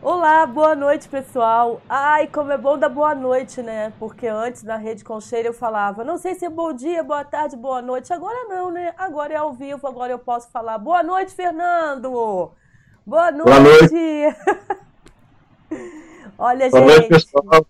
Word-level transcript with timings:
Olá, 0.00 0.46
boa 0.46 0.76
noite, 0.76 1.08
pessoal. 1.08 1.82
Ai, 1.88 2.28
como 2.28 2.52
é 2.52 2.56
bom 2.56 2.78
dar 2.78 2.88
boa 2.88 3.16
noite, 3.16 3.60
né? 3.60 3.92
Porque 3.98 4.28
antes 4.28 4.62
na 4.62 4.76
Rede 4.76 5.02
Concheira 5.02 5.48
eu 5.48 5.52
falava, 5.52 6.04
não 6.04 6.16
sei 6.16 6.36
se 6.36 6.44
é 6.44 6.48
bom 6.48 6.72
dia, 6.72 7.02
boa 7.02 7.24
tarde, 7.24 7.56
boa 7.56 7.82
noite. 7.82 8.12
Agora 8.12 8.44
não, 8.48 8.70
né? 8.70 8.94
Agora 8.96 9.34
é 9.34 9.36
ao 9.36 9.52
vivo, 9.52 9.88
agora 9.88 10.12
eu 10.12 10.18
posso 10.20 10.48
falar. 10.52 10.78
Boa 10.78 11.02
noite, 11.02 11.34
Fernando. 11.34 12.52
Boa 13.04 13.32
noite. 13.32 13.44
Boa 13.44 13.60
noite. 13.60 14.36
Olha, 16.38 16.70
boa 16.70 16.80
gente. 16.80 16.98
Noite, 17.00 17.08
pessoal. 17.08 17.66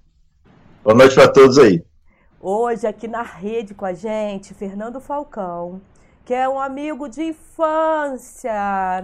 Boa 0.84 0.96
noite 0.96 1.14
para 1.14 1.32
todos 1.32 1.58
aí. 1.58 1.82
Hoje 2.38 2.86
aqui 2.86 3.08
na 3.08 3.22
rede 3.22 3.72
com 3.72 3.86
a 3.86 3.94
gente, 3.94 4.52
Fernando 4.52 5.00
Falcão 5.00 5.80
que 6.28 6.34
é 6.34 6.46
um 6.46 6.60
amigo 6.60 7.08
de 7.08 7.22
infância. 7.22 8.52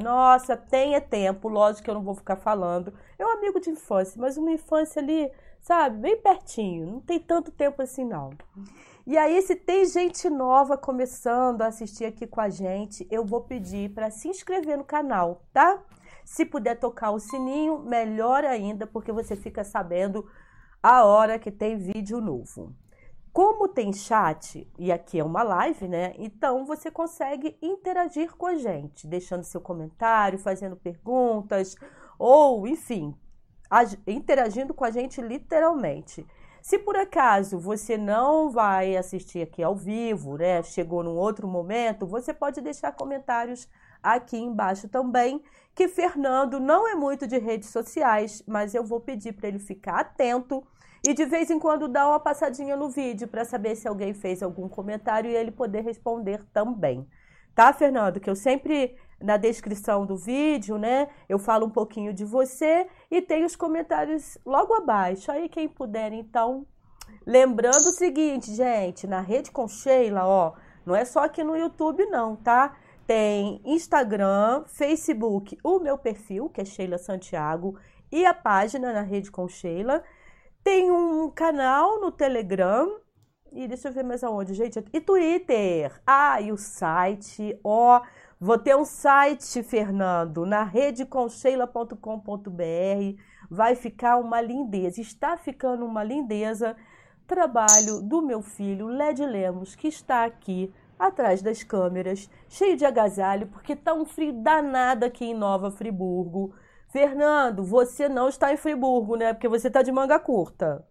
Nossa, 0.02 0.58
tenha 0.58 1.00
tempo, 1.00 1.48
lógico 1.48 1.84
que 1.84 1.88
eu 1.88 1.94
não 1.94 2.02
vou 2.02 2.14
ficar 2.14 2.36
falando. 2.36 2.92
É 3.18 3.24
um 3.24 3.30
amigo 3.30 3.60
de 3.60 3.70
infância, 3.70 4.20
mas 4.20 4.36
uma 4.36 4.50
infância 4.50 5.00
ali, 5.00 5.30
sabe, 5.60 5.98
bem 5.98 6.16
pertinho, 6.20 6.86
não 6.86 7.00
tem 7.00 7.18
tanto 7.18 7.50
tempo 7.50 7.80
assim 7.82 8.04
não. 8.04 8.30
E 9.06 9.18
aí, 9.18 9.42
se 9.42 9.54
tem 9.54 9.84
gente 9.84 10.30
nova 10.30 10.78
começando 10.78 11.60
a 11.60 11.66
assistir 11.66 12.06
aqui 12.06 12.26
com 12.26 12.40
a 12.40 12.48
gente, 12.48 13.06
eu 13.10 13.22
vou 13.22 13.42
pedir 13.42 13.90
para 13.90 14.10
se 14.10 14.28
inscrever 14.28 14.78
no 14.78 14.84
canal, 14.84 15.42
tá? 15.52 15.82
Se 16.24 16.46
puder 16.46 16.76
tocar 16.76 17.10
o 17.10 17.20
sininho, 17.20 17.78
melhor 17.80 18.44
ainda, 18.44 18.86
porque 18.86 19.12
você 19.12 19.36
fica 19.36 19.62
sabendo 19.62 20.26
a 20.82 21.04
hora 21.04 21.38
que 21.38 21.50
tem 21.50 21.76
vídeo 21.76 22.18
novo. 22.18 22.74
Como 23.30 23.68
tem 23.68 23.92
chat, 23.92 24.66
e 24.78 24.92
aqui 24.92 25.18
é 25.18 25.24
uma 25.24 25.42
live, 25.42 25.88
né? 25.88 26.14
Então 26.16 26.64
você 26.64 26.90
consegue 26.90 27.58
interagir 27.60 28.34
com 28.36 28.46
a 28.46 28.54
gente, 28.54 29.06
deixando 29.06 29.42
seu 29.42 29.60
comentário, 29.60 30.38
fazendo 30.38 30.76
perguntas, 30.76 31.74
ou 32.18 32.66
enfim, 32.66 33.14
interagindo 34.06 34.72
com 34.74 34.84
a 34.84 34.90
gente 34.90 35.20
literalmente. 35.20 36.26
Se 36.62 36.78
por 36.78 36.96
acaso 36.96 37.58
você 37.58 37.98
não 37.98 38.50
vai 38.50 38.96
assistir 38.96 39.42
aqui 39.42 39.62
ao 39.62 39.76
vivo, 39.76 40.38
né? 40.38 40.62
Chegou 40.62 41.02
num 41.02 41.16
outro 41.16 41.46
momento, 41.46 42.06
você 42.06 42.32
pode 42.32 42.60
deixar 42.62 42.92
comentários 42.92 43.68
aqui 44.02 44.38
embaixo 44.38 44.88
também. 44.88 45.42
Que 45.74 45.88
Fernando 45.88 46.60
não 46.60 46.88
é 46.88 46.94
muito 46.94 47.26
de 47.26 47.36
redes 47.36 47.68
sociais, 47.68 48.42
mas 48.46 48.74
eu 48.74 48.84
vou 48.84 49.00
pedir 49.00 49.32
para 49.32 49.48
ele 49.48 49.58
ficar 49.58 50.00
atento 50.00 50.64
e 51.06 51.12
de 51.12 51.26
vez 51.26 51.50
em 51.50 51.58
quando 51.58 51.86
dá 51.86 52.08
uma 52.08 52.18
passadinha 52.18 52.76
no 52.76 52.88
vídeo 52.88 53.28
para 53.28 53.44
saber 53.44 53.76
se 53.76 53.86
alguém 53.86 54.14
fez 54.14 54.42
algum 54.42 54.66
comentário 54.66 55.30
e 55.30 55.34
ele 55.34 55.50
poder 55.50 55.82
responder 55.82 56.42
também. 56.50 57.06
Tá, 57.54 57.74
Fernando? 57.74 58.18
Que 58.18 58.30
eu 58.30 58.34
sempre 58.34 58.96
na 59.20 59.36
descrição 59.36 60.04
do 60.04 60.16
vídeo, 60.16 60.78
né? 60.78 61.08
Eu 61.28 61.38
falo 61.38 61.66
um 61.66 61.70
pouquinho 61.70 62.12
de 62.12 62.24
você 62.24 62.86
e 63.10 63.22
tem 63.22 63.44
os 63.44 63.56
comentários 63.56 64.38
logo 64.44 64.74
abaixo. 64.74 65.30
Aí 65.30 65.48
quem 65.48 65.68
puder, 65.68 66.12
então, 66.12 66.66
lembrando 67.26 67.88
o 67.88 67.92
seguinte, 67.92 68.54
gente, 68.54 69.06
na 69.06 69.20
rede 69.20 69.50
com 69.50 69.66
Sheila, 69.68 70.26
ó, 70.26 70.52
não 70.84 70.94
é 70.94 71.04
só 71.04 71.24
aqui 71.24 71.42
no 71.42 71.56
YouTube 71.56 72.04
não, 72.06 72.36
tá? 72.36 72.76
Tem 73.06 73.60
Instagram, 73.64 74.64
Facebook, 74.66 75.58
o 75.62 75.78
meu 75.78 75.98
perfil, 75.98 76.48
que 76.48 76.60
é 76.60 76.64
Sheila 76.64 76.96
Santiago, 76.96 77.78
e 78.10 78.24
a 78.24 78.32
página 78.32 78.92
na 78.92 79.02
rede 79.02 79.30
com 79.30 79.46
Sheila. 79.46 80.02
Tem 80.62 80.90
um 80.90 81.30
canal 81.30 82.00
no 82.00 82.10
Telegram. 82.10 82.98
E 83.52 83.68
deixa 83.68 83.88
eu 83.88 83.92
ver 83.92 84.02
mais 84.02 84.24
aonde, 84.24 84.54
gente. 84.54 84.82
E 84.92 85.00
Twitter. 85.00 85.92
Ah, 86.06 86.40
e 86.40 86.50
o 86.50 86.56
site. 86.56 87.58
Ó, 87.62 88.00
vou 88.44 88.58
ter 88.58 88.76
um 88.76 88.84
site, 88.84 89.62
Fernando, 89.62 90.44
na 90.44 90.62
redeconcheila.com.br. 90.62 93.22
Vai 93.50 93.74
ficar 93.74 94.18
uma 94.18 94.42
lindeza. 94.42 95.00
Está 95.00 95.38
ficando 95.38 95.86
uma 95.86 96.04
lindeza. 96.04 96.76
Trabalho 97.26 98.02
do 98.02 98.20
meu 98.20 98.42
filho, 98.42 98.86
Led 98.86 99.24
Lemos, 99.24 99.74
que 99.74 99.88
está 99.88 100.26
aqui 100.26 100.70
atrás 100.98 101.40
das 101.40 101.62
câmeras, 101.62 102.28
cheio 102.46 102.76
de 102.76 102.84
agasalho, 102.84 103.46
porque 103.46 103.74
tá 103.74 103.94
um 103.94 104.04
frio 104.04 104.34
danado 104.34 105.06
aqui 105.06 105.24
em 105.24 105.34
Nova 105.34 105.70
Friburgo. 105.70 106.54
Fernando, 106.92 107.64
você 107.64 108.10
não 108.10 108.28
está 108.28 108.52
em 108.52 108.58
Friburgo, 108.58 109.16
né? 109.16 109.32
Porque 109.32 109.48
você 109.48 109.68
está 109.68 109.80
de 109.80 109.90
manga 109.90 110.18
curta. 110.18 110.86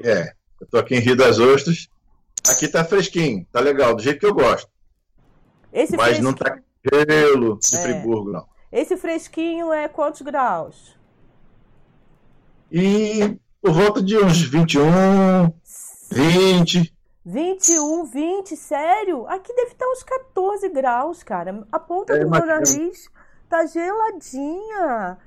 É, 0.00 0.32
eu 0.60 0.66
tô 0.68 0.78
aqui 0.78 0.94
em 0.94 1.00
Rio 1.00 1.16
das 1.16 1.40
Ostras. 1.40 1.88
Aqui 2.48 2.68
tá 2.68 2.84
fresquinho, 2.84 3.44
tá 3.50 3.58
legal, 3.58 3.96
do 3.96 4.02
jeito 4.02 4.20
que 4.20 4.26
eu 4.26 4.32
gosto. 4.32 4.75
Esse 5.72 5.96
Mas 5.96 6.06
fresquinho... 6.06 6.24
não 6.24 6.34
tá 6.34 6.58
gelo 6.92 7.58
de 7.58 7.76
é. 7.76 7.82
Friburgo, 7.82 8.32
não. 8.32 8.46
Esse 8.70 8.96
fresquinho 8.96 9.72
é 9.72 9.88
quantos 9.88 10.22
graus? 10.22 10.96
E 12.70 13.38
por 13.62 13.72
volta 13.72 14.02
de 14.02 14.16
uns 14.18 14.42
21, 14.42 15.52
20. 16.10 16.94
21, 17.24 18.04
20, 18.04 18.56
sério? 18.56 19.26
Aqui 19.26 19.54
deve 19.54 19.72
estar 19.72 19.86
uns 19.86 20.02
14 20.02 20.68
graus, 20.68 21.22
cara. 21.22 21.66
A 21.72 21.78
ponta 21.78 22.14
é, 22.14 22.18
do 22.20 22.30
meu 22.30 22.46
nariz 22.46 23.10
Tá 23.48 23.64
geladinha. 23.64 25.18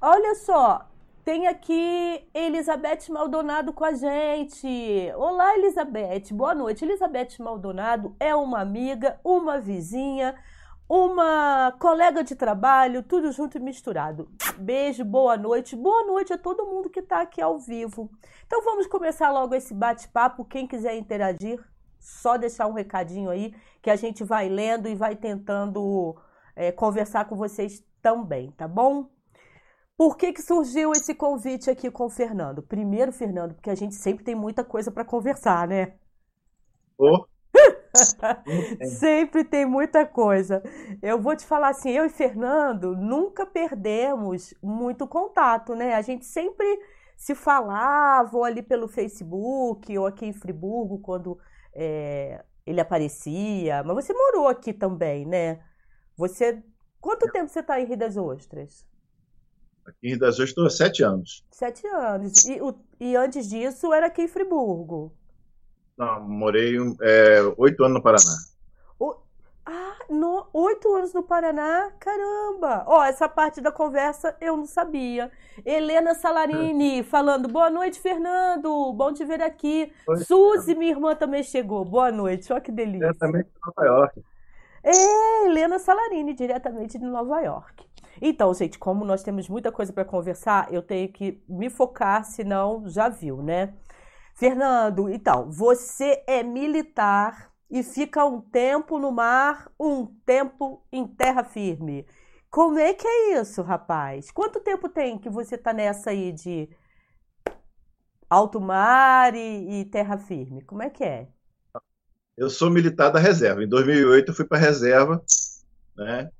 Olha 0.00 0.34
só, 0.34 0.87
tem 1.28 1.46
aqui 1.46 2.26
Elizabeth 2.32 3.10
Maldonado 3.10 3.70
com 3.74 3.84
a 3.84 3.92
gente. 3.92 4.66
Olá, 5.14 5.58
Elizabeth. 5.58 6.32
Boa 6.32 6.54
noite. 6.54 6.86
Elizabeth 6.86 7.36
Maldonado 7.38 8.16
é 8.18 8.34
uma 8.34 8.60
amiga, 8.62 9.20
uma 9.22 9.60
vizinha, 9.60 10.34
uma 10.88 11.70
colega 11.78 12.24
de 12.24 12.34
trabalho, 12.34 13.02
tudo 13.02 13.30
junto 13.30 13.58
e 13.58 13.60
misturado. 13.60 14.30
Beijo, 14.56 15.04
boa 15.04 15.36
noite. 15.36 15.76
Boa 15.76 16.02
noite 16.06 16.32
a 16.32 16.38
todo 16.38 16.64
mundo 16.64 16.88
que 16.88 17.00
está 17.00 17.20
aqui 17.20 17.42
ao 17.42 17.58
vivo. 17.58 18.10
Então 18.46 18.64
vamos 18.64 18.86
começar 18.86 19.30
logo 19.30 19.54
esse 19.54 19.74
bate-papo. 19.74 20.46
Quem 20.46 20.66
quiser 20.66 20.96
interagir, 20.96 21.62
só 22.00 22.38
deixar 22.38 22.68
um 22.68 22.72
recadinho 22.72 23.28
aí 23.28 23.54
que 23.82 23.90
a 23.90 23.96
gente 23.96 24.24
vai 24.24 24.48
lendo 24.48 24.88
e 24.88 24.94
vai 24.94 25.14
tentando 25.14 26.16
é, 26.56 26.72
conversar 26.72 27.26
com 27.26 27.36
vocês 27.36 27.84
também, 28.00 28.50
tá 28.52 28.66
bom? 28.66 29.10
Por 29.98 30.16
que, 30.16 30.32
que 30.32 30.40
surgiu 30.40 30.92
esse 30.92 31.12
convite 31.12 31.68
aqui 31.68 31.90
com 31.90 32.06
o 32.06 32.08
Fernando? 32.08 32.62
Primeiro, 32.62 33.10
Fernando, 33.10 33.54
porque 33.54 33.68
a 33.68 33.74
gente 33.74 33.96
sempre 33.96 34.24
tem 34.24 34.32
muita 34.32 34.62
coisa 34.62 34.92
para 34.92 35.04
conversar, 35.04 35.66
né? 35.66 35.94
Oh. 36.96 37.26
sempre 38.96 39.42
tem 39.42 39.66
muita 39.66 40.06
coisa. 40.06 40.62
Eu 41.02 41.20
vou 41.20 41.34
te 41.34 41.44
falar 41.44 41.70
assim, 41.70 41.90
eu 41.90 42.04
e 42.04 42.08
Fernando 42.08 42.94
nunca 42.94 43.44
perdemos 43.44 44.54
muito 44.62 45.04
contato, 45.08 45.74
né? 45.74 45.96
A 45.96 46.02
gente 46.02 46.24
sempre 46.24 46.64
se 47.16 47.34
falava 47.34 48.36
ou 48.36 48.44
ali 48.44 48.62
pelo 48.62 48.86
Facebook 48.86 49.98
ou 49.98 50.06
aqui 50.06 50.26
em 50.26 50.32
Friburgo 50.32 51.00
quando 51.00 51.36
é, 51.74 52.44
ele 52.64 52.80
aparecia. 52.80 53.82
Mas 53.82 54.06
você 54.06 54.12
morou 54.12 54.46
aqui 54.46 54.72
também, 54.72 55.26
né? 55.26 55.60
Você. 56.16 56.62
Quanto 57.00 57.28
tempo 57.32 57.48
você 57.48 57.58
está 57.58 57.80
em 57.80 57.84
Rio 57.84 57.96
das 57.98 58.16
Ostras? 58.16 58.86
Aqui 59.88 60.06
em 60.06 60.10
Rio 60.10 60.18
das 60.18 60.34
Ostras 60.34 60.50
estou 60.50 60.66
há 60.66 60.70
sete 60.70 61.02
anos. 61.02 61.44
Sete 61.50 61.86
anos. 61.86 62.44
E, 62.44 62.60
o, 62.60 62.74
e 63.00 63.16
antes 63.16 63.48
disso 63.48 63.92
era 63.92 64.06
aqui 64.06 64.22
em 64.22 64.28
Friburgo? 64.28 65.12
Não, 65.96 66.20
morei 66.28 66.76
é, 67.00 67.40
oito 67.56 67.82
anos 67.82 67.96
no 67.96 68.02
Paraná. 68.02 68.34
O, 69.00 69.16
ah, 69.64 69.96
no, 70.10 70.46
oito 70.52 70.94
anos 70.94 71.14
no 71.14 71.22
Paraná? 71.22 71.90
Caramba! 71.98 72.84
Ó, 72.86 73.02
essa 73.02 73.28
parte 73.28 73.62
da 73.62 73.72
conversa 73.72 74.36
eu 74.40 74.56
não 74.56 74.66
sabia. 74.66 75.32
Helena 75.64 76.14
Salarini 76.14 77.02
falando, 77.04 77.48
boa 77.48 77.70
noite, 77.70 77.98
Fernando. 77.98 78.92
Bom 78.92 79.12
te 79.12 79.24
ver 79.24 79.40
aqui. 79.40 79.90
Oi, 80.06 80.18
Suzy, 80.18 80.74
minha 80.74 80.92
irmã, 80.92 81.14
também 81.16 81.42
chegou. 81.42 81.82
Boa 81.84 82.12
noite. 82.12 82.52
Olha 82.52 82.60
que 82.60 82.70
delícia. 82.70 83.14
Também 83.14 83.40
estou 83.40 83.56
em 83.56 83.74
Nova 83.74 83.88
York. 83.88 84.22
É, 84.84 85.46
Helena 85.46 85.78
Salarini, 85.78 86.34
diretamente 86.34 86.98
de 86.98 87.04
Nova 87.06 87.40
York. 87.40 87.87
Então, 88.20 88.52
gente, 88.54 88.78
como 88.78 89.04
nós 89.04 89.22
temos 89.22 89.48
muita 89.48 89.72
coisa 89.72 89.92
para 89.92 90.04
conversar, 90.04 90.72
eu 90.72 90.82
tenho 90.82 91.08
que 91.12 91.42
me 91.48 91.70
focar, 91.70 92.24
senão 92.24 92.88
já 92.88 93.08
viu, 93.08 93.42
né? 93.42 93.74
Fernando, 94.34 95.08
então, 95.08 95.50
você 95.50 96.22
é 96.26 96.42
militar 96.42 97.52
e 97.70 97.82
fica 97.82 98.24
um 98.24 98.40
tempo 98.40 98.98
no 98.98 99.10
mar, 99.12 99.70
um 99.78 100.06
tempo 100.24 100.82
em 100.92 101.06
terra 101.06 101.44
firme. 101.44 102.06
Como 102.50 102.78
é 102.78 102.94
que 102.94 103.06
é 103.06 103.40
isso, 103.40 103.62
rapaz? 103.62 104.30
Quanto 104.30 104.60
tempo 104.60 104.88
tem 104.88 105.18
que 105.18 105.28
você 105.28 105.58
tá 105.58 105.72
nessa 105.72 106.10
aí 106.10 106.32
de 106.32 106.68
alto 108.30 108.60
mar 108.60 109.34
e, 109.34 109.80
e 109.80 109.84
terra 109.86 110.18
firme? 110.18 110.62
Como 110.62 110.82
é 110.82 110.90
que 110.90 111.04
é? 111.04 111.28
eu 112.38 112.48
sou 112.48 112.70
militar 112.70 113.10
da 113.10 113.18
reserva. 113.18 113.62
Em 113.64 113.68
2008 113.68 114.30
eu 114.30 114.34
fui 114.34 114.44
para 114.44 114.58
reserva, 114.58 115.22
né? 115.96 116.30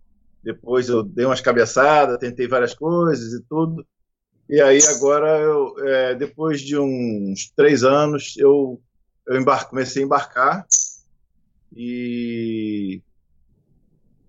Depois 0.43 0.88
eu 0.88 1.02
dei 1.02 1.25
umas 1.26 1.40
cabeçadas, 1.40 2.19
tentei 2.19 2.46
várias 2.46 2.75
coisas 2.75 3.32
e 3.32 3.43
tudo. 3.49 3.87
E 4.49 4.61
aí 4.61 4.81
agora, 4.96 5.38
eu, 5.38 5.75
é, 5.87 6.14
depois 6.14 6.61
de 6.61 6.79
uns 6.79 7.50
três 7.55 7.85
anos, 7.85 8.35
eu, 8.38 8.81
eu 9.26 9.44
comecei 9.69 10.02
a 10.02 10.06
embarcar 10.06 10.67
e 11.76 13.02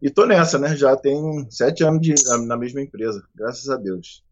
e 0.01 0.09
tô 0.09 0.25
nessa, 0.25 0.57
né? 0.57 0.75
Já 0.75 0.95
tem 0.95 1.15
sete 1.50 1.83
anos 1.83 2.01
de, 2.01 2.15
na, 2.25 2.38
na 2.38 2.57
mesma 2.57 2.81
empresa, 2.81 3.21
graças 3.35 3.69
a 3.69 3.75
Deus. 3.75 4.23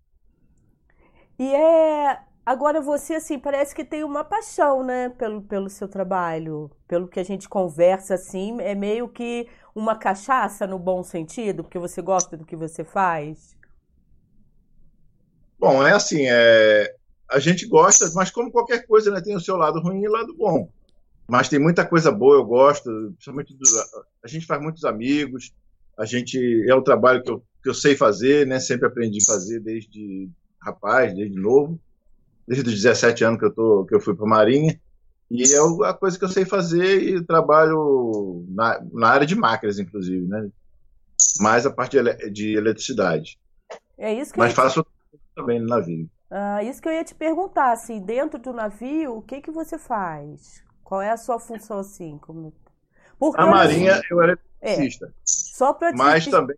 E 1.38 1.54
é. 1.54 2.20
Agora 2.46 2.80
você, 2.80 3.16
assim, 3.16 3.38
parece 3.38 3.76
que 3.76 3.84
tem 3.84 4.06
uma 4.06 4.24
paixão, 4.24 4.82
né, 4.82 5.10
pelo, 5.10 5.42
pelo 5.42 5.70
seu 5.70 5.86
trabalho. 5.86 6.72
Pelo 6.88 7.06
que 7.06 7.20
a 7.20 7.24
gente 7.24 7.50
conversa, 7.50 8.14
assim, 8.14 8.62
é 8.62 8.74
meio 8.74 9.10
que 9.10 9.50
uma 9.78 9.96
cachaça 9.96 10.66
no 10.66 10.80
bom 10.80 11.04
sentido, 11.04 11.64
porque 11.64 11.78
você 11.78 12.02
gosta 12.02 12.36
do 12.36 12.44
que 12.44 12.56
você 12.56 12.84
faz. 12.84 13.56
Bom, 15.60 15.86
é 15.86 15.94
assim, 15.94 16.26
é... 16.28 16.96
a 17.30 17.38
gente 17.38 17.68
gosta, 17.68 18.10
mas 18.16 18.32
como 18.32 18.52
qualquer 18.52 18.88
coisa, 18.88 19.12
né, 19.12 19.22
tem 19.22 19.36
o 19.36 19.40
seu 19.40 19.56
lado 19.56 19.80
ruim 19.80 20.02
e 20.02 20.10
o 20.10 20.12
lado 20.12 20.36
bom. 20.36 20.68
Mas 21.30 21.48
tem 21.48 21.60
muita 21.60 21.86
coisa 21.86 22.12
boa, 22.12 22.38
eu 22.38 22.46
gosto, 22.46 22.90
principalmente 23.14 23.54
do... 23.54 23.64
a 24.24 24.28
gente 24.28 24.48
faz 24.48 24.60
muitos 24.60 24.84
amigos, 24.84 25.54
a 25.96 26.06
gente 26.06 26.40
é 26.68 26.74
o 26.74 26.82
trabalho 26.82 27.22
que 27.22 27.30
eu, 27.30 27.44
que 27.62 27.70
eu 27.70 27.74
sei 27.76 27.96
fazer, 27.96 28.48
né, 28.48 28.60
sempre 28.60 28.88
aprendi 28.88 29.20
a 29.22 29.32
fazer 29.32 29.60
desde 29.60 30.28
rapaz, 30.60 31.14
desde 31.14 31.40
novo, 31.40 31.80
desde 32.48 32.68
os 32.68 32.82
17 32.82 33.24
anos 33.24 33.40
que 33.40 33.46
eu, 33.46 33.54
tô, 33.54 33.86
que 33.86 33.94
eu 33.94 34.02
fui 34.02 34.16
para 34.16 34.26
Marinha. 34.26 34.80
E 35.30 35.44
é 35.44 35.88
a 35.90 35.94
coisa 35.94 36.18
que 36.18 36.24
eu 36.24 36.30
sei 36.30 36.46
fazer 36.46 37.04
e 37.04 37.24
trabalho 37.24 38.46
na, 38.50 38.80
na 38.92 39.10
área 39.10 39.28
de 39.28 39.36
máquinas, 39.36 39.78
inclusive, 39.78 40.26
né? 40.26 40.50
Mais 41.40 41.66
a 41.66 41.72
parte 41.72 42.02
de, 42.02 42.32
de 42.32 42.56
eletricidade. 42.56 43.38
É 43.98 44.14
isso 44.14 44.32
que 44.32 44.40
Mas 44.40 44.52
eu 44.52 44.56
faço 44.56 44.86
também 45.36 45.60
no 45.60 45.68
navio. 45.68 46.10
Ah, 46.30 46.64
isso 46.64 46.82
que 46.82 46.88
eu 46.88 46.94
ia 46.94 47.04
te 47.04 47.16
perguntar, 47.16 47.72
assim, 47.72 48.00
dentro 48.00 48.40
do 48.40 48.54
navio, 48.54 49.18
o 49.18 49.22
que 49.22 49.42
que 49.42 49.52
você 49.52 49.78
faz? 49.78 50.64
Qual 50.84 51.02
é 51.02 51.12
a 51.12 51.18
sua 51.18 51.40
função, 51.40 51.80
assim? 51.80 52.18
Como... 52.20 52.54
Porque, 53.20 53.42
a 53.42 53.46
Marinha, 53.46 54.02
eu 54.10 54.22
era 54.22 54.40
eletricista. 54.62 55.08
É, 55.08 55.12
só 55.26 55.74
para 55.74 55.94
Mas 55.94 56.26
também, 56.28 56.56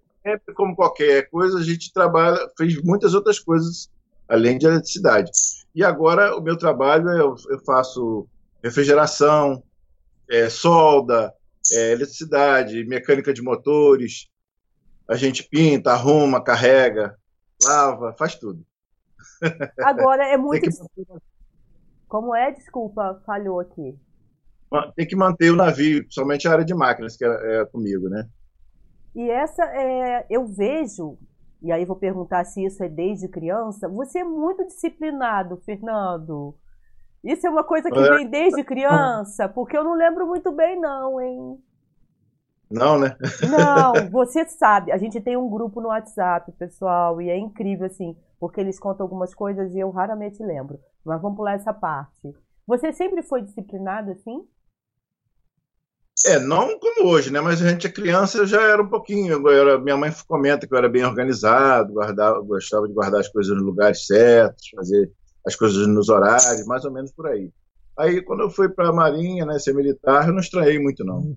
como 0.55 0.75
qualquer 0.75 1.29
coisa, 1.29 1.57
a 1.57 1.63
gente 1.63 1.91
trabalha, 1.93 2.37
fez 2.57 2.81
muitas 2.83 3.13
outras 3.13 3.39
coisas 3.39 3.89
além 4.27 4.57
de 4.57 4.67
eletricidade. 4.67 5.31
E 5.73 5.83
agora 5.83 6.35
o 6.35 6.41
meu 6.41 6.57
trabalho 6.57 7.09
é, 7.09 7.19
eu, 7.19 7.35
eu 7.49 7.59
faço 7.65 8.27
refrigeração, 8.63 9.63
é, 10.29 10.49
solda, 10.49 11.33
é, 11.71 11.91
eletricidade, 11.91 12.85
mecânica 12.85 13.33
de 13.33 13.41
motores. 13.41 14.29
A 15.07 15.15
gente 15.15 15.43
pinta, 15.43 15.91
arruma, 15.91 16.43
carrega, 16.43 17.17
lava, 17.63 18.13
faz 18.17 18.35
tudo. 18.35 18.65
Agora 19.79 20.25
é 20.27 20.37
muito. 20.37 20.69
Como 22.07 22.35
é? 22.35 22.51
Desculpa, 22.51 23.21
falhou 23.25 23.59
aqui. 23.59 23.97
Tem 24.95 25.07
que 25.07 25.15
manter 25.15 25.51
o 25.51 25.55
navio, 25.55 26.05
somente 26.09 26.47
a 26.47 26.51
área 26.51 26.65
de 26.65 26.75
máquinas, 26.75 27.17
que 27.17 27.25
é, 27.25 27.61
é 27.61 27.65
comigo, 27.65 28.07
né? 28.07 28.27
E 29.15 29.29
essa 29.29 29.63
é, 29.65 30.27
eu 30.29 30.45
vejo 30.47 31.17
e 31.61 31.71
aí 31.71 31.83
vou 31.83 31.95
perguntar 31.95 32.45
se 32.45 32.63
isso 32.63 32.83
é 32.83 32.89
desde 32.89 33.27
criança. 33.27 33.87
Você 33.89 34.19
é 34.19 34.23
muito 34.23 34.65
disciplinado, 34.65 35.57
Fernando. 35.57 36.55
Isso 37.23 37.45
é 37.45 37.49
uma 37.49 37.63
coisa 37.63 37.89
que 37.89 37.99
é. 37.99 38.15
vem 38.15 38.27
desde 38.27 38.63
criança, 38.63 39.49
porque 39.49 39.77
eu 39.77 39.83
não 39.83 39.93
lembro 39.93 40.25
muito 40.25 40.51
bem, 40.51 40.79
não, 40.79 41.19
hein? 41.19 41.59
Não, 42.69 42.99
né? 42.99 43.17
Não, 43.49 43.93
você 44.11 44.45
sabe. 44.47 44.91
A 44.91 44.97
gente 44.97 45.19
tem 45.19 45.35
um 45.35 45.49
grupo 45.49 45.81
no 45.81 45.89
WhatsApp, 45.89 46.51
pessoal, 46.53 47.21
e 47.21 47.29
é 47.29 47.37
incrível, 47.37 47.87
assim, 47.87 48.15
porque 48.39 48.61
eles 48.61 48.79
contam 48.79 49.05
algumas 49.05 49.33
coisas 49.33 49.73
e 49.73 49.79
eu 49.79 49.89
raramente 49.89 50.41
lembro. 50.43 50.79
Mas 51.03 51.21
vamos 51.21 51.37
pular 51.37 51.53
essa 51.53 51.73
parte. 51.73 52.33
Você 52.67 52.93
sempre 52.93 53.23
foi 53.23 53.41
disciplinado 53.41 54.11
assim? 54.11 54.47
É, 56.25 56.37
não 56.37 56.77
como 56.77 57.07
hoje, 57.07 57.31
né? 57.31 57.39
Mas 57.39 57.61
a 57.61 57.69
gente 57.69 57.87
é 57.87 57.91
criança, 57.91 58.39
eu 58.39 58.45
já 58.45 58.61
era 58.61 58.81
um 58.81 58.89
pouquinho. 58.89 59.47
Era, 59.49 59.79
minha 59.79 59.97
mãe 59.97 60.11
comenta 60.27 60.67
que 60.67 60.73
eu 60.73 60.77
era 60.77 60.89
bem 60.89 61.05
organizado, 61.05 61.93
guardava, 61.93 62.39
gostava 62.41 62.87
de 62.87 62.93
guardar 62.93 63.21
as 63.21 63.29
coisas 63.29 63.55
nos 63.55 63.65
lugares 63.65 64.05
certos, 64.05 64.69
fazer 64.75 65.11
as 65.45 65.55
coisas 65.55 65.87
nos 65.87 66.09
horários, 66.09 66.65
mais 66.65 66.85
ou 66.85 66.91
menos 66.91 67.11
por 67.11 67.27
aí. 67.27 67.51
Aí, 67.97 68.21
quando 68.21 68.41
eu 68.41 68.49
fui 68.49 68.69
para 68.69 68.89
a 68.89 68.93
Marinha, 68.93 69.45
né, 69.45 69.59
ser 69.59 69.73
militar, 69.73 70.27
eu 70.27 70.33
não 70.33 70.39
estranhei 70.39 70.79
muito, 70.79 71.03
não. 71.03 71.35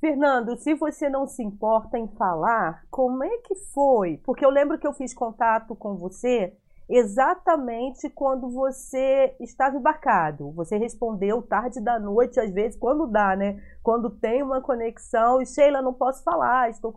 Fernando, 0.00 0.56
se 0.58 0.74
você 0.74 1.08
não 1.08 1.26
se 1.26 1.42
importa 1.42 1.98
em 1.98 2.08
falar, 2.16 2.84
como 2.90 3.24
é 3.24 3.38
que 3.38 3.54
foi? 3.74 4.20
Porque 4.24 4.44
eu 4.44 4.50
lembro 4.50 4.78
que 4.78 4.86
eu 4.86 4.92
fiz 4.92 5.12
contato 5.12 5.74
com 5.74 5.96
você 5.96 6.54
exatamente 6.88 8.08
quando 8.10 8.48
você 8.48 9.34
estava 9.40 9.76
embarcado. 9.76 10.52
Você 10.52 10.76
respondeu 10.76 11.42
tarde 11.42 11.80
da 11.80 11.98
noite, 11.98 12.38
às 12.38 12.52
vezes, 12.52 12.78
quando 12.78 13.06
dá, 13.06 13.34
né? 13.34 13.60
Quando 13.82 14.10
tem 14.10 14.42
uma 14.42 14.60
conexão, 14.60 15.42
e 15.42 15.46
Sheila, 15.46 15.82
não 15.82 15.92
posso 15.92 16.22
falar, 16.22 16.70
estou. 16.70 16.94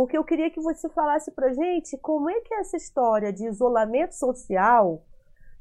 Porque 0.00 0.16
eu 0.16 0.24
queria 0.24 0.50
que 0.50 0.62
você 0.62 0.88
falasse 0.88 1.30
pra 1.30 1.52
gente 1.52 1.98
como 1.98 2.30
é 2.30 2.40
que 2.40 2.54
essa 2.54 2.74
história 2.74 3.30
de 3.30 3.46
isolamento 3.46 4.14
social 4.14 5.04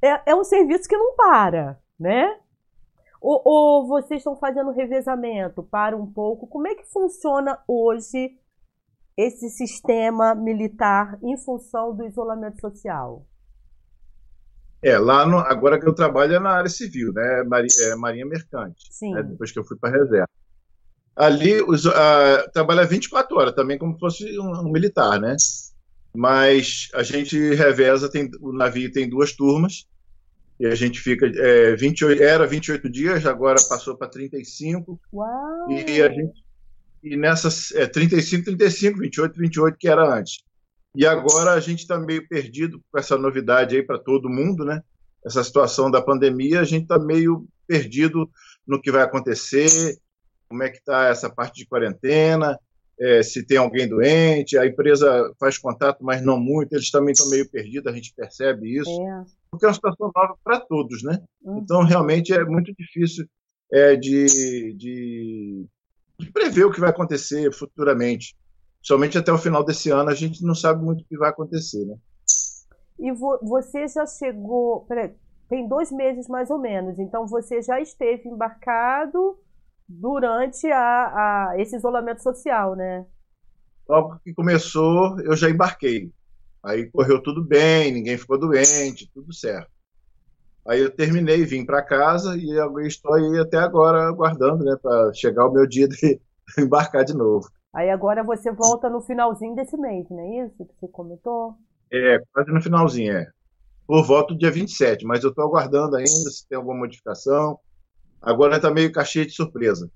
é, 0.02 0.32
é 0.32 0.34
um 0.34 0.46
serviço 0.46 0.88
que 0.88 0.96
não 0.96 1.14
para, 1.14 1.78
né? 2.00 2.40
Ou, 3.20 3.42
ou 3.44 3.88
vocês 3.90 4.22
estão 4.22 4.38
fazendo 4.38 4.72
revezamento? 4.72 5.62
Para 5.62 5.98
um 5.98 6.10
pouco. 6.10 6.48
Como 6.48 6.70
é 6.70 6.74
que 6.74 6.86
funciona 6.86 7.60
hoje 7.68 8.40
esse 9.18 9.50
sistema 9.50 10.34
militar 10.34 11.20
em 11.22 11.36
função 11.38 11.94
do 11.94 12.06
isolamento 12.06 12.62
social? 12.62 13.26
É, 14.82 14.98
lá 14.98 15.26
no, 15.26 15.40
agora 15.40 15.78
que 15.78 15.86
eu 15.86 15.94
trabalho 15.94 16.36
é 16.36 16.40
na 16.40 16.52
área 16.52 16.70
civil, 16.70 17.12
né? 17.12 17.44
Marinha, 17.44 17.92
é, 17.92 17.96
Marinha 17.98 18.26
Mercante. 18.26 18.88
Sim. 18.90 19.14
Né? 19.16 19.22
Depois 19.22 19.52
que 19.52 19.60
eu 19.60 19.66
fui 19.66 19.78
para 19.78 19.90
a 19.90 20.00
reserva. 20.02 20.30
Ali 21.16 21.62
os, 21.62 21.86
uh, 21.86 21.92
trabalha 22.54 22.86
24 22.86 23.38
horas, 23.38 23.54
também 23.54 23.78
como 23.78 24.00
fosse 24.00 24.40
um, 24.40 24.52
um, 24.62 24.72
militar, 24.72 25.20
né? 25.20 25.36
Mas 26.16 26.90
a 26.94 27.04
gente 27.04 27.38
reveza, 27.54 28.10
tem, 28.10 28.30
o 28.40 28.52
navio 28.54 28.92
tem 28.92 29.10
duas 29.10 29.34
turmas, 29.34 29.86
e 30.60 30.66
a 30.66 30.76
gente 30.76 31.00
fica. 31.00 31.26
É, 31.26 31.76
28, 31.76 32.22
era 32.22 32.46
28 32.46 32.90
dias, 32.90 33.26
agora 33.26 33.58
passou 33.68 33.96
para 33.96 34.10
35. 34.10 35.00
Uau! 35.14 35.72
E 35.72 36.02
a 36.02 36.10
gente. 36.10 36.44
E 37.02 37.16
nessas. 37.16 37.72
É, 37.72 37.88
35, 37.88 38.46
35, 38.46 39.00
28, 39.00 39.40
28, 39.40 39.78
que 39.78 39.88
era 39.88 40.18
antes. 40.18 40.44
E 40.96 41.06
agora 41.06 41.54
a 41.54 41.60
gente 41.60 41.80
está 41.80 41.98
meio 41.98 42.28
perdido 42.28 42.82
com 42.92 43.00
essa 43.00 43.18
novidade 43.18 43.76
aí 43.76 43.84
para 43.84 44.00
todo 44.00 44.30
mundo, 44.30 44.66
né? 44.66 44.82
Essa 45.26 45.44
situação 45.44 45.90
da 45.90 46.02
pandemia, 46.02 46.60
a 46.60 46.64
gente 46.64 46.84
está 46.84 46.98
meio 46.98 47.48
perdido 47.68 48.30
no 48.68 48.82
que 48.82 48.92
vai 48.92 49.04
acontecer, 49.04 49.98
como 50.50 50.64
é 50.64 50.70
que 50.70 50.78
está 50.78 51.08
essa 51.08 51.30
parte 51.30 51.56
de 51.58 51.68
quarentena, 51.68 52.60
é, 53.00 53.24
se 53.24 53.46
tem 53.46 53.58
alguém 53.58 53.88
doente, 53.88 54.58
a 54.58 54.66
empresa 54.66 55.34
faz 55.40 55.58
contato, 55.58 56.04
mas 56.04 56.22
não 56.22 56.40
muito, 56.40 56.74
eles 56.74 56.92
também 56.92 57.14
estão 57.14 57.30
meio 57.30 57.50
perdidos, 57.50 57.92
a 57.92 57.96
gente 57.96 58.14
percebe 58.14 58.78
isso, 58.78 58.90
é. 58.90 59.26
porque 59.52 59.66
é 59.66 59.70
uma 59.70 59.74
situação 59.74 60.12
nova 60.14 60.36
para 60.44 60.60
todos, 60.60 61.04
né? 61.04 61.22
Uhum. 61.44 61.60
Então, 61.60 61.84
realmente 61.84 62.34
é 62.34 62.44
muito 62.44 62.74
difícil 62.78 63.26
é, 63.72 63.96
de, 63.96 64.74
de, 64.74 65.66
de 66.20 66.32
prever 66.32 66.66
o 66.66 66.72
que 66.72 66.80
vai 66.80 66.90
acontecer 66.90 67.54
futuramente 67.54 68.36
somente 68.82 69.18
até 69.18 69.32
o 69.32 69.38
final 69.38 69.64
desse 69.64 69.90
ano 69.90 70.10
a 70.10 70.16
gente 70.16 70.44
não 70.44 70.56
sabe 70.56 70.84
muito 70.84 71.02
o 71.02 71.06
que 71.06 71.18
vai 71.18 71.30
acontecer, 71.30 71.86
né? 71.86 71.96
E 73.00 73.12
vo 73.12 73.40
você 73.42 73.88
já 73.88 74.06
chegou, 74.06 74.82
peraí, 74.82 75.14
tem 75.48 75.68
dois 75.68 75.92
meses 75.92 76.28
mais 76.28 76.50
ou 76.50 76.58
menos, 76.58 77.00
então 77.00 77.26
você 77.26 77.62
já 77.62 77.80
esteve 77.80 78.28
embarcado 78.28 79.38
durante 79.90 80.68
a, 80.72 81.50
a, 81.50 81.54
esse 81.58 81.76
isolamento 81.76 82.22
social, 82.22 82.76
né? 82.76 83.06
Logo 83.88 84.20
que 84.24 84.34
começou, 84.36 85.20
eu 85.22 85.36
já 85.36 85.50
embarquei. 85.50 86.12
Aí 86.64 86.86
correu 86.92 87.22
tudo 87.24 87.44
bem, 87.44 87.92
ninguém 87.92 88.18
ficou 88.18 88.38
doente, 88.38 89.10
tudo 89.12 89.34
certo. 89.34 89.72
Aí 90.68 90.82
eu 90.82 90.92
terminei, 90.92 91.44
vim 91.44 91.66
para 91.66 91.82
casa 91.82 92.38
e 92.38 92.52
estou 92.86 93.16
aí 93.16 93.40
até 93.40 93.58
agora 93.58 94.08
aguardando, 94.08 94.64
né, 94.64 94.76
para 94.80 95.12
chegar 95.14 95.48
o 95.48 95.52
meu 95.52 95.66
dia 95.66 95.88
de 95.88 96.22
embarcar 96.60 97.04
de 97.04 97.16
novo. 97.16 97.50
Aí 97.74 97.90
agora 97.90 98.24
você 98.24 98.52
volta 98.52 98.90
no 98.90 99.02
finalzinho 99.02 99.56
desse 99.56 99.76
mês, 99.78 100.08
não 100.10 100.20
é 100.20 100.46
isso 100.46 100.66
que 100.66 100.74
você 100.80 100.88
comentou? 100.88 101.56
É, 101.92 102.22
quase 102.32 102.52
no 102.52 102.62
finalzinho, 102.62 103.14
é. 103.14 103.28
Por 103.88 104.06
volta 104.06 104.34
do 104.34 104.40
dia 104.40 104.52
27, 104.52 105.04
mas 105.06 105.24
eu 105.24 105.32
estou 105.32 105.46
aguardando 105.46 105.96
ainda 105.96 106.10
se 106.10 106.48
tem 106.48 106.56
alguma 106.56 106.78
modificação. 106.78 107.60
Agora 108.22 108.58
está 108.58 108.70
meio 108.72 108.92
caixinha 108.92 109.26
de 109.26 109.32
surpresa. 109.32 109.90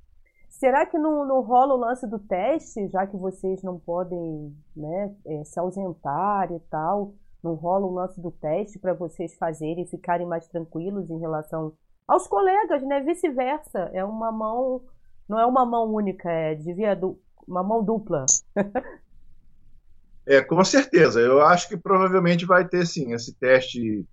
Será 0.49 0.85
que 0.85 0.97
não, 0.97 1.25
não 1.25 1.41
rola 1.41 1.73
o 1.73 1.77
lance 1.77 2.07
do 2.07 2.17
teste, 2.17 2.87
já 2.87 3.05
que 3.05 3.17
vocês 3.17 3.61
não 3.63 3.77
podem 3.77 4.55
né, 4.75 5.13
é, 5.25 5.43
se 5.43 5.59
ausentar 5.59 6.51
e 6.53 6.59
tal? 6.69 7.13
Não 7.43 7.55
rola 7.55 7.85
o 7.85 7.93
lance 7.93 8.21
do 8.21 8.31
teste 8.31 8.79
para 8.79 8.93
vocês 8.93 9.35
fazerem 9.35 9.83
e 9.83 9.89
ficarem 9.89 10.25
mais 10.25 10.47
tranquilos 10.47 11.09
em 11.09 11.19
relação 11.19 11.73
aos 12.07 12.27
colegas, 12.27 12.81
né? 12.83 13.01
Vice-versa. 13.01 13.89
É 13.93 14.05
uma 14.05 14.31
mão, 14.31 14.81
não 15.27 15.37
é 15.37 15.45
uma 15.45 15.65
mão 15.65 15.93
única, 15.93 16.31
é 16.31 16.55
devia 16.55 16.95
do, 16.95 17.19
uma 17.45 17.61
mão 17.61 17.83
dupla. 17.83 18.25
é, 20.25 20.41
com 20.41 20.63
certeza. 20.63 21.19
Eu 21.19 21.41
acho 21.41 21.67
que 21.67 21.75
provavelmente 21.75 22.45
vai 22.45 22.65
ter 22.65 22.85
sim 22.85 23.11
esse 23.11 23.33
teste 23.33 24.07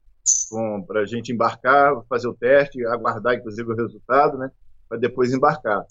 para 0.86 1.00
a 1.00 1.06
gente 1.06 1.32
embarcar, 1.32 2.02
fazer 2.08 2.28
o 2.28 2.34
teste, 2.34 2.84
aguardar 2.86 3.34
inclusive 3.34 3.72
o 3.72 3.76
resultado, 3.76 4.36
né? 4.38 4.50
Para 4.88 4.98
depois 4.98 5.32
embarcar. 5.32 5.84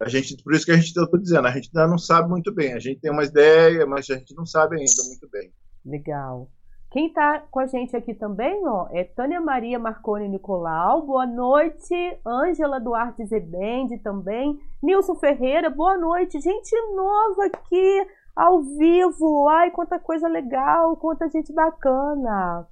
A 0.00 0.08
gente, 0.08 0.42
por 0.42 0.54
isso 0.54 0.64
que 0.64 0.70
a 0.70 0.76
gente 0.76 0.86
está 0.86 1.04
dizendo, 1.18 1.48
a 1.48 1.50
gente 1.50 1.70
ainda 1.74 1.88
não 1.88 1.98
sabe 1.98 2.28
muito 2.28 2.54
bem. 2.54 2.72
A 2.72 2.78
gente 2.78 3.00
tem 3.00 3.10
uma 3.10 3.24
ideia, 3.24 3.84
mas 3.86 4.08
a 4.10 4.14
gente 4.14 4.34
não 4.34 4.46
sabe 4.46 4.76
ainda 4.76 5.02
muito 5.08 5.28
bem. 5.28 5.50
Legal. 5.84 6.48
Quem 6.90 7.08
está 7.08 7.40
com 7.50 7.60
a 7.60 7.66
gente 7.66 7.94
aqui 7.94 8.14
também, 8.14 8.66
ó, 8.66 8.88
é 8.92 9.04
Tânia 9.04 9.40
Maria 9.40 9.78
Marconi 9.78 10.28
Nicolau. 10.28 11.04
Boa 11.04 11.26
noite. 11.26 11.94
Ângela 12.26 12.80
Duarte 12.80 13.26
Zebende 13.26 13.98
também. 13.98 14.58
Nilson 14.82 15.16
Ferreira, 15.16 15.68
boa 15.68 15.98
noite. 15.98 16.40
Gente 16.40 16.74
nova 16.94 17.44
aqui, 17.44 18.06
ao 18.34 18.62
vivo. 18.62 19.48
Ai, 19.48 19.70
quanta 19.70 19.98
coisa 19.98 20.28
legal, 20.28 20.96
quanta 20.96 21.28
gente 21.28 21.52
bacana. 21.52 22.66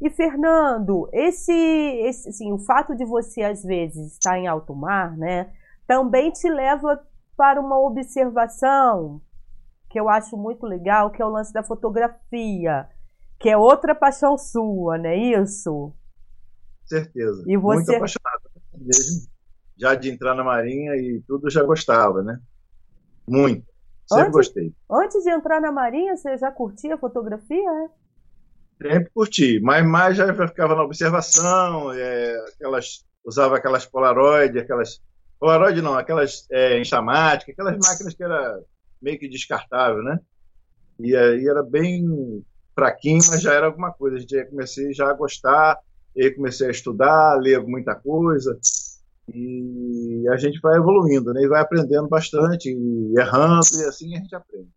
E 0.00 0.10
Fernando, 0.10 1.08
esse, 1.12 1.52
esse 1.52 2.28
assim, 2.28 2.52
o 2.52 2.58
fato 2.58 2.94
de 2.94 3.04
você 3.04 3.42
às 3.42 3.62
vezes 3.62 4.12
estar 4.12 4.38
em 4.38 4.46
alto 4.46 4.74
mar, 4.74 5.16
né, 5.16 5.50
também 5.86 6.30
te 6.30 6.48
leva 6.48 7.02
para 7.36 7.60
uma 7.60 7.78
observação 7.78 9.20
que 9.88 9.98
eu 9.98 10.08
acho 10.08 10.36
muito 10.36 10.66
legal, 10.66 11.10
que 11.10 11.22
é 11.22 11.24
o 11.24 11.30
lance 11.30 11.52
da 11.52 11.62
fotografia 11.62 12.88
que 13.38 13.48
é 13.48 13.56
outra 13.56 13.94
paixão 13.94 14.36
sua, 14.38 14.98
não 14.98 15.10
é 15.10 15.16
isso? 15.16 15.92
Certeza. 16.84 17.44
E 17.46 17.56
você... 17.56 17.76
Muito 17.76 17.96
apaixonado 17.96 18.50
mesmo. 18.74 19.28
Já 19.78 19.94
de 19.94 20.10
entrar 20.10 20.34
na 20.34 20.42
Marinha 20.42 20.96
e 20.96 21.22
tudo 21.26 21.50
já 21.50 21.62
gostava, 21.62 22.22
né? 22.22 22.40
Muito. 23.28 23.66
Sempre 24.06 24.24
antes, 24.24 24.32
gostei. 24.32 24.74
Antes 24.90 25.22
de 25.22 25.30
entrar 25.30 25.60
na 25.60 25.70
Marinha, 25.70 26.16
você 26.16 26.38
já 26.38 26.50
curtia 26.50 26.96
fotografia? 26.96 27.70
É? 27.70 27.88
Sempre 28.80 29.10
curti, 29.14 29.60
mas 29.60 29.86
mais 29.86 30.16
já 30.16 30.32
ficava 30.34 30.74
na 30.74 30.82
observação, 30.82 31.92
é, 31.92 32.36
aquelas, 32.54 33.04
usava 33.24 33.56
aquelas 33.56 33.86
Polaroid, 33.86 34.58
aquelas. 34.58 35.00
Polaroid 35.40 35.80
não, 35.80 35.94
aquelas 35.94 36.46
é, 36.50 36.78
enxamáticas, 36.78 37.52
aquelas 37.52 37.78
máquinas 37.78 38.14
que 38.14 38.22
era 38.22 38.60
meio 39.00 39.18
que 39.18 39.28
descartável, 39.28 40.02
né? 40.02 40.18
E 40.98 41.14
aí 41.14 41.46
era 41.46 41.62
bem 41.62 42.44
fraquinho, 42.74 43.20
mas 43.28 43.40
já 43.40 43.54
era 43.54 43.66
alguma 43.66 43.92
coisa. 43.92 44.16
A 44.16 44.20
gente 44.20 44.44
comecei 44.46 44.92
já 44.92 45.08
a 45.10 45.14
gostar, 45.14 45.78
e 46.16 46.30
comecei 46.30 46.68
a 46.68 46.70
estudar, 46.70 47.38
ler 47.38 47.62
muita 47.62 47.94
coisa. 47.94 48.58
E 49.32 50.24
a 50.30 50.36
gente 50.36 50.58
vai 50.60 50.76
evoluindo, 50.76 51.32
né? 51.34 51.42
E 51.42 51.48
vai 51.48 51.60
aprendendo 51.60 52.08
bastante, 52.08 52.70
errando, 53.16 53.66
e 53.78 53.84
assim 53.84 54.16
a 54.16 54.20
gente 54.20 54.34
aprende. 54.34 54.68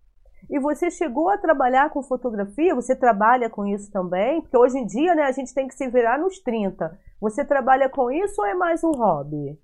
E 0.50 0.60
você 0.60 0.90
chegou 0.90 1.30
a 1.30 1.38
trabalhar 1.38 1.92
com 1.92 2.02
fotografia? 2.02 2.74
Você 2.74 2.96
trabalha 2.96 3.50
com 3.50 3.68
isso 3.68 3.92
também? 3.92 4.42
Porque 4.42 4.58
hoje 4.58 4.80
em 4.80 4.86
dia, 4.86 5.14
né, 5.14 5.24
a 5.24 5.32
gente 5.32 5.54
tem 5.54 5.68
que 5.68 5.76
se 5.76 5.88
virar 5.88 6.18
nos 6.18 6.40
30. 6.40 7.00
Você 7.22 7.46
trabalha 7.46 7.88
com 7.88 8.12
isso 8.12 8.42
ou 8.42 8.48
é 8.48 8.56
mais 8.56 8.84
um 8.84 8.92
hobby? 8.92 9.60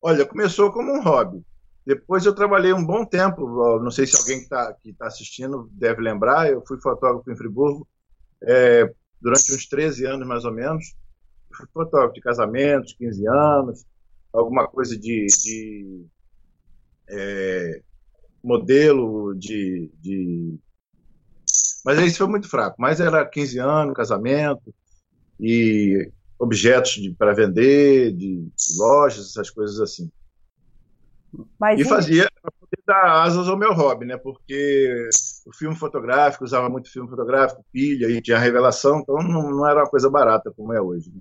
Olha, 0.00 0.24
começou 0.24 0.70
como 0.70 0.92
um 0.92 1.02
hobby. 1.02 1.44
Depois 1.84 2.24
eu 2.24 2.34
trabalhei 2.34 2.72
um 2.72 2.84
bom 2.84 3.04
tempo, 3.04 3.80
não 3.80 3.90
sei 3.90 4.06
se 4.06 4.16
alguém 4.16 4.38
que 4.38 4.44
está 4.44 4.72
tá 4.98 5.06
assistindo 5.06 5.68
deve 5.72 6.00
lembrar, 6.00 6.50
eu 6.50 6.64
fui 6.66 6.80
fotógrafo 6.80 7.30
em 7.30 7.36
Friburgo 7.36 7.86
é, 8.42 8.90
durante 9.20 9.52
uns 9.52 9.66
13 9.66 10.06
anos 10.06 10.26
mais 10.26 10.44
ou 10.44 10.52
menos. 10.52 10.94
Fui 11.54 11.66
fotógrafo 11.72 12.14
de 12.14 12.20
casamentos, 12.20 12.94
15 12.94 13.26
anos, 13.26 13.84
alguma 14.32 14.66
coisa 14.68 14.96
de, 14.96 15.26
de 15.26 16.06
é, 17.08 17.82
modelo 18.44 19.34
de, 19.34 19.90
de. 20.00 20.58
Mas 21.84 21.98
isso 22.00 22.18
foi 22.18 22.26
muito 22.28 22.48
fraco. 22.48 22.76
Mas 22.78 23.00
era 23.00 23.24
15 23.24 23.58
anos, 23.58 23.94
casamento 23.94 24.74
e 25.40 26.10
objetos 26.38 26.96
para 27.18 27.32
vender, 27.32 28.12
de, 28.12 28.42
de 28.42 28.78
lojas, 28.78 29.30
essas 29.30 29.50
coisas 29.50 29.80
assim. 29.80 30.10
Mas, 31.58 31.80
e 31.80 31.84
fazia 31.84 32.30
para 32.40 32.52
poder 32.52 32.82
dar 32.86 33.22
asas 33.22 33.48
ao 33.48 33.58
meu 33.58 33.72
hobby, 33.72 34.06
né? 34.06 34.16
Porque 34.16 35.08
o 35.46 35.52
filme 35.52 35.74
fotográfico, 35.74 36.44
usava 36.44 36.68
muito 36.68 36.92
filme 36.92 37.08
fotográfico, 37.08 37.64
pilha, 37.72 38.08
e 38.08 38.22
tinha 38.22 38.38
revelação, 38.38 39.00
então 39.00 39.16
não, 39.16 39.50
não 39.50 39.68
era 39.68 39.80
uma 39.80 39.90
coisa 39.90 40.08
barata 40.08 40.52
como 40.56 40.72
é 40.72 40.80
hoje. 40.80 41.10
Né? 41.12 41.20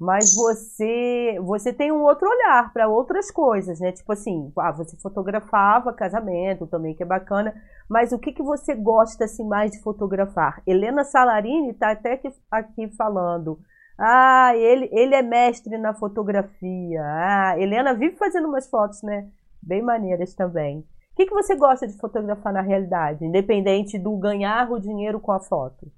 Mas 0.00 0.34
você, 0.34 1.38
você 1.42 1.74
tem 1.74 1.92
um 1.92 2.02
outro 2.02 2.26
olhar 2.26 2.72
para 2.72 2.88
outras 2.88 3.30
coisas, 3.30 3.78
né? 3.80 3.92
Tipo 3.92 4.12
assim, 4.14 4.50
ah, 4.58 4.72
você 4.72 4.96
fotografava 4.96 5.92
casamento 5.92 6.66
também, 6.66 6.94
que 6.94 7.02
é 7.02 7.06
bacana. 7.06 7.54
Mas 7.86 8.10
o 8.10 8.18
que, 8.18 8.32
que 8.32 8.42
você 8.42 8.74
gosta 8.74 9.26
assim 9.26 9.46
mais 9.46 9.70
de 9.70 9.82
fotografar? 9.82 10.62
Helena 10.66 11.04
Salarini 11.04 11.72
está 11.72 11.90
até 11.90 12.14
aqui, 12.14 12.32
aqui 12.50 12.88
falando. 12.96 13.60
Ah, 13.98 14.52
ele, 14.56 14.88
ele 14.90 15.14
é 15.14 15.20
mestre 15.20 15.76
na 15.76 15.92
fotografia. 15.92 17.02
Ah, 17.04 17.54
Helena 17.58 17.92
vive 17.92 18.16
fazendo 18.16 18.48
umas 18.48 18.70
fotos, 18.70 19.02
né? 19.02 19.28
Bem 19.62 19.82
maneiras 19.82 20.32
também. 20.32 20.78
O 21.12 21.16
que, 21.16 21.26
que 21.26 21.34
você 21.34 21.54
gosta 21.54 21.86
de 21.86 21.98
fotografar 21.98 22.54
na 22.54 22.62
realidade, 22.62 23.26
independente 23.26 23.98
do 23.98 24.16
ganhar 24.16 24.70
o 24.72 24.80
dinheiro 24.80 25.20
com 25.20 25.32
a 25.32 25.40
foto? 25.40 25.92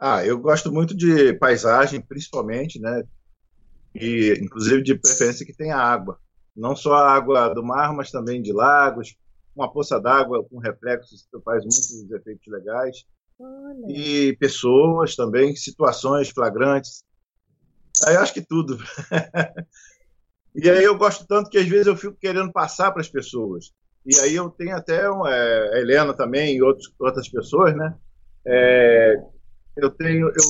Ah, 0.00 0.24
eu 0.24 0.38
gosto 0.38 0.72
muito 0.72 0.96
de 0.96 1.34
paisagem, 1.34 2.00
principalmente, 2.00 2.80
né? 2.80 3.04
E 3.94 4.32
inclusive 4.40 4.82
de 4.82 4.94
preferência 4.94 5.44
que 5.44 5.52
tenha 5.52 5.76
água. 5.76 6.18
Não 6.56 6.74
só 6.74 6.94
a 6.94 7.12
água 7.12 7.48
do 7.50 7.62
mar, 7.62 7.92
mas 7.92 8.10
também 8.10 8.40
de 8.40 8.50
lagos. 8.50 9.14
Uma 9.54 9.70
poça 9.70 10.00
d'água 10.00 10.42
com 10.42 10.58
reflexos 10.58 11.28
faz 11.44 11.62
muitos 11.62 12.10
efeitos 12.10 12.46
legais. 12.46 13.04
Olha. 13.42 13.86
e 13.88 14.36
pessoas 14.36 15.16
também, 15.16 15.56
situações 15.56 16.28
flagrantes. 16.28 17.02
Aí 18.06 18.14
eu 18.14 18.20
acho 18.20 18.34
que 18.34 18.42
tudo. 18.42 18.76
e 20.54 20.68
aí 20.68 20.84
eu 20.84 20.96
gosto 20.96 21.26
tanto 21.26 21.48
que 21.48 21.56
às 21.56 21.66
vezes 21.66 21.86
eu 21.86 21.96
fico 21.96 22.16
querendo 22.20 22.52
passar 22.52 22.92
para 22.92 23.00
as 23.00 23.08
pessoas. 23.08 23.72
E 24.04 24.18
aí 24.20 24.34
eu 24.34 24.50
tenho 24.50 24.76
até 24.76 25.04
é, 25.04 25.74
a 25.74 25.78
Helena 25.78 26.12
também 26.14 26.56
e 26.56 26.62
outros, 26.62 26.92
outras 26.98 27.28
pessoas, 27.28 27.74
né? 27.74 27.94
É, 28.46 29.16
eu 29.76 29.90
tenho, 29.90 30.28
eu 30.28 30.44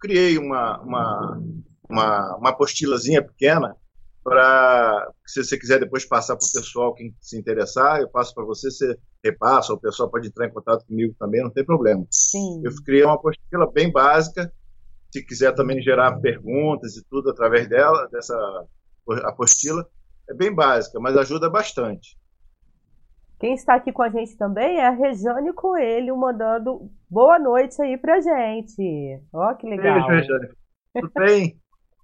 criei 0.00 0.38
uma, 0.38 0.80
uma, 0.80 1.42
uma, 1.88 2.36
uma 2.36 2.50
apostilazinha 2.50 3.22
pequena 3.22 3.76
para 4.24 5.10
se 5.26 5.42
você 5.42 5.58
quiser 5.58 5.80
depois 5.80 6.04
passar 6.04 6.36
para 6.36 6.46
o 6.46 6.52
pessoal 6.52 6.94
quem 6.94 7.14
se 7.20 7.36
interessar, 7.36 8.00
eu 8.00 8.08
passo 8.08 8.34
para 8.34 8.44
você, 8.44 8.70
você 8.70 8.96
repassa, 9.24 9.72
o 9.72 9.78
pessoal 9.78 10.10
pode 10.10 10.28
entrar 10.28 10.46
em 10.46 10.52
contato 10.52 10.86
comigo 10.86 11.14
também, 11.18 11.42
não 11.42 11.50
tem 11.50 11.64
problema. 11.64 12.06
Sim. 12.10 12.62
Eu 12.64 12.70
criei 12.84 13.04
uma 13.04 13.14
apostila 13.14 13.70
bem 13.72 13.90
básica, 13.90 14.52
se 15.10 15.24
quiser 15.24 15.52
também 15.54 15.82
gerar 15.82 16.20
perguntas 16.20 16.96
e 16.96 17.04
tudo 17.04 17.30
através 17.30 17.68
dela, 17.68 18.08
dessa 18.10 18.34
apostila, 19.24 19.86
é 20.28 20.34
bem 20.34 20.54
básica, 20.54 21.00
mas 21.00 21.16
ajuda 21.16 21.50
bastante. 21.50 22.16
Quem 23.42 23.54
está 23.54 23.74
aqui 23.74 23.90
com 23.90 24.04
a 24.04 24.08
gente 24.08 24.36
também 24.36 24.78
é 24.78 24.86
a 24.86 24.90
Rejane 24.90 25.52
Coelho, 25.52 26.16
mandando 26.16 26.88
boa 27.10 27.40
noite 27.40 27.82
aí 27.82 27.98
pra 27.98 28.20
gente. 28.20 29.20
Ó, 29.32 29.52
que 29.54 29.66
legal. 29.66 30.06
Beijo, 30.06 30.32
Rejane. 30.32 30.48
Tudo 30.94 31.10
bem? 31.16 31.56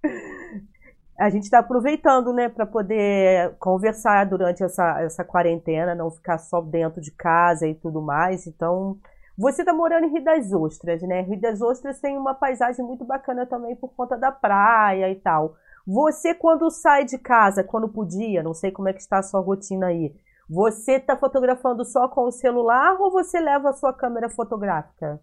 a 1.17 1.29
gente 1.29 1.43
está 1.43 1.59
aproveitando, 1.59 2.33
né, 2.33 2.49
para 2.49 2.65
poder 2.65 3.55
conversar 3.57 4.25
durante 4.25 4.65
essa, 4.65 4.99
essa 4.99 5.23
quarentena, 5.23 5.95
não 5.95 6.11
ficar 6.11 6.39
só 6.39 6.59
dentro 6.59 6.99
de 6.99 7.11
casa 7.11 7.65
e 7.65 7.73
tudo 7.73 8.01
mais. 8.01 8.45
Então, 8.45 8.97
você 9.37 9.61
está 9.61 9.71
morando 9.71 10.07
em 10.07 10.11
Rio 10.11 10.23
das 10.25 10.51
Ostras, 10.51 11.01
né? 11.03 11.21
Rio 11.21 11.39
das 11.39 11.61
Ostras 11.61 12.01
tem 12.01 12.17
uma 12.17 12.33
paisagem 12.33 12.83
muito 12.83 13.05
bacana 13.05 13.45
também 13.45 13.77
por 13.77 13.95
conta 13.95 14.17
da 14.17 14.29
praia 14.29 15.09
e 15.09 15.15
tal. 15.15 15.55
Você, 15.87 16.33
quando 16.33 16.69
sai 16.69 17.05
de 17.05 17.17
casa, 17.17 17.63
quando 17.63 17.87
podia, 17.87 18.43
não 18.43 18.53
sei 18.53 18.71
como 18.71 18.89
é 18.89 18.93
que 18.93 18.99
está 18.99 19.19
a 19.19 19.23
sua 19.23 19.39
rotina 19.39 19.87
aí, 19.87 20.13
você 20.49 20.93
está 20.93 21.15
fotografando 21.15 21.85
só 21.85 22.07
com 22.07 22.27
o 22.27 22.31
celular 22.31 22.99
ou 22.99 23.11
você 23.11 23.39
leva 23.39 23.69
a 23.69 23.73
sua 23.73 23.93
câmera 23.93 24.29
fotográfica? 24.29 25.21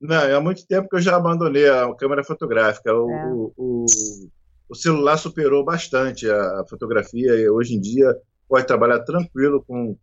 Não, 0.00 0.36
há 0.36 0.40
muito 0.40 0.66
tempo 0.66 0.88
que 0.88 0.96
eu 0.96 1.00
já 1.00 1.14
abandonei 1.14 1.68
a 1.68 1.94
câmera 1.94 2.24
fotográfica. 2.24 2.92
O, 2.92 3.10
é. 3.10 3.26
o, 3.26 3.52
o, 3.56 3.86
o, 4.70 4.74
celular 4.74 5.16
superou 5.18 5.64
bastante 5.64 6.28
a, 6.28 6.60
a 6.60 6.64
fotografia 6.68 7.36
e 7.36 7.48
hoje 7.48 7.76
em 7.76 7.80
dia 7.80 8.16
pode 8.48 8.66
trabalhar 8.66 9.00
tranquilo 9.04 9.62
com, 9.64 9.96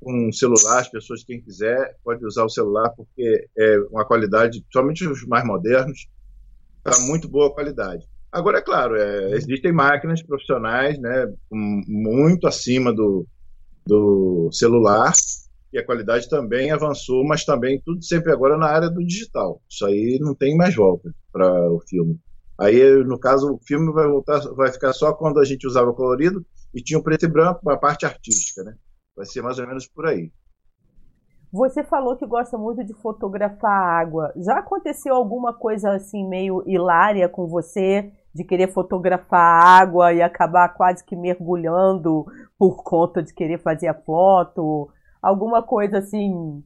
com 0.00 0.32
celular, 0.32 0.80
as 0.80 0.88
pessoas, 0.88 1.24
quem 1.24 1.40
quiser, 1.40 1.96
pode 2.04 2.26
usar 2.26 2.44
o 2.44 2.50
celular 2.50 2.90
porque 2.90 3.48
é 3.56 3.78
uma 3.90 4.04
qualidade, 4.04 4.62
somente 4.70 5.06
os 5.06 5.24
mais 5.24 5.46
modernos, 5.46 6.08
está 6.78 7.00
muito 7.06 7.28
boa 7.28 7.54
qualidade. 7.54 8.06
Agora, 8.30 8.58
é 8.58 8.62
claro, 8.62 8.96
é, 8.96 9.32
existem 9.32 9.72
máquinas 9.72 10.22
profissionais 10.22 10.98
né, 10.98 11.32
muito 11.50 12.46
acima 12.46 12.92
do, 12.92 13.26
do 13.86 14.50
celular, 14.52 15.12
e 15.72 15.78
a 15.78 15.84
qualidade 15.84 16.28
também 16.28 16.70
avançou, 16.70 17.24
mas 17.26 17.44
também 17.44 17.80
tudo 17.84 18.02
sempre 18.02 18.32
agora 18.32 18.56
na 18.56 18.66
área 18.66 18.88
do 18.88 19.04
digital. 19.04 19.60
Isso 19.68 19.84
aí 19.84 20.18
não 20.20 20.34
tem 20.34 20.56
mais 20.56 20.74
volta 20.74 21.10
para 21.32 21.70
o 21.70 21.80
filme. 21.88 22.18
Aí, 22.58 23.04
no 23.04 23.18
caso, 23.18 23.54
o 23.54 23.60
filme 23.66 23.92
vai 23.92 24.08
voltar, 24.08 24.40
vai 24.54 24.72
ficar 24.72 24.92
só 24.92 25.12
quando 25.12 25.38
a 25.38 25.44
gente 25.44 25.66
usava 25.66 25.92
colorido 25.92 26.44
e 26.74 26.82
tinha 26.82 26.98
o 26.98 27.02
preto 27.02 27.24
e 27.26 27.28
branco, 27.28 27.68
a 27.70 27.76
parte 27.76 28.04
artística, 28.04 28.64
né? 28.64 28.74
Vai 29.16 29.26
ser 29.26 29.42
mais 29.42 29.58
ou 29.58 29.66
menos 29.66 29.86
por 29.86 30.06
aí. 30.06 30.32
Você 31.52 31.82
falou 31.82 32.16
que 32.16 32.26
gosta 32.26 32.58
muito 32.58 32.84
de 32.84 32.92
fotografar 32.94 33.70
água. 33.72 34.32
Já 34.36 34.58
aconteceu 34.58 35.14
alguma 35.14 35.52
coisa 35.52 35.92
assim 35.92 36.26
meio 36.28 36.62
hilária 36.66 37.28
com 37.28 37.46
você 37.46 38.10
de 38.38 38.44
querer 38.44 38.72
fotografar 38.72 39.82
água 39.82 40.12
e 40.12 40.22
acabar 40.22 40.68
quase 40.70 41.04
que 41.04 41.14
mergulhando 41.14 42.24
por 42.58 42.82
conta 42.82 43.22
de 43.22 43.34
querer 43.34 43.58
fazer 43.58 43.88
a 43.88 43.94
foto? 43.94 44.88
alguma 45.22 45.62
coisa 45.62 45.98
assim 45.98 46.62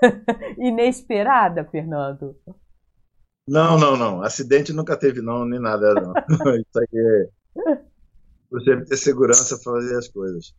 Inesperada, 0.58 1.64
Fernando? 1.64 2.36
Não, 3.46 3.78
não, 3.78 3.96
não. 3.96 4.22
Acidente 4.22 4.72
nunca 4.72 4.96
teve, 4.96 5.20
não, 5.20 5.44
nem 5.44 5.60
nada, 5.60 5.94
não. 5.94 6.12
Isso 6.56 6.78
aí 6.78 7.28
é. 7.66 7.80
Você 8.50 8.84
ter 8.84 8.96
segurança 8.96 9.58
para 9.58 9.72
fazer 9.72 9.96
as 9.96 10.08
coisas. 10.08 10.54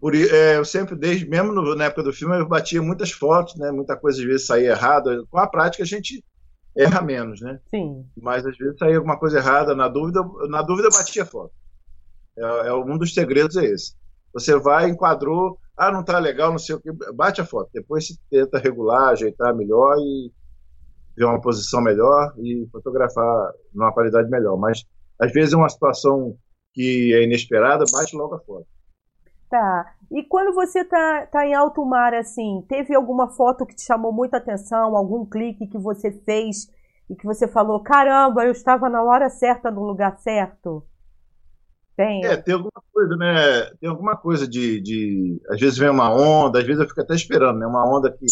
Por, 0.00 0.14
é, 0.14 0.56
eu 0.56 0.64
sempre, 0.64 0.96
desde 0.96 1.28
mesmo 1.28 1.52
no, 1.52 1.76
na 1.76 1.84
época 1.84 2.02
do 2.02 2.12
filme, 2.12 2.36
eu 2.38 2.48
batia 2.48 2.82
muitas 2.82 3.12
fotos, 3.12 3.56
né? 3.56 3.70
Muita 3.70 3.96
coisa 3.96 4.20
às 4.20 4.24
vezes 4.24 4.46
saía 4.46 4.70
errada. 4.70 5.24
Com 5.30 5.38
a 5.38 5.46
prática 5.46 5.84
a 5.84 5.86
gente 5.86 6.24
erra 6.76 7.02
menos, 7.02 7.40
né? 7.40 7.60
Sim. 7.66 8.06
Mas 8.16 8.46
às 8.46 8.56
vezes 8.56 8.78
saía 8.78 8.96
alguma 8.96 9.18
coisa 9.18 9.38
errada. 9.38 9.74
Na 9.74 9.88
dúvida, 9.88 10.20
na 10.48 10.62
dúvida 10.62 10.88
batia 10.90 11.24
foto. 11.24 11.52
É, 12.36 12.68
é, 12.68 12.74
um 12.74 12.96
dos 12.96 13.14
segredos 13.14 13.56
é 13.56 13.64
esse. 13.64 13.94
Você 14.32 14.58
vai, 14.58 14.88
enquadrou, 14.88 15.58
ah, 15.76 15.90
não 15.90 16.02
tá 16.02 16.18
legal, 16.18 16.50
não 16.50 16.58
sei 16.58 16.74
o 16.74 16.80
que, 16.80 16.90
bate 17.14 17.40
a 17.40 17.44
foto. 17.44 17.70
Depois 17.72 18.06
se 18.06 18.18
tenta 18.30 18.58
regular, 18.58 19.10
ajeitar 19.10 19.54
melhor 19.54 19.96
e 19.98 20.32
ver 21.16 21.24
uma 21.24 21.40
posição 21.40 21.82
melhor 21.82 22.32
e 22.38 22.66
fotografar 22.72 23.52
numa 23.74 23.92
qualidade 23.92 24.30
melhor. 24.30 24.56
Mas 24.56 24.82
às 25.18 25.32
vezes 25.32 25.52
é 25.52 25.56
uma 25.56 25.68
situação 25.68 26.36
que 26.72 27.12
é 27.14 27.22
inesperada, 27.22 27.84
bate 27.92 28.16
logo 28.16 28.34
a 28.34 28.40
foto. 28.40 28.66
Tá. 29.52 29.94
E 30.10 30.22
quando 30.22 30.54
você 30.54 30.82
tá, 30.82 31.26
tá 31.26 31.46
em 31.46 31.52
alto 31.52 31.84
mar, 31.84 32.14
assim, 32.14 32.64
teve 32.66 32.94
alguma 32.94 33.28
foto 33.28 33.66
que 33.66 33.76
te 33.76 33.82
chamou 33.82 34.10
muita 34.10 34.38
atenção, 34.38 34.96
algum 34.96 35.26
clique 35.26 35.66
que 35.66 35.76
você 35.76 36.10
fez 36.10 36.72
e 37.10 37.14
que 37.14 37.26
você 37.26 37.46
falou, 37.46 37.78
caramba, 37.80 38.46
eu 38.46 38.52
estava 38.52 38.88
na 38.88 39.02
hora 39.02 39.28
certa, 39.28 39.70
no 39.70 39.82
lugar 39.82 40.16
certo? 40.20 40.82
Tem. 41.94 42.24
É, 42.24 42.38
tem 42.38 42.54
alguma 42.54 42.82
coisa, 42.90 43.14
né? 43.14 43.66
Tem 43.78 43.90
alguma 43.90 44.16
coisa 44.16 44.48
de, 44.48 44.80
de. 44.80 45.42
Às 45.50 45.60
vezes 45.60 45.76
vem 45.76 45.90
uma 45.90 46.10
onda, 46.10 46.58
às 46.58 46.64
vezes 46.64 46.80
eu 46.80 46.88
fico 46.88 47.02
até 47.02 47.14
esperando, 47.14 47.58
né? 47.58 47.66
Uma 47.66 47.86
onda 47.86 48.10
que, 48.10 48.24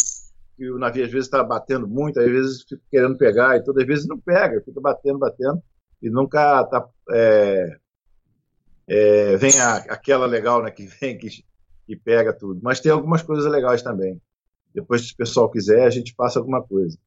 que 0.57 0.71
o 0.71 0.79
navio 0.79 1.05
às 1.05 1.11
vezes 1.11 1.27
está 1.27 1.45
batendo 1.45 1.87
muito, 1.87 2.19
às 2.19 2.31
vezes 2.31 2.63
fico 2.67 2.83
querendo 2.91 3.19
pegar 3.19 3.59
e 3.59 3.63
todas 3.63 3.83
as 3.83 3.87
vezes 3.87 4.09
não 4.09 4.19
pega, 4.19 4.63
fica 4.63 4.81
batendo, 4.81 5.19
batendo 5.19 5.63
e 6.01 6.09
nunca 6.09 6.65
tá, 6.65 6.89
é, 7.13 7.77
é, 8.91 9.37
vem 9.37 9.61
a, 9.61 9.77
aquela 9.77 10.27
legal 10.27 10.61
né, 10.63 10.71
que 10.73 10.85
vem, 10.85 11.17
que, 11.17 11.29
que 11.87 11.97
pega 11.97 12.33
tudo. 12.33 12.61
Mas 12.61 12.81
tem 12.81 12.91
algumas 12.91 13.23
coisas 13.23 13.51
legais 13.51 13.83
também. 13.83 14.21
Depois, 14.75 15.07
se 15.07 15.13
o 15.13 15.17
pessoal 15.17 15.49
quiser, 15.49 15.87
a 15.87 15.91
gente 15.91 16.13
passa 16.15 16.41
alguma 16.41 16.61
coisa. 16.61 16.99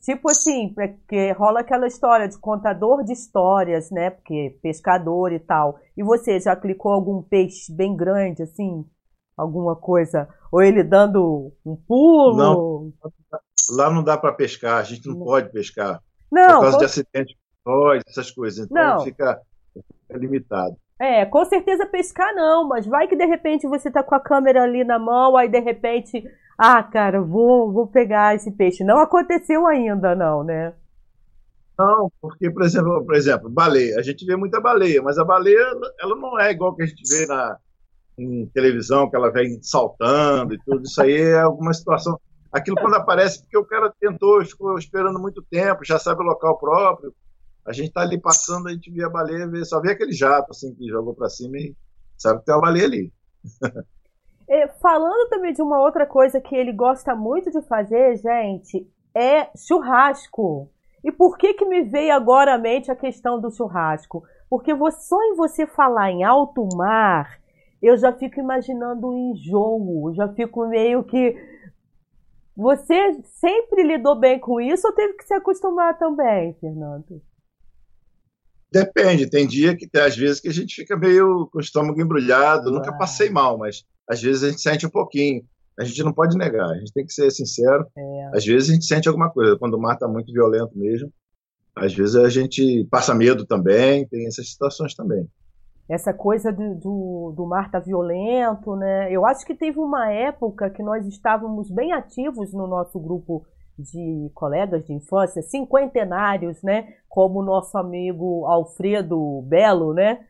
Tipo 0.00 0.30
assim, 0.30 0.72
porque 0.72 1.30
rola 1.32 1.60
aquela 1.60 1.86
história 1.86 2.26
de 2.26 2.38
contador 2.38 3.04
de 3.04 3.12
histórias, 3.12 3.90
né? 3.90 4.08
Porque 4.08 4.58
pescador 4.62 5.30
e 5.30 5.38
tal. 5.38 5.78
E 5.94 6.02
você 6.02 6.40
já 6.40 6.56
clicou 6.56 6.90
algum 6.90 7.22
peixe 7.22 7.70
bem 7.70 7.94
grande, 7.94 8.42
assim? 8.42 8.86
Alguma 9.36 9.76
coisa? 9.76 10.26
Ou 10.50 10.62
ele 10.62 10.82
dando 10.82 11.52
um 11.64 11.76
pulo? 11.76 12.36
Não, 12.36 12.92
lá 13.70 13.90
não 13.90 14.02
dá 14.02 14.16
para 14.16 14.32
pescar, 14.32 14.78
a 14.78 14.82
gente 14.82 15.06
não, 15.06 15.16
não, 15.16 15.24
pode 15.26 15.50
pescar. 15.50 16.02
Não. 16.32 16.46
Por 16.46 16.60
causa 16.62 16.78
de 16.78 16.84
acidente, 16.86 17.38
essas 18.06 18.30
coisas. 18.30 18.66
Então 18.66 18.96
não. 18.96 19.04
fica 19.04 19.38
limitado. 20.10 20.76
É, 21.00 21.24
com 21.24 21.42
certeza 21.46 21.86
pescar 21.86 22.34
não, 22.34 22.68
mas 22.68 22.86
vai 22.86 23.08
que 23.08 23.16
de 23.16 23.24
repente 23.24 23.66
você 23.66 23.90
tá 23.90 24.02
com 24.02 24.14
a 24.14 24.20
câmera 24.20 24.64
ali 24.64 24.84
na 24.84 24.98
mão, 24.98 25.34
aí 25.34 25.48
de 25.48 25.58
repente, 25.58 26.22
ah, 26.58 26.82
cara, 26.82 27.22
vou, 27.22 27.72
vou 27.72 27.86
pegar 27.86 28.34
esse 28.34 28.50
peixe. 28.52 28.84
Não 28.84 28.98
aconteceu 28.98 29.66
ainda, 29.66 30.14
não, 30.14 30.44
né? 30.44 30.74
Não, 31.78 32.12
porque, 32.20 32.50
por 32.50 32.62
exemplo, 32.62 33.02
por 33.02 33.14
exemplo, 33.14 33.48
baleia. 33.48 33.98
A 33.98 34.02
gente 34.02 34.26
vê 34.26 34.36
muita 34.36 34.60
baleia, 34.60 35.00
mas 35.00 35.16
a 35.16 35.24
baleia, 35.24 35.72
ela 35.98 36.14
não 36.14 36.38
é 36.38 36.50
igual 36.50 36.76
que 36.76 36.82
a 36.82 36.86
gente 36.86 37.02
vê 37.08 37.26
na 37.26 37.56
em 38.18 38.44
televisão, 38.52 39.08
que 39.08 39.16
ela 39.16 39.30
vem 39.30 39.58
saltando 39.62 40.52
e 40.52 40.58
tudo. 40.58 40.82
Isso 40.82 41.00
aí 41.00 41.18
é 41.18 41.40
alguma 41.40 41.72
situação. 41.72 42.20
Aquilo 42.52 42.76
quando 42.76 42.96
aparece, 42.96 43.40
porque 43.40 43.56
o 43.56 43.64
cara 43.64 43.90
tentou, 43.98 44.44
ficou 44.44 44.76
esperando 44.78 45.18
muito 45.18 45.42
tempo, 45.50 45.82
já 45.82 45.98
sabe 45.98 46.20
o 46.20 46.26
local 46.26 46.58
próprio 46.58 47.14
a 47.66 47.72
gente 47.72 47.92
tá 47.92 48.02
ali 48.02 48.20
passando, 48.20 48.68
a 48.68 48.72
gente 48.72 48.90
vê 48.90 49.04
a 49.04 49.08
baleia, 49.08 49.46
vê, 49.46 49.64
só 49.64 49.80
vê 49.80 49.92
aquele 49.92 50.12
jato 50.12 50.50
assim 50.50 50.74
que 50.74 50.88
jogou 50.88 51.14
para 51.14 51.28
cima 51.28 51.58
e 51.58 51.76
sabe 52.16 52.40
que 52.40 52.46
tem 52.46 52.54
uma 52.54 52.62
baleia 52.62 52.86
ali. 52.86 53.12
é, 54.48 54.68
falando 54.80 55.28
também 55.28 55.52
de 55.52 55.62
uma 55.62 55.80
outra 55.80 56.06
coisa 56.06 56.40
que 56.40 56.54
ele 56.54 56.72
gosta 56.72 57.14
muito 57.14 57.50
de 57.50 57.62
fazer, 57.62 58.16
gente, 58.16 58.88
é 59.14 59.48
churrasco. 59.56 60.70
E 61.02 61.10
por 61.10 61.38
que 61.38 61.54
que 61.54 61.64
me 61.64 61.82
veio 61.82 62.14
agora 62.14 62.54
à 62.54 62.58
mente 62.58 62.90
a 62.90 62.96
questão 62.96 63.40
do 63.40 63.50
churrasco? 63.50 64.22
Porque 64.48 64.72
só 64.92 65.22
em 65.22 65.36
você 65.36 65.66
falar 65.66 66.10
em 66.10 66.24
alto 66.24 66.66
mar, 66.76 67.40
eu 67.80 67.96
já 67.96 68.12
fico 68.12 68.40
imaginando 68.40 69.08
um 69.08 69.30
enjoo, 69.30 70.12
já 70.14 70.28
fico 70.28 70.66
meio 70.66 71.04
que 71.04 71.36
você 72.56 73.22
sempre 73.22 73.82
lidou 73.82 74.16
bem 74.16 74.38
com 74.38 74.60
isso 74.60 74.86
ou 74.86 74.92
teve 74.92 75.14
que 75.14 75.24
se 75.24 75.32
acostumar 75.32 75.96
também, 75.96 76.52
Fernando? 76.54 77.22
Depende, 78.72 79.28
tem 79.28 79.46
dia 79.46 79.76
que 79.76 79.88
às 79.98 80.16
vezes 80.16 80.40
que 80.40 80.48
a 80.48 80.52
gente 80.52 80.74
fica 80.74 80.96
meio 80.96 81.48
com 81.52 81.58
o 81.58 81.60
estômago 81.60 82.00
embrulhado, 82.00 82.70
nunca 82.70 82.96
passei 82.96 83.28
mal, 83.28 83.58
mas 83.58 83.84
às 84.08 84.22
vezes 84.22 84.44
a 84.44 84.50
gente 84.50 84.60
sente 84.60 84.86
um 84.86 84.90
pouquinho. 84.90 85.42
A 85.78 85.84
gente 85.84 86.02
não 86.02 86.12
pode 86.12 86.36
negar, 86.36 86.68
a 86.68 86.76
gente 86.76 86.92
tem 86.92 87.06
que 87.06 87.12
ser 87.12 87.30
sincero. 87.30 87.86
É. 87.96 88.30
Às 88.36 88.44
vezes 88.44 88.68
a 88.68 88.74
gente 88.74 88.84
sente 88.84 89.08
alguma 89.08 89.30
coisa, 89.30 89.56
quando 89.58 89.74
o 89.74 89.80
mar 89.80 89.94
está 89.94 90.06
muito 90.06 90.32
violento 90.32 90.76
mesmo. 90.76 91.10
Às 91.74 91.94
vezes 91.94 92.16
a 92.16 92.28
gente 92.28 92.86
passa 92.90 93.14
medo 93.14 93.46
também, 93.46 94.06
tem 94.06 94.26
essas 94.26 94.50
situações 94.50 94.94
também. 94.94 95.26
Essa 95.88 96.12
coisa 96.12 96.52
do, 96.52 96.74
do, 96.74 97.34
do 97.36 97.46
mar 97.46 97.70
tá 97.70 97.80
violento, 97.80 98.76
né? 98.76 99.12
Eu 99.12 99.26
acho 99.26 99.44
que 99.44 99.54
teve 99.54 99.78
uma 99.78 100.12
época 100.12 100.70
que 100.70 100.82
nós 100.82 101.06
estávamos 101.06 101.70
bem 101.70 101.92
ativos 101.92 102.52
no 102.52 102.66
nosso 102.66 103.00
grupo 103.00 103.44
de 103.80 104.30
colegas 104.34 104.84
de 104.84 104.92
infância, 104.92 105.42
cinquentenários, 105.42 106.62
né? 106.62 106.94
Como 107.08 107.40
o 107.40 107.44
nosso 107.44 107.76
amigo 107.78 108.46
Alfredo 108.46 109.42
Belo, 109.42 109.94
né? 109.94 110.24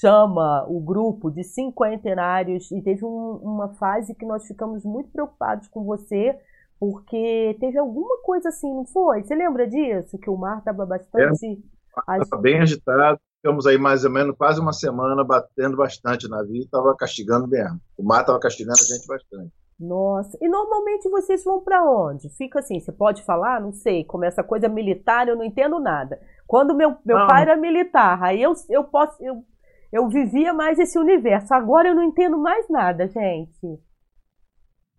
Chama 0.00 0.64
o 0.68 0.80
grupo 0.80 1.30
de 1.30 1.42
cinquentenários 1.42 2.70
e 2.70 2.80
teve 2.80 3.04
um, 3.04 3.40
uma 3.42 3.68
fase 3.74 4.14
que 4.14 4.24
nós 4.24 4.46
ficamos 4.46 4.84
muito 4.84 5.10
preocupados 5.10 5.68
com 5.68 5.84
você 5.84 6.38
porque 6.78 7.56
teve 7.60 7.78
alguma 7.78 8.18
coisa 8.22 8.50
assim, 8.50 8.72
não 8.72 8.84
foi? 8.84 9.22
Você 9.22 9.34
lembra 9.34 9.66
disso? 9.66 10.18
Que 10.18 10.28
o 10.28 10.36
mar 10.36 10.58
estava 10.58 10.84
bastante. 10.84 11.62
É, 12.08 12.36
bem 12.40 12.60
agitado. 12.60 13.18
Ficamos 13.40 13.66
aí 13.66 13.78
mais 13.78 14.04
ou 14.04 14.10
menos 14.10 14.36
quase 14.36 14.60
uma 14.60 14.72
semana 14.72 15.22
batendo 15.22 15.76
bastante 15.76 16.28
na 16.28 16.42
vida, 16.42 16.64
estava 16.64 16.94
castigando 16.96 17.46
mesmo. 17.46 17.78
O 17.96 18.02
mar 18.02 18.20
estava 18.20 18.38
castigando 18.40 18.78
a 18.80 18.94
gente 18.94 19.06
bastante. 19.06 19.52
Nossa, 19.78 20.38
e 20.40 20.48
normalmente 20.48 21.08
vocês 21.10 21.42
vão 21.42 21.60
para 21.60 21.82
onde? 21.84 22.28
Fica 22.36 22.60
assim, 22.60 22.78
você 22.78 22.92
pode 22.92 23.24
falar? 23.24 23.60
Não 23.60 23.72
sei, 23.72 24.04
como 24.04 24.24
essa 24.24 24.42
coisa 24.42 24.68
militar, 24.68 25.28
eu 25.28 25.36
não 25.36 25.44
entendo 25.44 25.80
nada. 25.80 26.20
Quando 26.46 26.74
meu, 26.74 26.96
meu 27.04 27.26
pai 27.26 27.42
era 27.42 27.56
militar, 27.56 28.22
aí 28.22 28.40
eu, 28.40 28.54
eu 28.70 28.84
posso. 28.84 29.22
Eu, 29.22 29.44
eu 29.92 30.08
vivia 30.08 30.52
mais 30.52 30.78
esse 30.78 30.98
universo. 30.98 31.52
Agora 31.52 31.88
eu 31.88 31.94
não 31.94 32.04
entendo 32.04 32.38
mais 32.38 32.68
nada, 32.68 33.08
gente. 33.08 33.80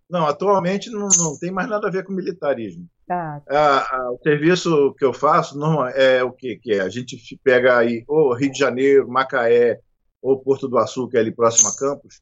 Não, 0.08 0.26
atualmente 0.26 0.90
não, 0.90 1.08
não 1.18 1.38
tem 1.38 1.50
mais 1.50 1.68
nada 1.68 1.88
a 1.88 1.90
ver 1.90 2.04
com 2.04 2.12
militarismo. 2.12 2.86
Ah, 3.08 3.40
tá. 3.46 4.10
o 4.10 4.18
serviço 4.22 4.94
que 4.98 5.04
eu 5.04 5.12
faço 5.12 5.58
não 5.58 5.86
é 5.86 6.22
o 6.22 6.32
que, 6.32 6.56
que 6.56 6.72
é. 6.72 6.80
A 6.80 6.88
gente 6.88 7.16
pega 7.42 7.78
aí 7.78 8.04
ou 8.06 8.34
Rio 8.34 8.50
de 8.50 8.58
Janeiro, 8.58 9.08
Macaé 9.08 9.80
ou 10.20 10.40
Porto 10.40 10.68
do 10.68 10.78
Açúcar, 10.78 11.20
ali 11.20 11.32
próximo 11.32 11.68
a 11.68 11.76
Campos, 11.76 12.20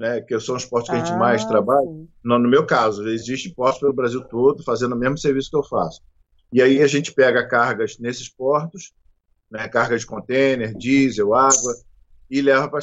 né, 0.00 0.22
que 0.22 0.40
são 0.40 0.56
os 0.56 0.64
postos 0.64 0.90
que 0.90 0.96
a 0.96 1.04
gente 1.04 1.12
ah, 1.12 1.18
mais 1.18 1.44
trabalha. 1.44 1.86
No, 2.24 2.38
no, 2.38 2.48
meu 2.48 2.64
caso, 2.64 3.06
existe 3.06 3.54
postos 3.54 3.80
pelo 3.80 3.92
Brasil 3.92 4.22
todo 4.22 4.64
fazendo 4.64 4.94
o 4.94 4.98
mesmo 4.98 5.18
serviço 5.18 5.50
que 5.50 5.56
eu 5.56 5.62
faço. 5.62 6.00
E 6.50 6.62
aí 6.62 6.82
a 6.82 6.86
gente 6.86 7.12
pega 7.12 7.46
cargas 7.46 7.98
nesses 7.98 8.26
portos, 8.26 8.94
né, 9.50 9.68
carga 9.68 9.98
de 9.98 10.06
contêiner, 10.06 10.74
diesel, 10.74 11.34
água, 11.34 11.74
e 12.30 12.40
leva 12.40 12.68
para 12.68 12.80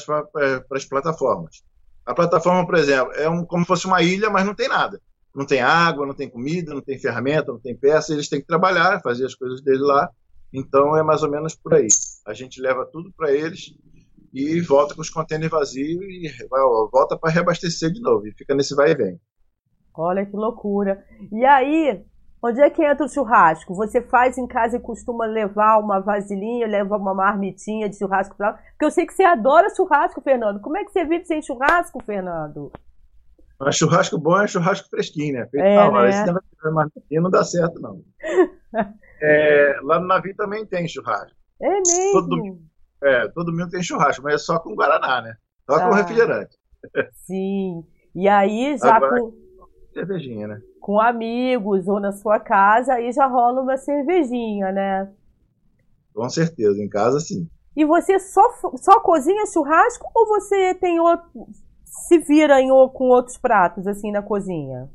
as 0.71 0.85
plataformas. 0.85 1.63
A 2.05 2.13
plataforma, 2.13 2.63
por 2.65 2.75
exemplo, 2.75 3.11
é 3.13 3.27
um, 3.27 3.43
como 3.43 3.63
se 3.63 3.67
fosse 3.67 3.87
uma 3.87 4.03
ilha, 4.03 4.29
mas 4.29 4.45
não 4.45 4.53
tem 4.53 4.69
nada. 4.69 5.01
Não 5.33 5.45
tem 5.45 5.61
água, 5.61 6.05
não 6.05 6.13
tem 6.13 6.29
comida, 6.29 6.73
não 6.73 6.81
tem 6.81 6.99
ferramenta, 6.99 7.51
não 7.51 7.59
tem 7.59 7.75
peça, 7.75 8.13
eles 8.13 8.29
têm 8.29 8.41
que 8.41 8.47
trabalhar, 8.47 9.01
fazer 9.01 9.25
as 9.25 9.33
coisas 9.33 9.59
dele 9.61 9.81
lá. 9.81 10.07
Então 10.53 10.95
é 10.95 11.01
mais 11.01 11.23
ou 11.23 11.31
menos 11.31 11.55
por 11.55 11.73
aí. 11.73 11.87
A 12.27 12.33
gente 12.33 12.61
leva 12.61 12.85
tudo 12.85 13.11
para 13.17 13.31
eles 13.31 13.73
e 14.33 14.59
volta 14.61 14.95
com 14.95 15.01
os 15.01 15.09
contêineres 15.09 15.51
vazios 15.51 16.01
e 16.01 16.31
volta 16.91 17.17
para 17.17 17.31
reabastecer 17.31 17.91
de 17.91 18.01
novo. 18.01 18.27
E 18.27 18.33
fica 18.33 18.53
nesse 18.53 18.75
vai 18.75 18.91
e 18.91 18.95
vem. 18.95 19.19
Olha 19.95 20.25
que 20.25 20.35
loucura. 20.35 21.03
E 21.31 21.43
aí, 21.45 22.03
onde 22.41 22.61
é 22.61 22.69
que 22.69 22.83
entra 22.83 23.05
o 23.05 23.09
churrasco? 23.09 23.73
Você 23.73 24.01
faz 24.01 24.37
em 24.37 24.47
casa 24.47 24.77
e 24.77 24.81
costuma 24.81 25.25
levar 25.25 25.79
uma 25.79 25.99
vasilhinha, 25.99 26.67
leva 26.67 26.97
uma 26.97 27.13
marmitinha 27.13 27.89
de 27.89 27.97
churrasco 27.97 28.35
para 28.37 28.53
Porque 28.53 28.85
eu 28.85 28.91
sei 28.91 29.05
que 29.05 29.13
você 29.13 29.23
adora 29.23 29.73
churrasco, 29.73 30.21
Fernando. 30.21 30.61
Como 30.61 30.77
é 30.77 30.85
que 30.85 30.91
você 30.91 31.03
vive 31.03 31.25
sem 31.25 31.41
churrasco, 31.41 32.01
Fernando? 32.03 32.71
Mas 33.59 33.75
churrasco 33.75 34.19
bom 34.19 34.39
é 34.39 34.47
churrasco 34.47 34.87
fresquinho, 34.87 35.33
né? 35.33 35.47
Feito 35.47 35.65
é, 35.65 35.91
né? 35.91 36.09
Esse 36.09 36.25
negócio 36.25 36.47
marmitinha 36.71 37.21
não 37.21 37.31
dá 37.31 37.43
certo, 37.43 37.81
não. 37.81 38.03
é, 39.19 39.79
lá 39.81 39.99
no 39.99 40.05
navio 40.05 40.35
também 40.35 40.63
tem 40.63 40.87
churrasco. 40.87 41.35
É 41.59 41.69
mesmo? 41.69 42.11
Todo, 42.11 42.59
é, 43.03 43.27
todo 43.29 43.51
mundo 43.51 43.69
tem 43.69 43.83
churrasco, 43.83 44.23
mas 44.23 44.35
é 44.35 44.37
só 44.37 44.59
com 44.59 44.75
Guaraná, 44.75 45.21
né? 45.21 45.35
Só 45.69 45.75
ah, 45.75 45.87
com 45.87 45.95
refrigerante. 45.95 46.57
Sim. 47.25 47.83
E 48.15 48.27
aí, 48.27 48.77
já 48.77 48.95
Agora, 48.95 49.19
com. 49.21 49.33
cervejinha, 49.93 50.47
né? 50.47 50.61
Com 50.79 50.99
amigos 50.99 51.87
ou 51.87 51.99
na 51.99 52.11
sua 52.11 52.39
casa, 52.39 52.93
aí 52.93 53.11
já 53.11 53.27
rola 53.27 53.61
uma 53.61 53.77
cervejinha, 53.77 54.71
né? 54.71 55.11
Com 56.13 56.29
certeza, 56.29 56.81
em 56.81 56.89
casa 56.89 57.19
sim. 57.19 57.47
E 57.75 57.85
você 57.85 58.17
só, 58.17 58.41
só 58.75 58.99
cozinha 59.01 59.45
churrasco 59.45 60.09
ou 60.15 60.27
você 60.27 60.73
tem 60.73 60.99
outro, 60.99 61.27
se 61.85 62.17
vira 62.17 62.59
em, 62.59 62.69
com 62.69 63.09
outros 63.09 63.37
pratos 63.37 63.85
assim 63.85 64.11
na 64.11 64.23
cozinha? 64.23 64.89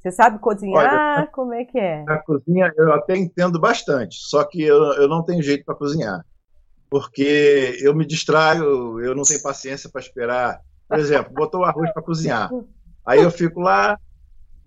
Você 0.00 0.10
sabe 0.10 0.38
cozinhar? 0.38 1.18
Olha, 1.18 1.26
Como 1.28 1.54
é 1.54 1.64
que 1.64 1.78
é? 1.78 2.04
A 2.08 2.18
cozinha 2.18 2.72
eu 2.76 2.92
até 2.92 3.16
entendo 3.16 3.60
bastante, 3.60 4.16
só 4.16 4.42
que 4.42 4.62
eu, 4.62 4.82
eu 4.94 5.06
não 5.06 5.22
tenho 5.22 5.42
jeito 5.42 5.64
para 5.64 5.76
cozinhar. 5.76 6.24
Porque 6.90 7.78
eu 7.80 7.94
me 7.94 8.04
distraio, 8.04 9.00
eu 9.00 9.14
não 9.14 9.22
tenho 9.22 9.40
paciência 9.40 9.88
para 9.88 10.00
esperar. 10.00 10.60
Por 10.88 10.98
exemplo, 10.98 11.32
botou 11.32 11.60
o 11.60 11.64
arroz 11.64 11.92
para 11.92 12.02
cozinhar. 12.02 12.50
Aí 13.06 13.22
eu 13.22 13.30
fico 13.30 13.60
lá, 13.60 13.98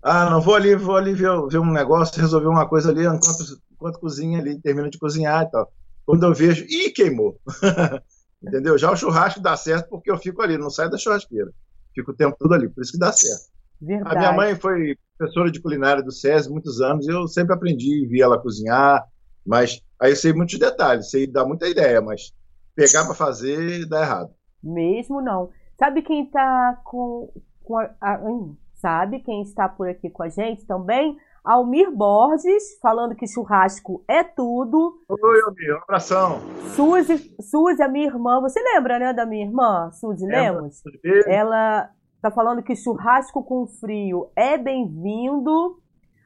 ah, 0.02 0.30
não 0.30 0.40
vou 0.40 0.54
ali, 0.54 0.74
vou 0.74 0.96
ali 0.96 1.12
ver, 1.12 1.30
ver 1.48 1.58
um 1.58 1.70
negócio, 1.70 2.20
resolver 2.20 2.48
uma 2.48 2.66
coisa 2.66 2.90
ali, 2.90 3.02
enquanto, 3.06 3.60
enquanto 3.72 4.00
cozinha 4.00 4.38
ali, 4.38 4.58
termina 4.60 4.88
de 4.88 4.98
cozinhar 4.98 5.42
e 5.42 5.50
tal. 5.50 5.70
Quando 6.06 6.24
eu 6.24 6.34
vejo, 6.34 6.64
ih, 6.64 6.90
queimou. 6.90 7.38
Entendeu? 8.42 8.76
Já 8.76 8.90
o 8.90 8.96
churrasco 8.96 9.40
dá 9.40 9.56
certo 9.56 9.88
porque 9.88 10.10
eu 10.10 10.18
fico 10.18 10.42
ali, 10.42 10.58
não 10.58 10.70
saio 10.70 10.90
da 10.90 10.98
churrasqueira. 10.98 11.50
Fico 11.94 12.10
o 12.10 12.14
tempo 12.14 12.36
todo 12.38 12.52
ali, 12.52 12.68
por 12.68 12.82
isso 12.82 12.92
que 12.92 12.98
dá 12.98 13.12
certo. 13.12 13.44
Verdade. 13.80 14.16
A 14.16 14.18
minha 14.18 14.32
mãe 14.32 14.54
foi 14.54 14.96
professora 15.16 15.50
de 15.50 15.60
culinária 15.60 16.02
do 16.02 16.10
SESI 16.12 16.50
muitos 16.50 16.80
anos 16.80 17.06
e 17.06 17.10
eu 17.10 17.26
sempre 17.28 17.54
aprendi, 17.54 18.06
via 18.06 18.24
ela 18.24 18.38
cozinhar, 18.38 19.02
mas 19.46 19.80
aí 20.00 20.12
eu 20.12 20.16
sei 20.16 20.32
muitos 20.32 20.58
detalhes, 20.58 21.10
sei 21.10 21.26
dar 21.26 21.44
muita 21.44 21.68
ideia, 21.68 22.00
mas 22.00 22.32
pegar 22.74 23.04
para 23.04 23.14
fazer 23.14 23.86
dá 23.86 24.02
errado. 24.02 24.30
Mesmo 24.62 25.20
não. 25.20 25.50
Sabe 25.78 26.02
quem 26.02 26.24
está 26.24 26.80
com, 26.84 27.32
com 27.62 27.78
a, 27.78 27.90
a, 28.00 28.20
hum, 28.22 28.56
sabe 28.74 29.20
quem 29.20 29.42
está 29.42 29.68
por 29.68 29.88
aqui 29.88 30.08
com 30.08 30.22
a 30.22 30.28
gente 30.28 30.64
também? 30.66 31.16
Almir 31.44 31.90
Borges, 31.90 32.78
falando 32.80 33.14
que 33.14 33.26
churrasco 33.26 34.02
é 34.08 34.24
tudo. 34.24 34.98
Oi, 35.08 35.40
Almir, 35.42 35.74
um 35.74 35.82
abração. 35.82 36.40
Suzy, 36.74 37.34
Suzy, 37.38 37.82
a 37.82 37.88
minha 37.88 38.06
irmã, 38.06 38.40
você 38.40 38.62
lembra, 38.62 38.98
né, 38.98 39.12
da 39.12 39.26
minha 39.26 39.44
irmã, 39.44 39.90
Suzy 39.92 40.26
Lemos? 40.26 40.82
Ela 41.26 41.90
tá 42.22 42.30
falando 42.30 42.62
que 42.62 42.74
churrasco 42.74 43.44
com 43.44 43.66
frio 43.66 44.30
é 44.34 44.56
bem-vindo. 44.56 45.78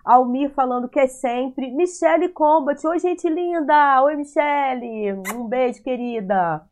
Almir 0.09 0.51
falando 0.55 0.89
que 0.89 0.99
é 0.99 1.07
sempre. 1.07 1.71
Michele 1.71 2.31
Combat, 2.31 2.83
oi, 2.87 2.99
gente 2.99 3.29
linda! 3.29 4.03
Oi, 4.05 4.17
Michele! 4.17 5.13
Um 5.37 5.47
beijo, 5.47 5.83
querida! 5.83 6.63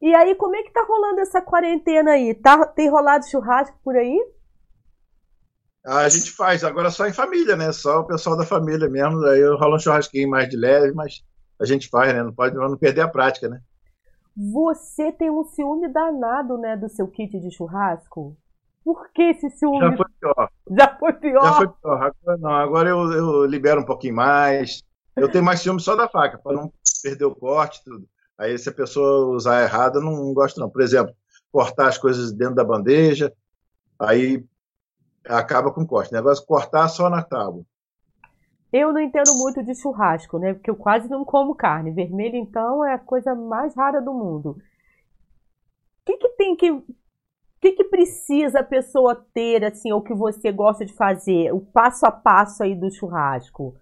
E 0.00 0.14
aí, 0.14 0.34
como 0.34 0.56
é 0.56 0.62
que 0.62 0.72
tá 0.72 0.82
rolando 0.82 1.20
essa 1.20 1.42
quarentena 1.42 2.12
aí? 2.12 2.34
Tá, 2.34 2.64
tem 2.64 2.88
rolado 2.88 3.28
churrasco 3.28 3.78
por 3.84 3.94
aí? 3.94 4.18
A 5.84 6.08
gente 6.08 6.32
faz, 6.32 6.64
agora 6.64 6.90
só 6.90 7.06
em 7.06 7.12
família, 7.12 7.54
né? 7.54 7.70
Só 7.70 8.00
o 8.00 8.06
pessoal 8.06 8.34
da 8.34 8.46
família 8.46 8.88
mesmo. 8.88 9.22
Aí 9.26 9.44
rola 9.58 9.76
um 9.76 9.78
churrasquinho 9.78 10.30
mais 10.30 10.48
de 10.48 10.56
leve, 10.56 10.94
mas 10.94 11.22
a 11.60 11.66
gente 11.66 11.90
faz, 11.90 12.14
né? 12.14 12.22
Não 12.22 12.32
pode 12.32 12.54
não 12.54 12.78
perder 12.78 13.02
a 13.02 13.08
prática, 13.08 13.46
né? 13.46 13.60
Você 14.34 15.12
tem 15.12 15.30
um 15.30 15.44
ciúme 15.44 15.86
danado, 15.86 16.56
né, 16.56 16.78
do 16.78 16.88
seu 16.88 17.06
kit 17.08 17.38
de 17.38 17.54
churrasco? 17.54 18.34
Por 18.84 19.10
que 19.12 19.22
esse 19.22 19.48
ciúme? 19.50 19.80
Já 19.80 19.96
foi 19.96 20.06
pior. 20.20 20.50
Já 20.70 20.98
foi 20.98 21.12
pior? 21.14 21.44
Já 21.44 21.52
foi 21.54 21.68
pior. 21.68 22.02
Agora, 22.02 22.38
não, 22.38 22.50
agora 22.50 22.88
eu, 22.90 23.12
eu 23.12 23.44
libero 23.46 23.80
um 23.80 23.84
pouquinho 23.84 24.16
mais. 24.16 24.82
Eu 25.16 25.30
tenho 25.30 25.44
mais 25.44 25.60
ciúme 25.60 25.80
só 25.80 25.96
da 25.96 26.08
faca, 26.08 26.38
para 26.38 26.52
não 26.52 26.72
perder 27.02 27.24
o 27.24 27.34
corte 27.34 27.82
tudo. 27.84 28.06
Aí 28.36 28.58
se 28.58 28.68
a 28.68 28.72
pessoa 28.72 29.34
usar 29.34 29.62
errado, 29.62 29.98
eu 29.98 30.02
não 30.02 30.34
gosto 30.34 30.60
não. 30.60 30.68
Por 30.68 30.82
exemplo, 30.82 31.14
cortar 31.50 31.88
as 31.88 31.96
coisas 31.96 32.32
dentro 32.32 32.56
da 32.56 32.64
bandeja, 32.64 33.32
aí 33.98 34.44
acaba 35.26 35.72
com 35.72 35.86
corte. 35.86 36.10
O 36.12 36.16
negócio 36.16 36.42
é 36.42 36.46
cortar 36.46 36.88
só 36.88 37.08
na 37.08 37.22
tábua. 37.22 37.64
Eu 38.72 38.92
não 38.92 39.00
entendo 39.00 39.32
muito 39.36 39.62
de 39.62 39.72
churrasco, 39.74 40.36
né? 40.36 40.52
Porque 40.52 40.68
eu 40.68 40.74
quase 40.74 41.08
não 41.08 41.24
como 41.24 41.54
carne. 41.54 41.92
Vermelho, 41.92 42.34
então, 42.34 42.84
é 42.84 42.92
a 42.92 42.98
coisa 42.98 43.32
mais 43.32 43.72
rara 43.76 44.02
do 44.02 44.12
mundo. 44.12 44.50
O 44.50 46.04
que, 46.04 46.16
que 46.16 46.28
tem 46.30 46.56
que. 46.56 46.82
Que, 47.64 47.72
que 47.72 47.84
precisa 47.84 48.60
a 48.60 48.62
pessoa 48.62 49.24
ter, 49.32 49.64
assim, 49.64 49.90
ou 49.90 50.02
que 50.02 50.12
você 50.12 50.52
gosta 50.52 50.84
de 50.84 50.92
fazer? 50.92 51.50
O 51.50 51.62
passo 51.62 52.04
a 52.04 52.12
passo 52.12 52.62
aí 52.62 52.74
do 52.74 52.92
churrasco. 52.92 53.74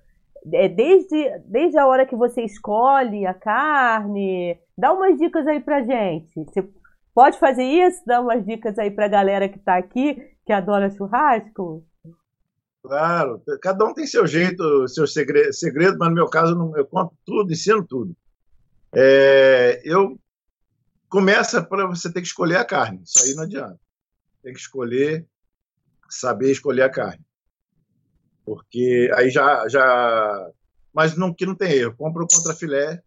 É 0.53 0.69
desde, 0.69 1.37
desde 1.47 1.77
a 1.77 1.87
hora 1.89 2.07
que 2.07 2.15
você 2.15 2.43
escolhe 2.43 3.27
a 3.27 3.35
carne. 3.35 4.57
Dá 4.79 4.93
umas 4.93 5.19
dicas 5.19 5.45
aí 5.49 5.59
pra 5.59 5.83
gente. 5.83 6.33
Você 6.45 6.65
pode 7.13 7.41
fazer 7.41 7.65
isso? 7.65 8.01
Dá 8.07 8.21
umas 8.21 8.47
dicas 8.47 8.79
aí 8.79 8.89
pra 8.89 9.09
galera 9.09 9.49
que 9.49 9.59
tá 9.59 9.79
aqui 9.79 10.31
que 10.47 10.53
adora 10.53 10.89
churrasco? 10.89 11.85
Claro, 12.85 13.43
cada 13.61 13.85
um 13.85 13.93
tem 13.93 14.07
seu 14.07 14.29
jeito, 14.29 14.87
seu 14.87 15.09
segredo, 15.09 15.53
segredo 15.53 15.97
mas 15.99 16.09
no 16.09 16.15
meu 16.15 16.29
caso 16.29 16.55
eu 16.77 16.87
conto 16.87 17.17
tudo, 17.27 17.53
ensino 17.53 17.85
tudo. 17.85 18.15
É, 18.95 19.83
eu 19.85 20.17
começa 21.13 21.63
para 21.63 21.87
você 21.87 22.11
ter 22.11 22.23
que 22.23 22.27
escolher 22.27 22.57
a 22.57 22.65
carne, 22.65 23.03
isso 23.05 23.23
aí 23.23 23.35
não 23.35 23.43
adianta. 23.43 23.79
Tem 24.43 24.55
que 24.55 24.59
escolher, 24.59 25.29
saber 26.09 26.51
escolher 26.51 26.83
a 26.83 26.91
carne. 26.91 27.23
Porque 28.47 29.11
aí 29.15 29.29
já. 29.29 29.69
já 29.69 30.51
mas 30.93 31.15
não, 31.15 31.33
que 31.33 31.45
não 31.45 31.55
tem 31.55 31.73
erro. 31.73 31.95
Compra 31.97 32.25
o 32.25 32.27
contrafilé. 32.27 33.03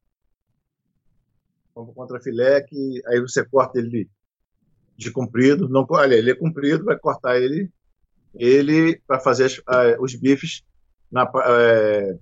Compra 1.73 1.91
o 1.91 1.95
contrafilé, 1.95 2.61
que 2.61 3.01
aí 3.07 3.19
você 3.19 3.43
corta 3.43 3.79
ele 3.79 4.07
de 4.95 5.11
comprido. 5.11 5.67
Não, 5.67 5.83
olha, 5.89 6.13
ele 6.13 6.29
é 6.29 6.35
comprido, 6.35 6.85
vai 6.85 6.97
cortar 6.99 7.37
ele, 7.37 7.71
ele 8.35 9.01
para 9.07 9.19
fazer 9.19 9.45
as, 9.45 9.57
uh, 9.57 9.99
os 9.99 10.13
bifes, 10.15 10.63
na, 11.11 11.23
uh, 11.23 12.19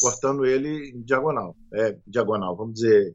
cortando 0.00 0.44
ele 0.44 0.90
em 0.90 1.02
diagonal. 1.02 1.56
É, 1.72 1.96
diagonal, 2.04 2.56
vamos 2.56 2.74
dizer. 2.74 3.14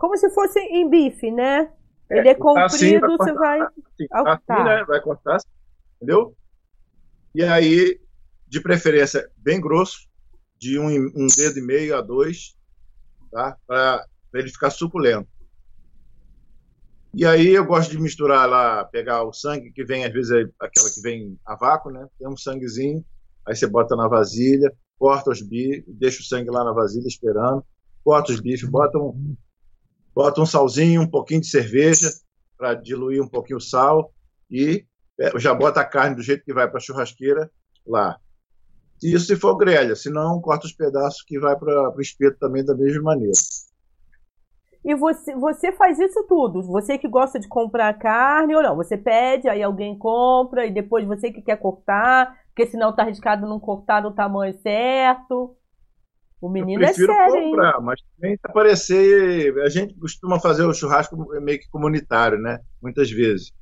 Como 0.00 0.16
se 0.16 0.30
fosse 0.30 0.58
em 0.58 0.88
bife, 0.88 1.30
né? 1.30 1.70
É, 2.08 2.18
ele 2.18 2.30
é 2.30 2.34
comprido, 2.34 2.64
assim, 2.64 2.98
vai 2.98 3.10
cortar, 3.10 3.24
você 3.24 3.32
vai. 3.34 3.60
Assim, 3.60 4.08
assim, 4.10 4.64
né? 4.64 4.84
Vai 4.84 5.00
cortar, 5.02 5.36
entendeu? 5.96 6.34
E 7.34 7.44
aí, 7.44 8.00
de 8.48 8.62
preferência, 8.62 9.30
bem 9.36 9.60
grosso, 9.60 10.08
de 10.58 10.78
um, 10.78 10.88
um 10.88 11.26
dedo 11.36 11.58
e 11.58 11.62
meio 11.62 11.94
a 11.98 12.00
dois, 12.00 12.56
tá? 13.30 13.58
Para 13.66 14.06
ele 14.32 14.48
ficar 14.48 14.70
suculento. 14.70 15.28
E 17.12 17.26
aí 17.26 17.48
eu 17.48 17.66
gosto 17.66 17.90
de 17.90 18.00
misturar 18.00 18.48
lá, 18.48 18.82
pegar 18.86 19.22
o 19.24 19.34
sangue 19.34 19.70
que 19.70 19.84
vem, 19.84 20.06
às 20.06 20.12
vezes 20.14 20.30
é 20.30 20.50
aquela 20.60 20.88
que 20.88 21.02
vem 21.02 21.38
a 21.44 21.54
vácuo, 21.56 21.90
né? 21.90 22.08
Tem 22.18 22.26
um 22.26 22.38
sanguezinho, 22.38 23.04
aí 23.46 23.54
você 23.54 23.66
bota 23.66 23.94
na 23.94 24.08
vasilha, 24.08 24.72
corta 24.98 25.30
os 25.30 25.42
bifes, 25.42 25.84
deixa 25.86 26.22
o 26.22 26.24
sangue 26.24 26.50
lá 26.50 26.64
na 26.64 26.72
vasilha 26.72 27.06
esperando, 27.06 27.62
corta 28.02 28.32
os 28.32 28.40
bifes, 28.40 28.66
bota 28.66 28.96
um, 28.96 29.36
bota 30.20 30.42
um 30.42 30.44
salzinho, 30.44 31.00
um 31.00 31.08
pouquinho 31.08 31.40
de 31.40 31.46
cerveja 31.46 32.10
para 32.54 32.74
diluir 32.74 33.22
um 33.22 33.26
pouquinho 33.26 33.56
o 33.56 33.60
sal 33.60 34.12
e 34.50 34.84
é, 35.18 35.38
já 35.38 35.54
bota 35.54 35.80
a 35.80 35.84
carne 35.84 36.14
do 36.14 36.22
jeito 36.22 36.44
que 36.44 36.52
vai 36.52 36.68
para 36.68 36.76
a 36.76 36.80
churrasqueira 36.80 37.50
lá. 37.86 38.18
Isso 39.02 39.24
se 39.24 39.36
for 39.36 39.56
grelha, 39.56 39.96
se 39.96 40.10
não, 40.10 40.38
corta 40.38 40.66
os 40.66 40.74
pedaços 40.74 41.22
que 41.22 41.40
vai 41.40 41.56
para 41.56 41.96
o 41.96 42.00
espeto 42.02 42.38
também 42.38 42.62
da 42.62 42.74
mesma 42.74 43.02
maneira. 43.02 43.32
E 44.84 44.94
você, 44.94 45.34
você 45.34 45.72
faz 45.72 45.98
isso 45.98 46.22
tudo. 46.28 46.62
Você 46.64 46.98
que 46.98 47.08
gosta 47.08 47.40
de 47.40 47.48
comprar 47.48 47.98
carne 47.98 48.54
ou 48.54 48.62
não. 48.62 48.76
Você 48.76 48.98
pede, 48.98 49.48
aí 49.48 49.62
alguém 49.62 49.96
compra, 49.96 50.66
e 50.66 50.70
depois 50.70 51.06
você 51.06 51.32
que 51.32 51.40
quer 51.40 51.56
cortar, 51.56 52.38
porque 52.48 52.66
senão 52.66 52.94
tá 52.94 53.04
arriscado 53.04 53.48
não 53.48 53.58
cortar 53.58 54.02
no 54.02 54.12
tamanho 54.12 54.52
certo. 54.60 55.56
O 56.40 56.48
menino 56.48 56.82
é 56.82 56.92
sério, 56.92 57.14
comprar, 57.14 57.74
hein? 57.74 57.82
Mas 57.82 58.00
também 58.16 58.38
aparecer. 58.42 59.58
A 59.60 59.68
gente 59.68 59.94
costuma 59.94 60.40
fazer 60.40 60.64
o 60.64 60.72
churrasco 60.72 61.16
meio 61.40 61.58
que 61.58 61.68
comunitário, 61.68 62.38
né? 62.38 62.60
Muitas 62.82 63.10
vezes. 63.10 63.52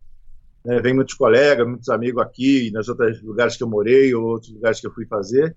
É, 0.67 0.81
vem 0.81 0.95
muitos 0.95 1.15
colegas, 1.15 1.67
muitos 1.67 1.89
amigos 1.89 2.23
aqui, 2.23 2.71
nos 2.73 2.89
outros 2.89 3.23
lugares 3.23 3.57
que 3.57 3.63
eu 3.63 3.69
morei, 3.69 4.15
ou 4.15 4.25
outros 4.25 4.53
lugares 4.53 4.81
que 4.81 4.87
eu 4.87 4.93
fui 4.93 5.07
fazer. 5.07 5.57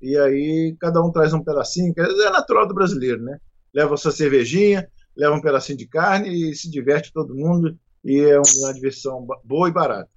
E 0.00 0.16
aí 0.16 0.76
cada 0.80 1.02
um 1.02 1.10
traz 1.10 1.32
um 1.32 1.42
pedacinho, 1.42 1.94
é 1.96 2.30
natural 2.30 2.66
do 2.66 2.74
brasileiro, 2.74 3.22
né? 3.22 3.38
leva 3.72 3.96
sua 3.96 4.12
cervejinha, 4.12 4.86
leva 5.16 5.34
um 5.34 5.40
pedacinho 5.40 5.78
de 5.78 5.86
carne 5.86 6.50
e 6.50 6.54
se 6.54 6.70
diverte 6.70 7.12
todo 7.12 7.34
mundo. 7.34 7.76
E 8.04 8.20
é 8.20 8.36
uma 8.36 8.74
diversão 8.74 9.26
boa 9.44 9.68
e 9.68 9.72
barata. 9.72 10.10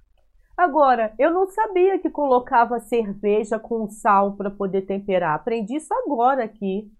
Agora, 0.56 1.12
eu 1.18 1.30
não 1.30 1.46
sabia 1.50 1.98
que 1.98 2.08
colocava 2.08 2.80
cerveja 2.80 3.58
com 3.58 3.88
sal 3.88 4.32
para 4.32 4.50
poder 4.50 4.82
temperar. 4.82 5.34
Aprendi 5.34 5.76
isso 5.76 5.92
agora 5.92 6.44
aqui. 6.44 6.90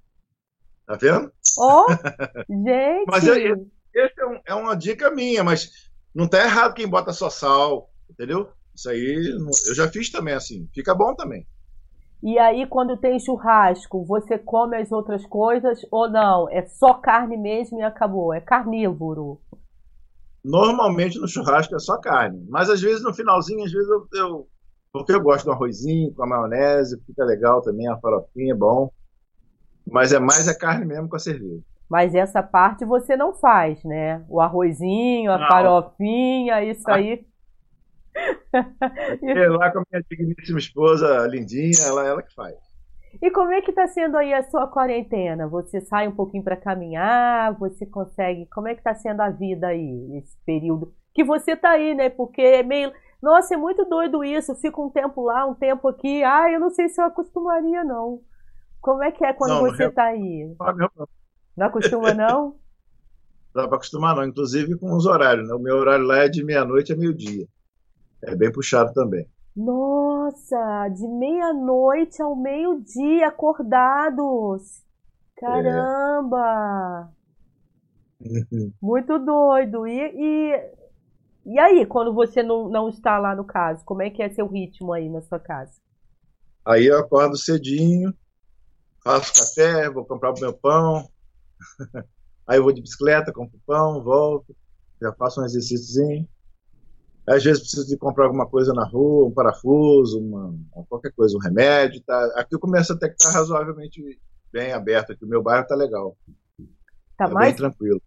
Tá 0.86 0.94
vendo? 0.94 1.32
Ó, 1.58 1.86
oh, 1.86 1.86
gente! 2.48 3.06
mas 3.06 3.26
eu, 3.26 3.66
essa 3.94 4.20
é, 4.20 4.26
um, 4.26 4.40
é, 4.46 4.54
uma 4.54 4.76
dica 4.76 5.10
minha, 5.10 5.42
mas 5.42 5.90
não 6.14 6.28
tá 6.28 6.42
errado 6.42 6.74
quem 6.74 6.86
bota 6.86 7.12
só 7.12 7.30
sal, 7.30 7.90
entendeu? 8.10 8.50
Isso 8.74 8.90
aí 8.90 9.34
eu 9.68 9.74
já 9.74 9.88
fiz 9.88 10.10
também 10.10 10.34
assim. 10.34 10.68
Fica 10.74 10.94
bom 10.94 11.14
também. 11.14 11.46
E 12.22 12.38
aí, 12.38 12.66
quando 12.66 12.96
tem 12.96 13.18
churrasco, 13.18 14.04
você 14.04 14.38
come 14.38 14.76
as 14.76 14.92
outras 14.92 15.24
coisas 15.26 15.80
ou 15.90 16.10
não? 16.10 16.48
É 16.50 16.66
só 16.66 16.94
carne 16.94 17.36
mesmo 17.36 17.78
e 17.78 17.82
acabou? 17.82 18.34
É 18.34 18.40
carnívoro? 18.40 19.40
Normalmente 20.46 21.18
no 21.18 21.26
churrasco 21.26 21.74
é 21.74 21.78
só 21.80 21.98
carne. 21.98 22.46
Mas 22.48 22.70
às 22.70 22.80
vezes 22.80 23.02
no 23.02 23.12
finalzinho, 23.12 23.64
às 23.64 23.72
vezes 23.72 23.88
eu, 23.88 24.06
eu 24.14 24.48
Porque 24.92 25.12
eu 25.12 25.20
gosto 25.20 25.46
do 25.46 25.50
arrozinho 25.50 26.14
com 26.14 26.22
a 26.22 26.26
maionese, 26.26 27.02
fica 27.04 27.24
legal 27.24 27.60
também, 27.60 27.88
a 27.88 27.98
farofinha 27.98 28.52
é 28.52 28.56
bom. 28.56 28.88
Mas 29.84 30.12
é 30.12 30.20
mais 30.20 30.46
a 30.46 30.56
carne 30.56 30.86
mesmo 30.86 31.08
com 31.08 31.16
a 31.16 31.18
cerveja. 31.18 31.64
Mas 31.90 32.14
essa 32.14 32.44
parte 32.44 32.84
você 32.84 33.16
não 33.16 33.34
faz, 33.34 33.82
né? 33.82 34.24
O 34.28 34.40
arrozinho, 34.40 35.32
a 35.32 35.38
não. 35.38 35.48
farofinha, 35.48 36.62
isso 36.64 36.88
aí. 36.88 37.26
É 39.22 39.48
lá 39.50 39.70
com 39.70 39.80
a 39.80 39.82
minha 39.92 40.02
digníssima 40.10 40.58
esposa, 40.58 41.26
lindinha, 41.26 41.84
ela, 41.86 42.06
ela 42.06 42.22
que 42.22 42.32
faz. 42.34 42.56
E 43.20 43.30
como 43.30 43.52
é 43.52 43.62
que 43.62 43.70
está 43.70 43.86
sendo 43.86 44.16
aí 44.16 44.32
a 44.32 44.42
sua 44.42 44.66
quarentena? 44.66 45.48
Você 45.48 45.80
sai 45.80 46.08
um 46.08 46.14
pouquinho 46.14 46.44
para 46.44 46.56
caminhar? 46.56 47.56
Você 47.58 47.86
consegue? 47.86 48.46
Como 48.46 48.68
é 48.68 48.74
que 48.74 48.80
está 48.80 48.94
sendo 48.94 49.20
a 49.20 49.30
vida 49.30 49.68
aí 49.68 50.16
esse 50.18 50.36
período 50.44 50.92
que 51.14 51.24
você 51.24 51.52
está 51.52 51.70
aí, 51.70 51.94
né? 51.94 52.10
Porque 52.10 52.42
é 52.42 52.62
meio, 52.62 52.92
nossa, 53.22 53.54
é 53.54 53.56
muito 53.56 53.84
doido 53.86 54.22
isso. 54.22 54.54
Fica 54.56 54.80
um 54.80 54.90
tempo 54.90 55.22
lá, 55.22 55.46
um 55.46 55.54
tempo 55.54 55.88
aqui. 55.88 56.22
Ah, 56.22 56.50
eu 56.50 56.60
não 56.60 56.70
sei 56.70 56.88
se 56.88 57.00
eu 57.00 57.06
acostumaria 57.06 57.82
não. 57.82 58.20
Como 58.80 59.02
é 59.02 59.10
que 59.10 59.24
é 59.24 59.32
quando 59.32 59.50
não, 59.50 59.60
você 59.60 59.86
está 59.86 60.04
aí? 60.04 60.54
Não, 60.58 61.08
não 61.56 61.66
acostuma 61.66 62.12
não? 62.12 62.56
Não 63.54 63.62
dá 63.62 63.66
para 63.66 63.76
acostumar 63.76 64.14
não, 64.14 64.24
inclusive 64.24 64.76
com 64.78 64.94
os 64.94 65.06
horários. 65.06 65.48
Né? 65.48 65.54
O 65.54 65.58
meu 65.58 65.76
horário 65.76 66.04
lá 66.04 66.18
é 66.18 66.28
de 66.28 66.44
meia-noite 66.44 66.92
a 66.92 66.96
meio-dia. 66.96 67.48
É 68.22 68.36
bem 68.36 68.52
puxado 68.52 68.92
também. 68.92 69.26
Nossa, 69.56 70.88
de 70.88 71.08
meia-noite 71.08 72.20
ao 72.20 72.36
meio-dia 72.36 73.28
acordados. 73.28 74.84
Caramba! 75.36 77.10
É. 77.10 77.16
Muito 78.82 79.18
doido. 79.18 79.86
E, 79.86 79.98
e, 79.98 80.72
e 81.46 81.58
aí, 81.58 81.86
quando 81.86 82.12
você 82.12 82.42
não, 82.42 82.68
não 82.68 82.90
está 82.90 83.18
lá 83.18 83.34
no 83.34 83.44
caso, 83.44 83.82
como 83.84 84.02
é 84.02 84.10
que 84.10 84.22
é 84.22 84.28
seu 84.28 84.46
ritmo 84.46 84.92
aí 84.92 85.08
na 85.08 85.22
sua 85.22 85.38
casa? 85.38 85.72
Aí 86.62 86.86
eu 86.86 86.98
acordo 86.98 87.36
cedinho, 87.38 88.12
faço 89.02 89.32
café, 89.32 89.88
vou 89.88 90.04
comprar 90.04 90.32
o 90.32 90.40
meu 90.40 90.52
pão. 90.52 91.08
aí 92.46 92.58
eu 92.58 92.62
vou 92.62 92.72
de 92.72 92.82
bicicleta, 92.82 93.32
compro 93.32 93.58
pão, 93.66 94.02
volto, 94.02 94.54
já 95.00 95.12
faço 95.14 95.40
um 95.40 95.44
exercíciozinho. 95.44 96.28
Às 97.28 97.42
vezes 97.42 97.60
preciso 97.60 97.88
de 97.88 97.96
comprar 97.96 98.26
alguma 98.26 98.46
coisa 98.46 98.72
na 98.72 98.84
rua, 98.84 99.26
um 99.26 99.32
parafuso, 99.32 100.20
uma, 100.20 100.54
qualquer 100.88 101.12
coisa, 101.12 101.36
um 101.36 101.40
remédio. 101.40 102.00
Tá? 102.02 102.34
Aqui 102.36 102.56
começa 102.56 102.92
até 102.92 103.08
que 103.08 103.16
tá 103.16 103.30
razoavelmente 103.30 104.00
bem 104.52 104.72
aberto, 104.72 105.12
aqui 105.12 105.24
o 105.24 105.28
meu 105.28 105.42
bairro 105.42 105.62
está 105.62 105.74
legal. 105.74 106.16
Tá, 107.16 107.26
tá 107.26 107.34
mais... 107.34 107.48
bem 107.48 107.56
tranquilo. 107.56 108.00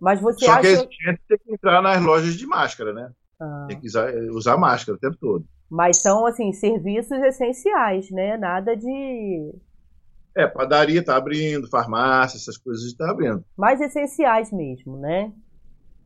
Mas 0.00 0.20
você 0.20 0.46
Só 0.46 0.52
acha... 0.52 0.62
que 0.62 0.68
a 0.68 1.10
gente 1.10 1.22
tem 1.28 1.38
que 1.38 1.52
entrar 1.52 1.82
nas 1.82 2.02
lojas 2.02 2.34
de 2.34 2.46
máscara, 2.46 2.92
né? 2.92 3.12
Ah. 3.38 3.66
Tem 3.68 3.78
que 3.78 3.86
usar, 3.86 4.12
usar 4.30 4.56
máscara 4.56 4.96
o 4.96 5.00
tempo 5.00 5.16
todo. 5.20 5.44
Mas 5.70 6.02
são, 6.02 6.26
assim, 6.26 6.52
serviços 6.52 7.18
essenciais, 7.22 8.10
né? 8.10 8.36
Nada 8.36 8.76
de... 8.76 9.54
É, 10.34 10.46
padaria 10.46 11.04
tá 11.04 11.16
abrindo, 11.16 11.68
farmácia, 11.68 12.36
essas 12.36 12.56
coisas 12.56 12.84
está 12.84 13.10
abrindo. 13.10 13.44
Mais 13.56 13.80
essenciais 13.80 14.50
mesmo, 14.50 14.96
né? 14.96 15.32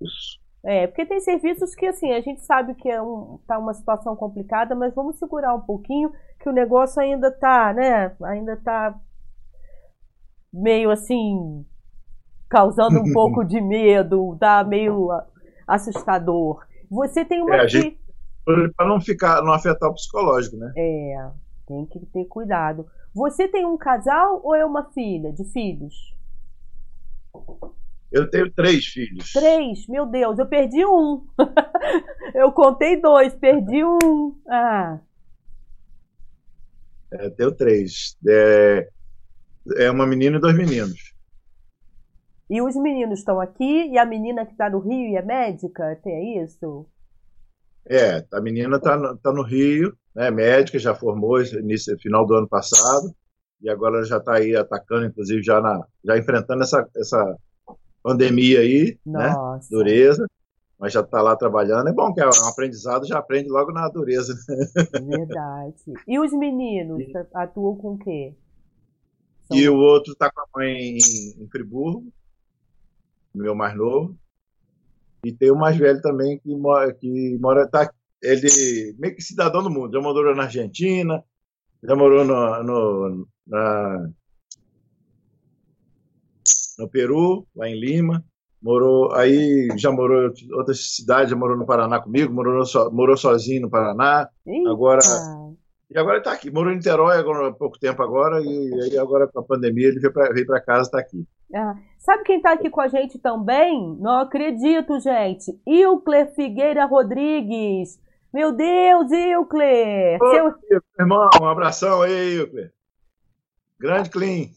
Isso. 0.00 0.38
É, 0.66 0.88
porque 0.88 1.06
tem 1.06 1.20
serviços 1.20 1.76
que, 1.76 1.86
assim, 1.86 2.10
a 2.10 2.20
gente 2.20 2.44
sabe 2.44 2.74
que 2.74 2.90
é 2.90 3.00
um, 3.00 3.38
tá 3.46 3.56
uma 3.56 3.72
situação 3.72 4.16
complicada, 4.16 4.74
mas 4.74 4.92
vamos 4.92 5.16
segurar 5.16 5.54
um 5.54 5.60
pouquinho, 5.60 6.12
que 6.40 6.48
o 6.48 6.52
negócio 6.52 7.00
ainda 7.00 7.30
tá, 7.30 7.72
né? 7.72 8.16
Ainda 8.24 8.56
tá 8.56 8.98
meio 10.52 10.90
assim, 10.90 11.64
causando 12.48 12.98
um 12.98 13.10
pouco 13.14 13.44
de 13.44 13.60
medo, 13.60 14.36
tá 14.40 14.64
meio 14.64 15.08
assustador. 15.68 16.66
Você 16.90 17.24
tem 17.24 17.40
uma. 17.40 17.58
É, 17.58 17.68
gente, 17.68 18.00
para 18.76 18.88
não 18.88 19.00
ficar, 19.00 19.42
não 19.42 19.52
afetar 19.52 19.88
o 19.88 19.94
psicológico, 19.94 20.56
né? 20.56 20.72
É, 20.76 21.30
tem 21.68 21.86
que 21.86 22.04
ter 22.06 22.24
cuidado. 22.24 22.88
Você 23.14 23.46
tem 23.46 23.64
um 23.64 23.76
casal 23.76 24.40
ou 24.42 24.52
é 24.52 24.66
uma 24.66 24.90
filha 24.90 25.32
de 25.32 25.44
filhos? 25.44 25.94
Eu 28.10 28.30
tenho 28.30 28.50
três 28.52 28.86
filhos. 28.86 29.32
Três? 29.32 29.86
Meu 29.88 30.06
Deus, 30.06 30.38
eu 30.38 30.46
perdi 30.46 30.84
um. 30.86 31.26
eu 32.34 32.52
contei 32.52 33.00
dois, 33.00 33.34
perdi 33.34 33.84
um. 33.84 34.38
Ah. 34.48 35.00
É, 37.10 37.30
tenho 37.30 37.52
três. 37.52 38.16
É, 38.26 38.88
é 39.76 39.90
uma 39.90 40.06
menina 40.06 40.36
e 40.36 40.40
dois 40.40 40.56
meninos. 40.56 41.14
E 42.48 42.62
os 42.62 42.76
meninos 42.76 43.18
estão 43.18 43.40
aqui 43.40 43.88
e 43.88 43.98
a 43.98 44.04
menina 44.04 44.46
que 44.46 44.52
está 44.52 44.70
no 44.70 44.78
Rio 44.78 45.10
e 45.10 45.16
é 45.16 45.22
médica, 45.22 45.98
tem 46.02 46.42
isso? 46.42 46.86
É, 47.88 48.24
a 48.32 48.40
menina 48.40 48.76
está 48.76 48.96
no, 48.96 49.16
tá 49.16 49.32
no 49.32 49.42
Rio, 49.42 49.96
né, 50.14 50.30
médica, 50.30 50.78
já 50.78 50.94
formou 50.94 51.42
início, 51.42 51.98
final 51.98 52.24
do 52.24 52.34
ano 52.34 52.48
passado, 52.48 53.12
e 53.60 53.68
agora 53.68 54.04
já 54.04 54.18
está 54.18 54.36
aí 54.36 54.54
atacando, 54.54 55.06
inclusive 55.06 55.42
já, 55.42 55.60
na, 55.60 55.84
já 56.04 56.16
enfrentando 56.16 56.62
essa, 56.62 56.88
essa 56.96 57.36
pandemia 58.06 58.60
aí, 58.60 58.96
né? 59.04 59.30
Nossa. 59.30 59.68
né? 59.68 59.68
Dureza. 59.70 60.30
Mas 60.78 60.92
já 60.92 61.00
está 61.00 61.20
lá 61.22 61.34
trabalhando. 61.34 61.88
É 61.88 61.92
bom 61.92 62.12
que 62.12 62.20
é 62.20 62.26
um 62.26 62.48
aprendizado, 62.48 63.06
já 63.06 63.18
aprende 63.18 63.48
logo 63.48 63.72
na 63.72 63.88
dureza. 63.88 64.34
Verdade. 64.92 65.74
E 66.06 66.18
os 66.18 66.32
meninos 66.32 67.00
e... 67.00 67.12
atuam 67.34 67.76
com 67.76 67.94
o 67.94 67.98
quê? 67.98 68.34
São... 69.46 69.56
E 69.56 69.68
o 69.68 69.76
outro 69.76 70.12
está 70.12 70.30
com 70.30 70.40
a 70.40 70.46
mãe 70.54 70.98
em, 70.98 70.98
em 71.42 71.48
Friburgo, 71.48 72.06
meu 73.34 73.54
mais 73.54 73.74
novo. 73.74 74.16
E 75.24 75.32
tem 75.32 75.50
o 75.50 75.56
mais 75.56 75.76
velho 75.76 76.00
também 76.00 76.38
que 76.38 76.54
mora, 76.54 76.92
que 76.92 77.38
mora 77.40 77.66
tá, 77.66 77.90
ele 78.22 78.94
meio 78.98 79.16
que 79.16 79.22
cidadão 79.22 79.62
do 79.62 79.70
mundo. 79.70 79.94
Já 79.94 80.00
morou 80.00 80.34
na 80.36 80.44
Argentina, 80.44 81.24
já 81.82 81.96
morou 81.96 82.24
no, 82.24 82.62
no 82.62 83.28
na, 83.46 84.10
no 86.78 86.88
Peru, 86.88 87.46
lá 87.54 87.68
em 87.68 87.78
Lima. 87.78 88.24
Morou, 88.62 89.12
aí 89.14 89.68
já 89.76 89.92
morou 89.92 90.28
em 90.28 90.52
outras 90.54 90.96
cidades, 90.96 91.30
já 91.30 91.36
morou 91.36 91.56
no 91.56 91.66
Paraná 91.66 92.00
comigo, 92.00 92.32
morou, 92.32 92.64
so, 92.64 92.90
morou 92.90 93.16
sozinho 93.16 93.62
no 93.62 93.70
Paraná. 93.70 94.28
Eita. 94.46 94.70
Agora 94.70 95.00
e 95.88 95.96
agora 95.98 96.18
está 96.18 96.32
aqui. 96.32 96.50
Morou 96.50 96.72
em 96.72 96.76
Niterói 96.76 97.16
agora, 97.16 97.48
há 97.48 97.52
pouco 97.52 97.78
tempo 97.78 98.02
agora, 98.02 98.40
e 98.42 98.98
agora 98.98 99.28
com 99.28 99.38
a 99.38 99.44
pandemia 99.44 99.88
ele 99.88 100.00
veio 100.00 100.46
para 100.46 100.60
casa, 100.60 100.82
está 100.82 100.98
aqui. 100.98 101.24
Ah, 101.54 101.76
sabe 101.98 102.24
quem 102.24 102.38
está 102.38 102.52
aqui 102.52 102.68
com 102.68 102.80
a 102.80 102.88
gente 102.88 103.18
também? 103.18 103.96
Não 104.00 104.18
acredito, 104.20 104.98
gente. 104.98 105.56
Ilcler 105.66 106.34
Figueira 106.34 106.84
Rodrigues. 106.86 108.00
Meu 108.34 108.52
Deus, 108.52 109.10
Ilcler! 109.12 110.18
Ô, 110.20 110.30
Seu... 110.30 110.82
Irmão, 110.98 111.30
um 111.40 111.46
abração 111.46 112.02
aí, 112.02 112.38
Ilcler. 112.38 112.72
Grande 113.78 114.10
Clean. 114.10 114.48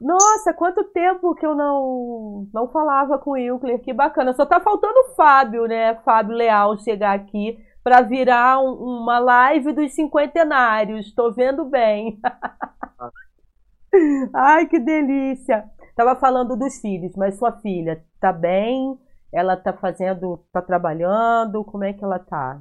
Nossa, 0.00 0.54
quanto 0.54 0.82
tempo 0.84 1.34
que 1.34 1.44
eu 1.44 1.54
não 1.54 2.48
não 2.54 2.68
falava 2.68 3.18
com 3.18 3.32
o 3.32 3.36
Eucler, 3.36 3.80
que 3.80 3.92
bacana. 3.92 4.32
Só 4.32 4.46
tá 4.46 4.58
faltando 4.58 4.98
o 5.00 5.14
Fábio, 5.14 5.66
né? 5.66 5.94
Fábio 5.96 6.36
Leal 6.36 6.78
chegar 6.78 7.14
aqui 7.14 7.58
para 7.84 8.00
virar 8.00 8.60
um, 8.60 9.02
uma 9.02 9.18
live 9.18 9.72
dos 9.72 9.92
cinquentenários. 9.92 11.14
Tô 11.14 11.30
vendo 11.30 11.66
bem. 11.66 12.18
Ai, 14.34 14.66
que 14.66 14.78
delícia. 14.78 15.64
Tava 15.94 16.16
falando 16.16 16.56
dos 16.56 16.80
filhos, 16.80 17.12
mas 17.14 17.36
sua 17.36 17.52
filha 17.60 18.02
tá 18.18 18.32
bem? 18.32 18.98
Ela 19.30 19.56
tá 19.56 19.72
fazendo, 19.72 20.42
tá 20.50 20.62
trabalhando? 20.62 21.62
Como 21.64 21.84
é 21.84 21.92
que 21.92 22.02
ela 22.02 22.18
tá? 22.18 22.60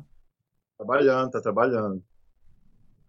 Trabalhando, 0.78 1.32
tá 1.32 1.41
trabalhando. 1.41 2.04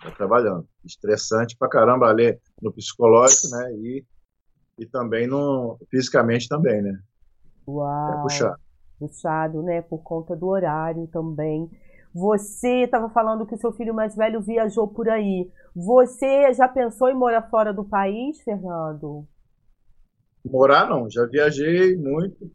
Tá 0.02 0.10
trabalhando. 0.12 0.66
Estressante 0.84 1.56
pra 1.56 1.68
caramba 1.68 2.06
ali 2.06 2.38
no 2.62 2.72
psicológico, 2.72 3.56
né? 3.56 3.72
E 3.74 4.04
e 4.80 4.86
também 4.86 5.26
no 5.26 5.78
fisicamente 5.90 6.48
também, 6.48 6.80
né? 6.80 6.98
Uau. 7.68 8.18
É 8.18 8.22
puxado. 8.22 8.60
Puxado, 8.98 9.62
né? 9.62 9.82
Por 9.82 10.02
conta 10.02 10.34
do 10.34 10.48
horário 10.48 11.06
também. 11.08 11.70
Você 12.14 12.84
estava 12.84 13.10
falando 13.10 13.46
que 13.46 13.54
o 13.54 13.58
seu 13.58 13.72
filho 13.72 13.94
mais 13.94 14.16
velho 14.16 14.40
viajou 14.40 14.88
por 14.88 15.08
aí. 15.08 15.48
Você 15.76 16.52
já 16.54 16.66
pensou 16.66 17.08
em 17.10 17.14
morar 17.14 17.42
fora 17.50 17.72
do 17.72 17.84
país, 17.84 18.40
Fernando? 18.40 19.26
Morar 20.44 20.88
não, 20.88 21.08
já 21.08 21.26
viajei 21.26 21.96
muito, 21.96 22.50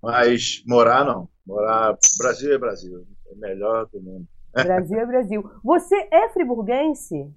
mas 0.00 0.62
morar 0.66 1.04
não. 1.04 1.28
Morar 1.44 1.98
Brasil 2.16 2.54
é 2.54 2.58
Brasil, 2.58 3.04
é 3.26 3.34
melhor 3.34 3.86
do 3.92 4.00
mundo. 4.00 4.26
Brasil 4.54 4.98
é 4.98 5.06
Brasil. 5.06 5.50
Você 5.64 6.08
é 6.12 6.28
friburguense? 6.28 7.28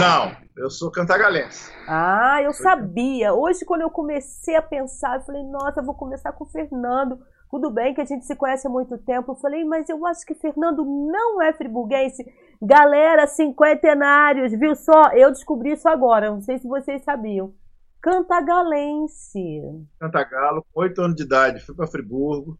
Não, 0.00 0.36
eu 0.56 0.68
sou 0.68 0.90
cantagalense. 0.90 1.72
Ah, 1.86 2.40
eu 2.42 2.52
sabia. 2.52 3.32
Hoje, 3.32 3.64
quando 3.64 3.82
eu 3.82 3.90
comecei 3.90 4.56
a 4.56 4.62
pensar, 4.62 5.16
eu 5.16 5.22
falei, 5.22 5.42
nossa, 5.44 5.80
eu 5.80 5.84
vou 5.84 5.94
começar 5.94 6.32
com 6.32 6.44
o 6.44 6.48
Fernando. 6.48 7.18
Tudo 7.50 7.70
bem 7.70 7.94
que 7.94 8.00
a 8.00 8.04
gente 8.04 8.24
se 8.24 8.36
conhece 8.36 8.66
há 8.66 8.70
muito 8.70 8.96
tempo. 8.98 9.32
Eu 9.32 9.36
falei, 9.36 9.64
mas 9.64 9.88
eu 9.88 10.04
acho 10.06 10.24
que 10.24 10.34
Fernando 10.34 10.84
não 10.84 11.42
é 11.42 11.52
friburguense. 11.52 12.24
Galera, 12.62 13.26
cinquentenários, 13.26 14.52
viu 14.52 14.74
só? 14.76 15.12
Eu 15.12 15.30
descobri 15.30 15.72
isso 15.72 15.88
agora, 15.88 16.30
não 16.30 16.40
sei 16.40 16.58
se 16.58 16.68
vocês 16.68 17.02
sabiam. 17.02 17.54
Cantagalense. 18.00 19.62
Cantagalo, 19.98 20.64
com 20.72 20.80
oito 20.80 21.02
anos 21.02 21.16
de 21.16 21.22
idade, 21.22 21.60
fui 21.60 21.74
para 21.74 21.86
Friburgo. 21.86 22.58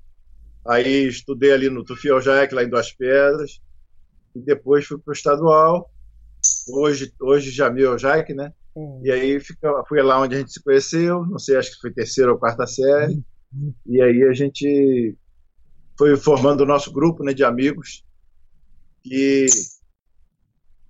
Aí 0.66 1.08
estudei 1.08 1.52
ali 1.52 1.70
no 1.70 1.84
Tufiel 1.84 2.20
Jack, 2.20 2.54
lá 2.54 2.62
em 2.62 2.68
Duas 2.68 2.92
Pedras, 2.92 3.60
e 4.34 4.40
depois 4.40 4.86
fui 4.86 4.98
para 4.98 5.10
o 5.10 5.14
estadual, 5.14 5.90
hoje, 6.72 7.12
hoje 7.20 7.50
Jamil 7.50 7.96
Jack, 7.96 8.32
né? 8.34 8.52
Hum. 8.76 9.00
E 9.04 9.10
aí 9.10 9.40
fica, 9.40 9.82
fui 9.88 10.00
lá 10.02 10.20
onde 10.20 10.36
a 10.36 10.38
gente 10.38 10.52
se 10.52 10.62
conheceu, 10.62 11.24
não 11.26 11.38
sei, 11.38 11.56
acho 11.56 11.72
que 11.72 11.80
foi 11.80 11.92
terceira 11.92 12.32
ou 12.32 12.38
quarta 12.38 12.66
série, 12.66 13.22
hum. 13.54 13.72
e 13.86 14.00
aí 14.00 14.22
a 14.24 14.32
gente 14.32 15.16
foi 15.98 16.16
formando 16.16 16.62
o 16.62 16.66
nosso 16.66 16.92
grupo 16.92 17.22
né, 17.22 17.34
de 17.34 17.44
amigos, 17.44 18.04
e 19.04 19.46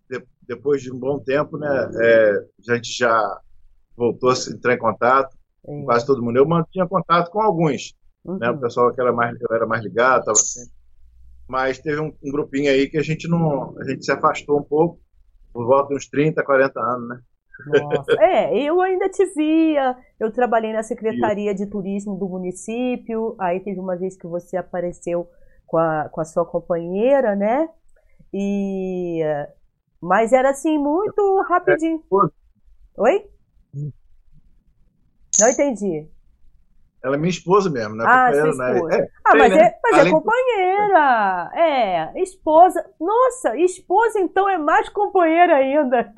de, 0.08 0.24
depois 0.42 0.82
de 0.82 0.92
um 0.92 0.98
bom 0.98 1.18
tempo, 1.18 1.58
né, 1.58 1.90
é, 2.00 2.32
a 2.68 2.74
gente 2.74 2.96
já 2.96 3.40
voltou 3.96 4.30
a 4.30 4.34
entrar 4.52 4.74
em 4.74 4.78
contato 4.78 5.36
com 5.62 5.84
quase 5.84 6.06
todo 6.06 6.22
mundo. 6.22 6.36
Eu 6.36 6.46
mantinha 6.46 6.86
contato 6.86 7.30
com 7.30 7.40
alguns, 7.40 7.94
uhum. 8.24 8.38
né, 8.38 8.50
o 8.50 8.54
uhum. 8.54 8.60
pessoal 8.60 8.92
que 8.92 9.00
era 9.00 9.12
mais, 9.12 9.38
eu 9.40 9.54
era 9.54 9.66
mais 9.66 9.82
ligado, 9.82 10.20
estava 10.20 10.38
assim. 10.38 10.70
Mas 11.48 11.78
teve 11.78 12.00
um, 12.00 12.12
um, 12.22 12.30
grupinho 12.30 12.70
aí 12.70 12.88
que 12.88 12.96
a 12.96 13.02
gente 13.02 13.26
não, 13.28 13.76
a 13.78 13.84
gente 13.84 14.04
se 14.04 14.12
afastou 14.12 14.60
um 14.60 14.62
pouco, 14.62 15.00
por 15.52 15.66
volta 15.66 15.88
de 15.88 15.96
uns 15.96 16.08
30, 16.08 16.42
40 16.42 16.80
anos, 16.80 17.08
né? 17.08 17.20
Nossa. 17.66 18.12
É, 18.20 18.56
eu 18.56 18.80
ainda 18.80 19.08
te 19.08 19.24
via, 19.34 19.96
eu 20.18 20.32
trabalhei 20.32 20.72
na 20.72 20.82
Secretaria 20.82 21.54
de 21.54 21.66
Turismo 21.66 22.16
do 22.16 22.28
município, 22.28 23.36
aí 23.38 23.60
teve 23.60 23.78
uma 23.78 23.96
vez 23.96 24.16
que 24.16 24.26
você 24.26 24.56
apareceu 24.56 25.28
com 25.66 25.76
a, 25.76 26.08
com 26.08 26.20
a 26.20 26.24
sua 26.24 26.44
companheira, 26.44 27.36
né? 27.36 27.68
E 28.32 29.20
mas 30.00 30.32
era 30.32 30.50
assim 30.50 30.78
muito 30.78 31.42
rapidinho. 31.48 32.02
Oi? 32.96 33.26
Não 35.38 35.48
entendi. 35.48 36.08
Ela 37.02 37.16
é 37.16 37.18
minha 37.18 37.30
esposa 37.30 37.70
mesmo, 37.70 37.96
né? 37.96 38.04
Ah, 38.06 38.30
né? 38.30 38.36
esposa. 38.36 38.88
Né? 38.88 38.98
É, 38.98 39.08
ah, 39.24 39.36
mas, 39.36 39.52
né? 39.52 39.62
é, 39.62 39.78
mas 39.82 40.06
é 40.06 40.10
companheira. 40.10 41.50
É, 41.54 42.22
esposa. 42.22 42.84
Nossa, 43.00 43.56
esposa 43.56 44.20
então 44.20 44.48
é 44.48 44.58
mais 44.58 44.88
companheira 44.90 45.56
ainda. 45.56 46.12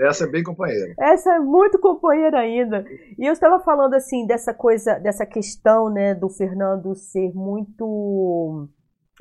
Essa 0.00 0.24
é 0.24 0.26
bem 0.26 0.42
companheira. 0.42 0.94
Essa 0.98 1.36
é 1.36 1.38
muito 1.38 1.78
companheira 1.78 2.40
ainda. 2.40 2.84
E 3.16 3.24
eu 3.24 3.32
estava 3.32 3.60
falando 3.60 3.94
assim 3.94 4.26
dessa 4.26 4.52
coisa, 4.52 4.98
dessa 4.98 5.24
questão, 5.24 5.88
né, 5.88 6.14
do 6.14 6.28
Fernando 6.28 6.94
ser 6.96 7.32
muito 7.32 8.68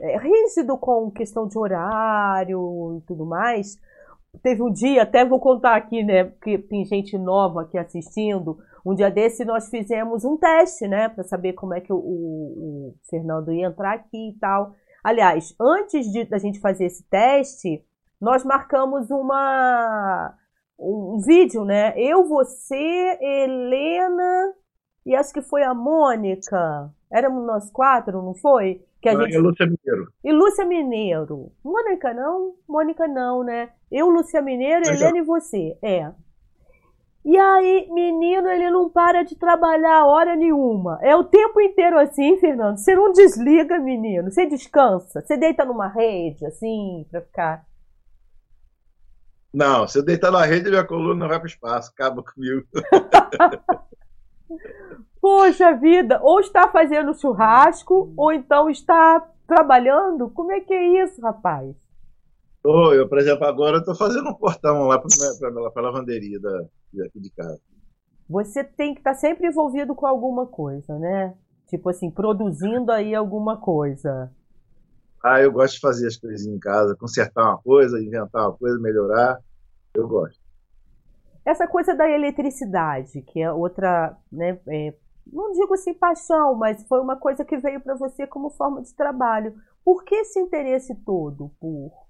é, 0.02 0.18
rígido 0.18 0.78
com 0.78 1.12
questão 1.12 1.48
de 1.48 1.58
horário 1.58 2.98
e 2.98 3.06
tudo 3.06 3.26
mais. 3.26 3.80
Teve 4.42 4.62
um 4.62 4.72
dia, 4.72 5.04
até 5.04 5.26
vou 5.26 5.40
contar 5.40 5.76
aqui, 5.76 6.04
né? 6.04 6.26
Porque 6.26 6.58
tem 6.58 6.86
gente 6.86 7.18
nova 7.18 7.62
aqui 7.62 7.78
assistindo. 7.78 8.58
Um 8.86 8.94
dia 8.94 9.10
desse 9.10 9.44
nós 9.44 9.70
fizemos 9.70 10.24
um 10.24 10.38
teste, 10.38 10.88
né? 10.88 11.10
Para 11.10 11.24
saber 11.24 11.54
como 11.54 11.74
é 11.74 11.82
que 11.82 11.92
o, 11.92 11.98
o, 11.98 12.00
o, 12.02 12.96
Fernando 13.10 13.52
ia 13.52 13.68
entrar 13.68 13.94
aqui 13.94 14.30
e 14.30 14.40
tal. 14.40 14.74
Aliás, 15.04 15.56
antes 15.60 16.12
de 16.12 16.26
da 16.26 16.38
gente 16.38 16.60
fazer 16.60 16.86
esse 16.86 17.04
teste, 17.10 17.84
nós 18.22 18.44
marcamos 18.44 19.10
uma 19.10 20.34
um, 20.80 21.16
um 21.16 21.20
vídeo, 21.20 21.64
né? 21.66 21.94
Eu, 21.98 22.26
você, 22.28 23.18
Helena 23.22 24.54
e 25.06 25.16
acho 25.16 25.32
que 25.32 25.42
foi 25.42 25.64
a 25.64 25.74
Mônica. 25.74 26.92
Éramos 27.12 27.46
nós 27.46 27.70
quatro, 27.70 28.22
não 28.24 28.34
foi? 28.34 28.84
Que 29.00 29.10
a 29.10 29.14
não, 29.14 29.22
gente... 29.22 29.38
Lúcia 29.38 29.66
Mineiro. 29.68 30.12
E 30.24 30.32
Lúcia 30.32 30.66
Mineiro. 30.66 31.52
Mônica 31.64 32.14
não? 32.14 32.56
Mônica 32.68 33.08
não, 33.08 33.44
né? 33.44 33.70
Eu, 33.96 34.10
Lúcia 34.10 34.42
Mineiro, 34.42 34.82
Mas 34.86 35.00
Helena 35.00 35.20
e 35.20 35.22
você. 35.22 35.78
É. 35.82 36.12
E 37.24 37.38
aí, 37.38 37.88
menino, 37.90 38.50
ele 38.50 38.70
não 38.70 38.90
para 38.90 39.24
de 39.24 39.38
trabalhar 39.38 40.06
hora 40.06 40.36
nenhuma. 40.36 41.00
É 41.02 41.16
o 41.16 41.24
tempo 41.24 41.62
inteiro 41.62 41.98
assim, 41.98 42.38
Fernando. 42.38 42.78
Você 42.78 42.94
não 42.94 43.14
desliga, 43.14 43.80
menino. 43.80 44.30
Você 44.30 44.46
descansa. 44.46 45.22
Você 45.22 45.38
deita 45.38 45.64
numa 45.64 45.88
rede, 45.88 46.46
assim, 46.46 47.08
pra 47.10 47.22
ficar. 47.22 47.66
Não, 49.54 49.88
se 49.88 49.98
eu 49.98 50.04
deitar 50.04 50.30
na 50.30 50.44
rede, 50.44 50.70
minha 50.70 50.84
coluna 50.84 51.30
vai 51.30 51.40
pro 51.40 51.48
espaço. 51.48 51.90
Acaba 51.94 52.22
comigo. 52.22 52.68
Poxa 55.22 55.72
vida, 55.72 56.20
ou 56.22 56.42
está 56.42 56.68
fazendo 56.68 57.18
churrasco, 57.18 58.14
ou 58.18 58.34
então 58.34 58.70
está 58.70 59.26
trabalhando. 59.48 60.30
Como 60.32 60.52
é 60.52 60.60
que 60.60 60.74
é 60.74 61.06
isso, 61.06 61.22
rapaz? 61.22 61.85
Oh, 62.68 62.92
eu, 62.92 63.08
por 63.08 63.20
exemplo, 63.20 63.46
agora 63.46 63.78
estou 63.78 63.96
fazendo 63.96 64.28
um 64.30 64.34
portão 64.34 64.88
lá 64.88 65.00
para 65.00 65.72
a 65.76 65.82
lavanderia 65.82 66.40
da, 66.40 66.66
aqui 67.06 67.20
de 67.20 67.30
casa. 67.30 67.62
Você 68.28 68.64
tem 68.64 68.96
que 68.96 69.02
estar 69.02 69.14
tá 69.14 69.18
sempre 69.18 69.48
envolvido 69.48 69.94
com 69.94 70.08
alguma 70.08 70.48
coisa, 70.48 70.98
né? 70.98 71.36
Tipo 71.68 71.90
assim, 71.90 72.10
produzindo 72.10 72.92
aí 72.92 73.14
alguma 73.14 73.58
coisa. 73.58 74.32
Ah, 75.24 75.40
eu 75.42 75.52
gosto 75.52 75.76
de 75.76 75.80
fazer 75.80 76.08
as 76.08 76.18
coisinhas 76.18 76.58
em 76.58 76.60
casa, 76.60 76.96
consertar 76.96 77.44
uma 77.44 77.58
coisa, 77.60 78.02
inventar 78.02 78.50
uma 78.50 78.58
coisa, 78.58 78.80
melhorar. 78.80 79.40
Eu 79.94 80.08
gosto. 80.08 80.40
Essa 81.46 81.68
coisa 81.68 81.94
da 81.94 82.10
eletricidade, 82.10 83.22
que 83.22 83.44
é 83.44 83.52
outra, 83.52 84.18
né, 84.32 84.60
é, 84.68 84.96
não 85.32 85.52
digo 85.52 85.76
assim 85.76 85.94
paixão, 85.94 86.56
mas 86.56 86.84
foi 86.88 87.00
uma 87.00 87.16
coisa 87.16 87.46
que 87.46 87.58
veio 87.58 87.80
para 87.80 87.94
você 87.94 88.26
como 88.26 88.50
forma 88.50 88.82
de 88.82 88.92
trabalho. 88.96 89.56
Por 89.84 90.04
que 90.04 90.16
esse 90.16 90.40
interesse 90.40 90.96
todo 91.06 91.52
por 91.60 92.05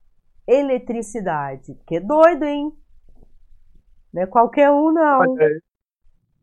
eletricidade? 0.47 1.77
Que 1.87 1.99
doido, 1.99 2.43
hein? 2.43 2.71
Não 4.13 4.23
é 4.23 4.25
qualquer 4.25 4.71
um, 4.71 4.91
não. 4.91 5.41
É, 5.41 5.59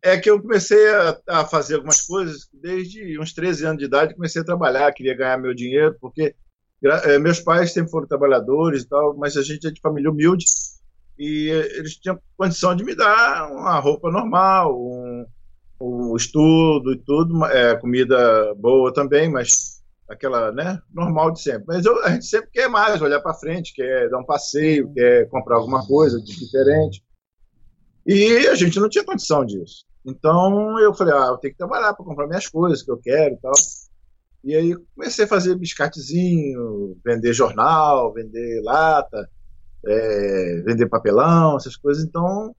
é 0.02 0.18
que 0.18 0.28
eu 0.28 0.40
comecei 0.40 0.88
a, 0.88 1.18
a, 1.28 1.44
fazer 1.44 1.76
algumas 1.76 2.02
coisas 2.02 2.48
desde 2.52 3.18
uns 3.18 3.32
13 3.32 3.66
anos 3.66 3.78
de 3.78 3.84
idade, 3.86 4.14
comecei 4.14 4.42
a 4.42 4.44
trabalhar, 4.44 4.92
queria 4.92 5.16
ganhar 5.16 5.38
meu 5.38 5.54
dinheiro, 5.54 5.96
porque 6.00 6.34
é, 6.84 7.18
meus 7.18 7.40
pais 7.40 7.72
sempre 7.72 7.90
foram 7.90 8.06
trabalhadores 8.06 8.82
e 8.82 8.88
tal, 8.88 9.16
mas 9.16 9.36
a 9.36 9.42
gente 9.42 9.66
é 9.66 9.70
de 9.70 9.80
família 9.80 10.10
humilde 10.10 10.44
e 11.18 11.48
eles 11.76 11.96
tinham 11.96 12.18
condição 12.36 12.74
de 12.74 12.84
me 12.84 12.94
dar 12.94 13.50
uma 13.52 13.78
roupa 13.78 14.10
normal, 14.10 14.76
um, 14.76 15.24
o 15.78 16.16
estudo 16.16 16.92
e 16.92 16.98
tudo, 16.98 17.44
é, 17.46 17.76
comida 17.76 18.54
boa 18.56 18.92
também, 18.92 19.30
mas 19.30 19.71
aquela, 20.12 20.52
né, 20.52 20.80
normal 20.92 21.30
de 21.32 21.42
sempre. 21.42 21.64
Mas 21.66 21.84
eu, 21.84 22.02
a 22.04 22.10
gente 22.10 22.26
sempre 22.26 22.50
quer 22.50 22.68
mais, 22.68 23.00
olhar 23.00 23.20
para 23.20 23.34
frente, 23.34 23.74
quer 23.74 24.08
dar 24.08 24.18
um 24.18 24.24
passeio, 24.24 24.92
quer 24.92 25.28
comprar 25.28 25.56
alguma 25.56 25.86
coisa 25.86 26.20
de 26.20 26.38
diferente. 26.38 27.02
E 28.06 28.46
a 28.48 28.54
gente 28.54 28.78
não 28.80 28.88
tinha 28.88 29.04
condição 29.04 29.44
disso. 29.44 29.84
Então 30.04 30.78
eu 30.80 30.92
falei, 30.92 31.14
ah, 31.14 31.28
eu 31.28 31.38
tenho 31.38 31.52
que 31.52 31.58
trabalhar 31.58 31.94
para 31.94 32.04
comprar 32.04 32.26
minhas 32.26 32.48
coisas 32.48 32.82
que 32.82 32.90
eu 32.90 32.98
quero 32.98 33.34
e 33.34 33.38
tal. 33.38 33.52
E 34.44 34.56
aí 34.56 34.76
comecei 34.94 35.24
a 35.24 35.28
fazer 35.28 35.54
biscatezinho, 35.54 36.96
vender 37.04 37.32
jornal, 37.32 38.12
vender 38.12 38.60
lata, 38.62 39.30
é, 39.86 40.62
vender 40.64 40.88
papelão, 40.88 41.56
essas 41.56 41.76
coisas. 41.76 42.04
Então 42.04 42.54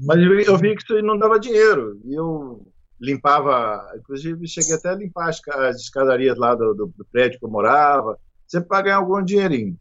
mas 0.00 0.18
eu 0.46 0.58
vi 0.58 0.74
que 0.74 0.82
isso 0.82 1.02
não 1.02 1.18
dava 1.18 1.38
dinheiro. 1.38 1.98
E 2.04 2.14
eu 2.14 2.66
limpava, 3.04 3.92
inclusive 3.96 4.46
cheguei 4.48 4.74
até 4.74 4.90
a 4.90 4.94
limpar 4.94 5.28
as, 5.28 5.40
as 5.48 5.76
escadarias 5.76 6.36
lá 6.38 6.54
do, 6.54 6.74
do, 6.74 6.86
do, 6.96 7.04
prédio 7.04 7.38
que 7.38 7.44
eu 7.44 7.50
morava, 7.50 8.18
sempre 8.46 8.68
para 8.68 8.82
ganhar 8.82 8.96
algum 8.96 9.22
dinheirinho. 9.22 9.78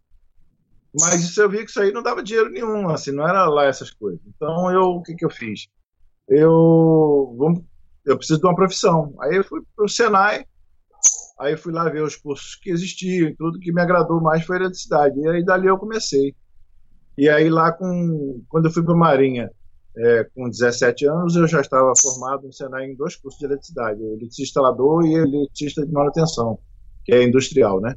Mas 1.00 1.24
isso 1.24 1.42
eu 1.42 1.50
vi 1.50 1.60
que 1.60 1.72
isso 1.72 1.82
aí 1.82 1.92
não 1.92 2.04
dava 2.04 2.22
dinheiro 2.22 2.50
nenhum, 2.52 2.90
assim, 2.90 3.12
não 3.12 3.28
era 3.28 3.46
lá 3.48 3.66
essas 3.66 3.90
coisas. 3.90 4.22
Então 4.28 4.72
eu, 4.72 4.84
o 4.90 5.02
que, 5.02 5.16
que 5.16 5.26
eu 5.26 5.30
fiz? 5.30 5.68
Eu, 6.28 7.36
vamos, 7.38 7.64
eu 8.06 8.18
preciso 8.18 8.40
de 8.40 8.46
uma 8.46 8.56
profissão. 8.56 9.16
Aí 9.22 9.38
eu 9.38 9.44
fui 9.44 9.62
para 9.76 9.86
o 9.86 9.90
Senai, 9.90 10.46
aí 11.40 11.58
fui 11.58 11.74
lá 11.74 11.90
ver 11.90 12.04
os 12.04 12.16
cursos 12.16 12.56
que 12.56 12.70
existiam 12.70 13.34
tudo 13.36 13.60
que 13.60 13.72
me 13.72 13.82
agradou 13.82 14.22
mais 14.22 14.46
foi 14.46 14.58
a 14.58 14.60
eletricidade. 14.60 15.20
E 15.20 15.28
aí 15.28 15.44
dali 15.44 15.68
eu 15.68 15.78
comecei. 15.78 16.36
E 17.18 17.30
aí 17.30 17.50
lá 17.50 17.72
com, 17.72 18.44
quando 18.50 18.66
eu 18.66 18.72
fui 18.72 18.84
para 18.84 18.94
a 18.94 18.98
Marinha, 18.98 19.50
é, 19.96 20.24
com 20.36 20.50
17 20.50 21.06
anos, 21.08 21.36
eu 21.36 21.48
já 21.48 21.62
estava 21.62 21.94
formado 21.96 22.48
no 22.48 22.54
Senai 22.54 22.86
em 22.86 22.96
dois 22.96 23.16
cursos 23.16 23.40
de 23.40 23.46
eletricidade, 23.46 24.02
eletricista 24.02 24.42
instalador 24.42 25.06
e 25.06 25.14
eletricista 25.14 25.86
de 25.86 25.92
manutenção, 25.92 26.58
que 27.06 27.14
é 27.14 27.24
industrial, 27.24 27.80
né? 27.80 27.96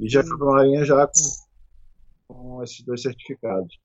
E 0.00 0.08
já 0.08 0.22
fui 0.22 0.36
para 0.36 0.48
a 0.48 0.52
Marinha 0.52 0.84
já 0.84 1.06
com, 1.06 2.34
com, 2.34 2.62
esses 2.62 2.84
dois 2.84 3.00
certificados. 3.00 3.78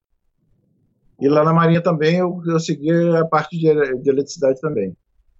E 1.19 1.29
lá 1.29 1.43
na 1.43 1.53
Marinha 1.53 1.81
também 1.81 2.17
eu, 2.17 2.41
eu 2.45 2.59
segui 2.59 2.91
a 2.91 3.25
parte 3.25 3.57
de, 3.57 3.97
de 4.01 4.09
eletricidade 4.09 4.59
também. 4.59 4.95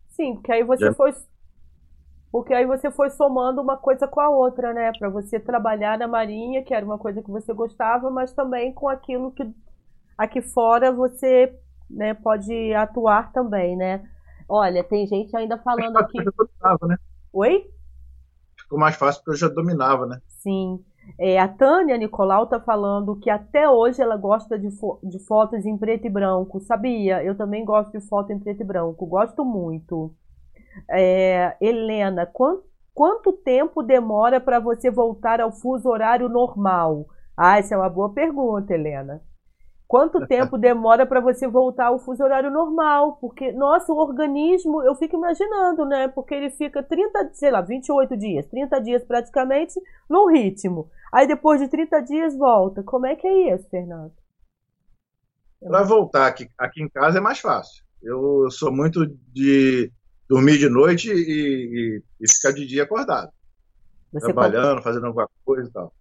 Sim, 0.09 0.36
porque 0.36 0.51
aí 0.53 0.63
você 0.63 0.86
já. 0.86 0.93
foi 0.93 1.13
porque 2.31 2.51
aí 2.51 2.65
você 2.65 2.89
foi 2.89 3.11
somando 3.11 3.61
uma 3.61 3.77
coisa 3.77 4.07
com 4.07 4.19
a 4.19 4.27
outra, 4.27 4.73
né? 4.73 4.91
Para 4.97 5.07
você 5.07 5.39
trabalhar 5.39 5.99
na 5.99 6.07
Marinha, 6.07 6.63
que 6.63 6.73
era 6.73 6.84
uma 6.84 6.97
coisa 6.97 7.21
que 7.21 7.29
você 7.29 7.53
gostava, 7.53 8.09
mas 8.09 8.34
também 8.34 8.73
com 8.73 8.89
aquilo 8.89 9.31
que 9.31 9.47
aqui 10.17 10.41
fora 10.41 10.91
você 10.91 11.53
né, 11.93 12.13
pode 12.13 12.73
atuar 12.73 13.31
também, 13.31 13.75
né? 13.75 14.03
Olha, 14.47 14.83
tem 14.83 15.07
gente 15.07 15.35
ainda 15.35 15.57
falando 15.57 15.97
aqui. 15.97 16.19
Eu 16.19 16.25
já 16.25 16.31
dominava, 16.37 16.87
né? 16.87 16.97
Oi? 17.31 17.69
Ficou 18.57 18.79
mais 18.79 18.95
fácil 18.95 19.21
porque 19.21 19.31
eu 19.31 19.47
já 19.47 19.53
dominava, 19.53 20.05
né? 20.05 20.19
Sim. 20.27 20.83
É, 21.19 21.39
a 21.39 21.47
Tânia 21.47 21.97
Nicolau 21.97 22.47
tá 22.47 22.59
falando 22.59 23.15
que 23.17 23.29
até 23.29 23.69
hoje 23.69 24.01
ela 24.01 24.15
gosta 24.15 24.57
de, 24.57 24.71
fo 24.71 24.99
de 25.03 25.19
fotos 25.19 25.65
em 25.65 25.77
preto 25.77 26.07
e 26.07 26.09
branco. 26.09 26.59
Sabia? 26.61 27.23
Eu 27.23 27.35
também 27.35 27.65
gosto 27.65 27.91
de 27.91 28.05
foto 28.07 28.31
em 28.31 28.39
preto 28.39 28.61
e 28.61 28.65
branco. 28.65 29.05
Gosto 29.05 29.43
muito. 29.43 30.13
É, 30.89 31.55
Helena, 31.61 32.25
quant 32.25 32.61
Quanto 32.93 33.33
tempo 33.33 33.81
demora 33.81 34.39
para 34.39 34.59
você 34.59 34.91
voltar 34.91 35.41
ao 35.41 35.51
fuso 35.51 35.89
horário 35.89 36.29
normal? 36.29 37.07
Ah, 37.35 37.57
essa 37.57 37.73
é 37.73 37.77
uma 37.77 37.89
boa 37.89 38.13
pergunta, 38.13 38.73
Helena. 38.73 39.19
Quanto 39.93 40.25
tempo 40.25 40.57
demora 40.57 41.05
para 41.05 41.21
você 41.21 41.47
voltar 41.47 41.89
ao 41.89 41.99
fuso 41.99 42.23
horário 42.23 42.49
normal? 42.49 43.17
Porque, 43.21 43.51
nossa, 43.51 43.93
o 43.93 43.97
organismo, 43.97 44.81
eu 44.81 44.95
fico 44.95 45.15
imaginando, 45.15 45.85
né? 45.85 46.07
Porque 46.07 46.33
ele 46.33 46.49
fica 46.49 46.81
30, 46.81 47.29
sei 47.35 47.51
lá, 47.51 47.61
28 47.61 48.17
dias, 48.17 48.47
30 48.47 48.81
dias 48.81 49.03
praticamente 49.03 49.79
no 50.09 50.27
ritmo. 50.31 50.89
Aí 51.13 51.27
depois 51.27 51.61
de 51.61 51.67
30 51.67 52.01
dias 52.01 52.35
volta. 52.35 52.81
Como 52.81 53.05
é 53.05 53.15
que 53.15 53.27
é 53.27 53.53
isso, 53.53 53.69
Fernando? 53.69 54.11
Para 55.61 55.83
voltar 55.83 56.25
aqui, 56.25 56.49
aqui 56.57 56.81
em 56.81 56.89
casa 56.89 57.19
é 57.19 57.21
mais 57.21 57.37
fácil. 57.37 57.83
Eu 58.01 58.49
sou 58.49 58.71
muito 58.71 59.05
de 59.31 59.91
dormir 60.27 60.57
de 60.57 60.69
noite 60.69 61.11
e, 61.11 61.21
e, 61.21 62.03
e 62.19 62.33
ficar 62.33 62.51
de 62.51 62.65
dia 62.65 62.81
acordado. 62.81 63.31
Você 64.11 64.25
trabalhando, 64.25 64.69
pode... 64.69 64.85
fazendo 64.85 65.05
alguma 65.05 65.29
coisa 65.45 65.69
e 65.69 65.71
tal. 65.71 65.93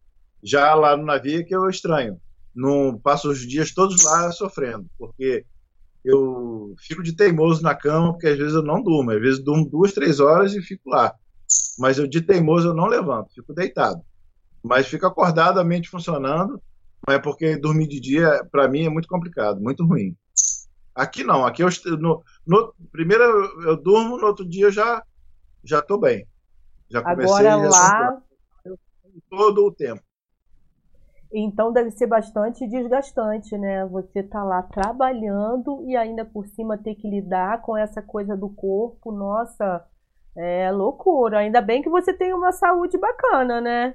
Já 0.42 0.74
lá 0.74 0.96
no 0.96 1.04
navio 1.04 1.40
é 1.40 1.42
que 1.42 1.54
eu 1.54 1.68
estranho. 1.68 2.18
Não 2.54 2.98
passo 2.98 3.30
os 3.30 3.40
dias 3.40 3.72
todos 3.72 4.04
lá 4.04 4.30
sofrendo, 4.30 4.86
porque 4.98 5.44
eu 6.04 6.74
fico 6.80 7.02
de 7.02 7.14
teimoso 7.14 7.62
na 7.62 7.74
cama, 7.74 8.12
porque 8.12 8.26
às 8.26 8.38
vezes 8.38 8.54
eu 8.54 8.62
não 8.62 8.82
durmo. 8.82 9.10
Às 9.10 9.20
vezes 9.20 9.44
durmo 9.44 9.68
duas, 9.68 9.92
três 9.92 10.20
horas 10.20 10.54
e 10.54 10.60
fico 10.60 10.90
lá. 10.90 11.14
Mas 11.78 11.98
eu 11.98 12.06
de 12.06 12.20
teimoso 12.20 12.68
eu 12.68 12.74
não 12.74 12.86
levanto, 12.86 13.32
fico 13.34 13.54
deitado. 13.54 14.02
Mas 14.62 14.86
fico 14.86 15.06
acordado, 15.06 15.58
a 15.58 15.64
mente 15.64 15.88
funcionando. 15.88 16.60
Mas 17.06 17.16
é 17.16 17.18
porque 17.18 17.56
dormir 17.56 17.88
de 17.88 18.00
dia, 18.00 18.46
para 18.50 18.68
mim, 18.68 18.86
é 18.86 18.88
muito 18.88 19.08
complicado, 19.08 19.60
muito 19.60 19.84
ruim. 19.84 20.16
Aqui 20.94 21.24
não, 21.24 21.44
aqui 21.44 21.62
eu 21.62 21.68
no, 21.98 22.22
no 22.46 22.74
primeiro 22.92 23.22
eu, 23.24 23.62
eu, 23.62 23.76
durmo, 23.76 24.18
no 24.18 24.26
outro 24.26 24.46
dia 24.46 24.66
eu 24.66 24.70
já 24.70 25.02
já 25.64 25.80
tô 25.80 25.98
bem. 25.98 26.26
Já 26.90 27.02
comecei 27.02 27.46
Agora 27.46 27.70
lá 27.70 28.22
todo 29.30 29.66
o 29.66 29.72
tempo. 29.72 30.02
Então 31.32 31.72
deve 31.72 31.90
ser 31.90 32.06
bastante 32.06 32.66
desgastante, 32.68 33.56
né? 33.56 33.86
Você 33.86 34.22
tá 34.22 34.44
lá 34.44 34.62
trabalhando 34.62 35.82
e 35.86 35.96
ainda 35.96 36.24
por 36.24 36.46
cima 36.46 36.76
ter 36.76 36.94
que 36.94 37.08
lidar 37.08 37.62
com 37.62 37.76
essa 37.76 38.02
coisa 38.02 38.36
do 38.36 38.50
corpo, 38.50 39.10
nossa, 39.10 39.82
é 40.36 40.70
loucura. 40.70 41.38
Ainda 41.38 41.62
bem 41.62 41.80
que 41.80 41.88
você 41.88 42.12
tem 42.12 42.34
uma 42.34 42.52
saúde 42.52 42.98
bacana, 42.98 43.60
né? 43.60 43.94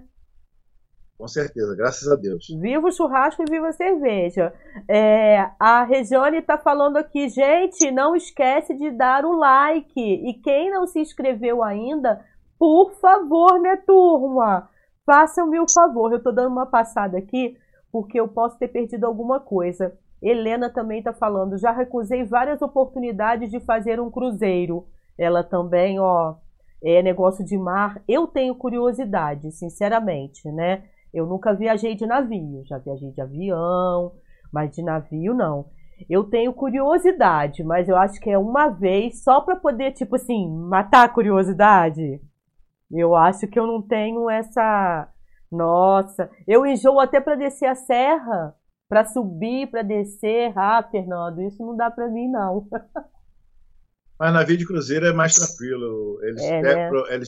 Com 1.18 1.28
certeza, 1.28 1.76
graças 1.76 2.08
a 2.12 2.16
Deus. 2.16 2.46
Viva 2.60 2.88
o 2.88 2.92
churrasco 2.92 3.42
e 3.42 3.50
viva 3.50 3.70
a 3.70 3.74
cerveja. 3.74 4.54
É, 4.88 5.50
a 5.60 5.84
Regiane 5.84 6.38
está 6.38 6.60
falando 6.60 6.98
aqui, 6.98 7.28
gente, 7.28 7.90
não 7.92 8.16
esquece 8.16 8.76
de 8.76 8.92
dar 8.92 9.26
o 9.26 9.36
like. 9.36 10.00
E 10.00 10.34
quem 10.36 10.70
não 10.70 10.86
se 10.86 11.00
inscreveu 11.00 11.64
ainda, 11.64 12.24
por 12.60 12.92
favor, 13.00 13.60
né, 13.60 13.78
turma? 13.78 14.70
Façam-me 15.08 15.58
o 15.58 15.66
favor. 15.74 16.12
Eu 16.12 16.18
estou 16.18 16.34
dando 16.34 16.52
uma 16.52 16.66
passada 16.66 17.18
aqui 17.18 17.58
porque 17.90 18.20
eu 18.20 18.28
posso 18.28 18.60
ter 18.60 18.68
perdido 18.68 19.06
alguma 19.06 19.40
coisa. 19.40 19.98
Helena 20.22 20.70
também 20.70 21.00
está 21.00 21.14
falando, 21.14 21.58
já 21.58 21.72
recusei 21.72 22.26
várias 22.26 22.62
oportunidades 22.62 23.50
de 23.50 23.62
fazer 23.62 24.02
um 24.02 24.12
cruzeiro. 24.12 24.86
Ela 25.18 25.44
também, 25.44 25.98
ó, 25.98 26.36
é 26.84 27.02
negócio 27.02 27.46
de 27.46 27.58
mar. 27.58 28.04
Eu 28.06 28.28
tenho 28.28 28.54
curiosidade, 28.54 29.50
sinceramente, 29.54 30.52
né? 30.52 30.84
Eu 31.14 31.26
nunca 31.26 31.54
viajei 31.54 31.96
de 31.96 32.06
navio, 32.06 32.64
já 32.66 32.78
viajei 32.78 33.12
de 33.12 33.22
avião, 33.22 34.12
mas 34.52 34.72
de 34.72 34.84
navio 34.84 35.34
não. 35.34 35.68
Eu 36.10 36.26
tenho 36.26 36.52
curiosidade, 36.52 37.64
mas 37.64 37.88
eu 37.88 37.96
acho 37.96 38.20
que 38.20 38.30
é 38.30 38.38
uma 38.38 38.68
vez 38.68 39.24
só 39.24 39.40
para 39.40 39.56
poder, 39.56 39.94
tipo 39.94 40.18
assim, 40.18 40.48
matar 40.50 41.06
a 41.06 41.10
curiosidade. 41.10 42.22
Eu 42.92 43.16
acho 43.16 43.48
que 43.48 43.60
eu 43.60 43.68
não 43.68 43.82
tenho 43.82 44.30
essa. 44.30 45.10
Nossa, 45.52 46.30
eu 46.48 46.66
enjoo 46.66 47.00
até 47.00 47.22
para 47.22 47.36
descer 47.36 47.68
a 47.68 47.76
serra, 47.76 48.54
para 48.90 49.06
subir, 49.06 49.70
para 49.70 49.82
descer. 49.82 50.52
Ah, 50.58 50.84
Fernando, 50.90 51.42
isso 51.42 51.66
não 51.66 51.76
dá 51.76 51.90
para 51.90 52.08
mim 52.08 52.30
não. 52.30 52.68
Mas 54.20 54.34
navio 54.34 54.58
de 54.58 54.66
cruzeiro 54.66 55.06
é 55.06 55.14
mais 55.14 55.36
tranquilo. 55.36 56.20
Eles, 56.24 56.42
é, 56.42 56.62
né? 56.62 56.90
eles 57.10 57.28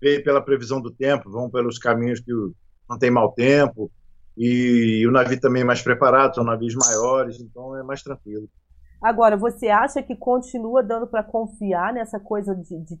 veem 0.00 0.22
pela 0.22 0.42
previsão 0.42 0.80
do 0.80 0.90
tempo, 0.90 1.30
vão 1.30 1.50
pelos 1.50 1.78
caminhos 1.78 2.20
que 2.20 2.32
não 2.88 2.98
tem 2.98 3.10
mau 3.10 3.32
tempo, 3.32 3.90
e, 4.40 5.04
o 5.04 5.10
navio 5.10 5.40
também 5.40 5.62
é 5.62 5.64
mais 5.64 5.82
preparado, 5.82 6.36
são 6.36 6.44
navios 6.44 6.74
maiores, 6.76 7.40
então 7.40 7.76
é 7.76 7.82
mais 7.82 8.04
tranquilo. 8.04 8.48
Agora, 9.02 9.36
você 9.36 9.68
acha 9.68 10.00
que 10.00 10.14
continua 10.14 10.80
dando 10.80 11.08
para 11.08 11.24
confiar 11.24 11.92
nessa 11.92 12.20
coisa 12.20 12.54
de, 12.54 12.78
de, 12.84 13.00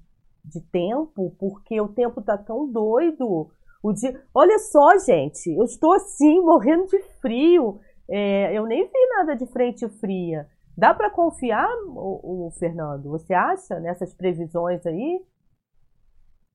de, 0.50 0.60
tempo? 0.60 1.34
Porque 1.38 1.80
o 1.80 1.88
tempo 1.88 2.22
tá 2.22 2.36
tão 2.36 2.70
doido. 2.70 3.50
O 3.82 3.92
dia... 3.92 4.22
Olha 4.34 4.58
só, 4.58 4.98
gente, 4.98 5.50
eu 5.50 5.64
estou 5.64 5.92
assim, 5.92 6.40
morrendo 6.40 6.86
de 6.86 7.00
frio. 7.20 7.80
É, 8.10 8.56
eu 8.56 8.66
nem 8.66 8.84
vi 8.84 9.08
nada 9.16 9.34
de 9.34 9.46
frente 9.46 9.88
fria. 10.00 10.46
Dá 10.76 10.94
para 10.94 11.10
confiar, 11.10 11.68
o, 11.86 12.46
o, 12.46 12.50
Fernando? 12.52 13.10
Você 13.10 13.34
acha 13.34 13.80
nessas 13.80 14.14
previsões 14.14 14.86
aí? 14.86 15.20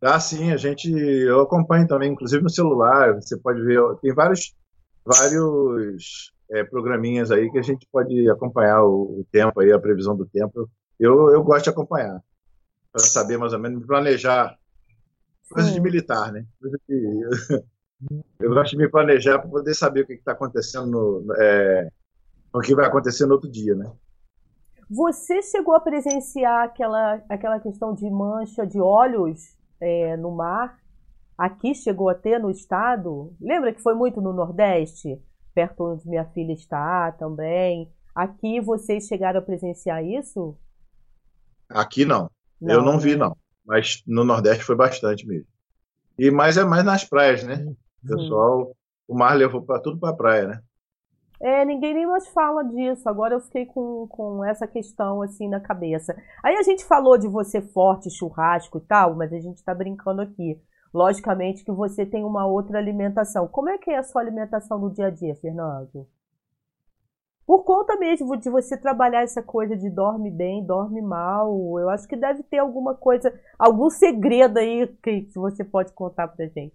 Ah, 0.01 0.19
sim, 0.19 0.51
a 0.51 0.57
gente, 0.57 0.89
eu 0.89 1.41
acompanho 1.41 1.87
também, 1.87 2.11
inclusive 2.11 2.41
no 2.41 2.49
celular, 2.49 3.15
você 3.15 3.37
pode 3.37 3.61
ver, 3.61 3.81
tem 4.01 4.13
vários, 4.13 4.53
vários 5.05 6.33
é, 6.51 6.63
programinhas 6.63 7.31
aí 7.31 7.49
que 7.51 7.57
a 7.57 7.61
gente 7.61 7.87
pode 7.91 8.29
acompanhar 8.29 8.83
o, 8.83 9.19
o, 9.19 9.25
tempo 9.31 9.59
aí, 9.59 9.71
a 9.71 9.79
previsão 9.79 10.15
do 10.15 10.25
tempo. 10.25 10.69
Eu, 10.99 11.31
eu 11.31 11.43
gosto 11.43 11.65
de 11.65 11.69
acompanhar, 11.71 12.21
para 12.93 13.01
saber 13.01 13.37
mais 13.37 13.53
ou 13.53 13.59
menos, 13.59 13.83
planejar, 13.85 14.55
coisa 15.51 15.67
sim. 15.67 15.73
de 15.73 15.81
militar, 15.81 16.31
né? 16.31 16.45
Coisa 16.61 16.79
de, 16.87 17.63
eu 18.39 18.53
gosto 18.53 18.71
de 18.71 18.77
me 18.77 18.87
planejar 18.87 19.39
para 19.39 19.49
poder 19.49 19.73
saber 19.73 20.01
o 20.01 20.05
que 20.05 20.13
está 20.13 20.33
acontecendo, 20.33 20.85
no, 20.85 21.33
é, 21.35 21.89
o 22.53 22.59
que 22.59 22.75
vai 22.75 22.85
acontecer 22.85 23.25
no 23.25 23.33
outro 23.33 23.49
dia, 23.49 23.73
né? 23.73 23.91
Você 24.87 25.41
chegou 25.41 25.73
a 25.73 25.79
presenciar 25.79 26.65
aquela, 26.65 27.15
aquela 27.27 27.59
questão 27.59 27.95
de 27.95 28.07
mancha 28.11 28.67
de 28.67 28.79
olhos 28.79 29.57
é, 29.81 30.15
no 30.17 30.29
mar. 30.29 30.77
Aqui 31.35 31.73
chegou 31.73 32.09
a 32.09 32.13
ter 32.13 32.39
no 32.39 32.51
estado. 32.51 33.35
Lembra 33.41 33.73
que 33.73 33.81
foi 33.81 33.95
muito 33.95 34.21
no 34.21 34.31
Nordeste? 34.31 35.19
Perto 35.55 35.93
onde 35.93 36.07
minha 36.07 36.25
filha 36.25 36.53
está 36.53 37.11
também. 37.13 37.91
Aqui 38.13 38.61
vocês 38.61 39.07
chegaram 39.07 39.39
a 39.39 39.43
presenciar 39.43 40.05
isso? 40.05 40.55
Aqui 41.69 42.05
não. 42.05 42.29
Não 42.63 42.75
eu 42.75 42.81
não 42.81 42.99
vi, 42.99 43.11
né? 43.11 43.17
não. 43.17 43.37
Mas 43.65 44.03
no 44.05 44.23
Nordeste 44.23 44.63
foi 44.63 44.75
bastante 44.75 45.25
mesmo. 45.25 45.47
E 46.17 46.29
mais 46.29 46.57
é 46.57 46.63
mais 46.63 46.83
nas 46.83 47.03
praias, 47.03 47.43
né? 47.43 47.65
O 48.03 48.07
pessoal, 48.07 48.75
o 49.07 49.15
mar 49.15 49.35
levou 49.35 49.61
para 49.61 49.79
tudo 49.79 49.99
para 49.99 50.09
a 50.09 50.15
praia, 50.15 50.47
né? 50.47 50.61
É, 51.41 51.65
ninguém 51.65 51.93
nem 51.93 52.07
mais 52.07 52.27
fala 52.29 52.63
disso. 52.63 53.07
Agora 53.09 53.33
eu 53.33 53.41
fiquei 53.41 53.65
com, 53.65 54.07
com 54.07 54.45
essa 54.45 54.65
questão 54.65 55.21
assim 55.21 55.49
na 55.49 55.59
cabeça. 55.59 56.15
Aí 56.41 56.55
a 56.55 56.63
gente 56.63 56.85
falou 56.85 57.17
de 57.17 57.27
você 57.27 57.61
forte, 57.61 58.09
churrasco 58.09 58.77
e 58.77 58.81
tal, 58.81 59.15
mas 59.15 59.33
a 59.33 59.39
gente 59.39 59.57
está 59.57 59.73
brincando 59.73 60.21
aqui. 60.21 60.57
Logicamente 60.93 61.65
que 61.65 61.71
você 61.71 62.05
tem 62.05 62.23
uma 62.23 62.45
outra 62.45 62.77
alimentação. 62.77 63.47
Como 63.47 63.69
é 63.69 63.77
que 63.77 63.91
é 63.91 63.97
a 63.97 64.03
sua 64.03 64.21
alimentação 64.21 64.79
no 64.79 64.93
dia 64.93 65.07
a 65.07 65.09
dia, 65.09 65.35
Fernando? 65.35 66.07
Por 67.45 67.63
conta 67.63 67.97
mesmo 67.97 68.37
de 68.37 68.49
você 68.49 68.77
trabalhar 68.77 69.21
essa 69.21 69.43
coisa 69.43 69.75
de 69.75 69.89
dorme 69.89 70.31
bem, 70.31 70.65
dorme 70.65 71.01
mal, 71.01 71.77
eu 71.77 71.89
acho 71.89 72.07
que 72.07 72.15
deve 72.15 72.41
ter 72.43 72.59
alguma 72.59 72.95
coisa, 72.95 73.33
algum 73.59 73.89
segredo 73.89 74.57
aí 74.57 74.87
que 75.03 75.27
você 75.35 75.63
pode 75.63 75.91
contar 75.91 76.29
pra 76.29 76.45
gente. 76.45 76.73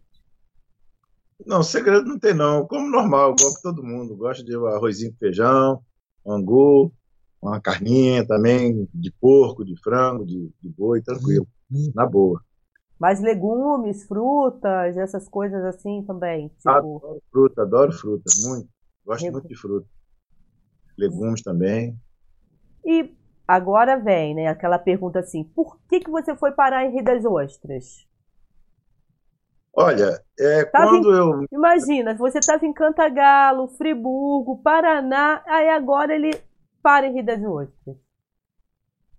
Não, 1.46 1.62
segredo 1.62 2.04
não 2.04 2.18
tem 2.18 2.34
não. 2.34 2.66
Como 2.66 2.90
normal, 2.90 3.34
igual 3.38 3.54
que 3.54 3.62
todo 3.62 3.82
mundo. 3.82 4.16
Gosto 4.16 4.44
de 4.44 4.54
arrozinho 4.56 5.12
com 5.12 5.18
feijão, 5.18 5.80
angu, 6.26 6.92
uma 7.40 7.60
carninha 7.60 8.26
também, 8.26 8.88
de 8.92 9.12
porco, 9.12 9.64
de 9.64 9.80
frango, 9.80 10.26
de, 10.26 10.52
de 10.60 10.68
boi, 10.68 11.00
tranquilo. 11.00 11.46
Na 11.94 12.04
boa. 12.04 12.42
Mas 12.98 13.20
legumes, 13.20 14.04
frutas, 14.04 14.96
essas 14.96 15.28
coisas 15.28 15.64
assim 15.64 16.02
também? 16.02 16.48
Tipo... 16.48 16.68
Adoro 16.68 17.22
fruta, 17.30 17.62
adoro 17.62 17.92
fruta, 17.92 18.24
muito. 18.42 18.68
Gosto 19.06 19.30
muito 19.30 19.48
de 19.48 19.54
fruta. 19.54 19.86
Legumes 20.98 21.42
também. 21.42 21.96
E 22.84 23.14
agora 23.46 23.96
vem, 23.96 24.34
né, 24.34 24.48
aquela 24.48 24.78
pergunta 24.78 25.20
assim, 25.20 25.44
por 25.44 25.78
que, 25.88 26.00
que 26.00 26.10
você 26.10 26.34
foi 26.36 26.52
parar 26.52 26.84
em 26.84 26.92
Rio 26.92 27.04
das 27.04 27.24
Ostras? 27.24 28.06
Olha, 29.72 30.20
é, 30.38 30.64
quando 30.64 31.08
em, 31.08 31.16
eu. 31.16 31.46
Imagina, 31.52 32.14
você 32.14 32.40
estava 32.40 32.66
em 32.66 32.72
Cantagalo, 32.72 33.68
Friburgo, 33.68 34.60
Paraná, 34.60 35.42
aí 35.46 35.68
agora 35.68 36.14
ele 36.14 36.30
para 36.82 37.06
em 37.06 37.14
Rio 37.14 37.24
das 37.24 37.40
Ostras. 37.42 37.96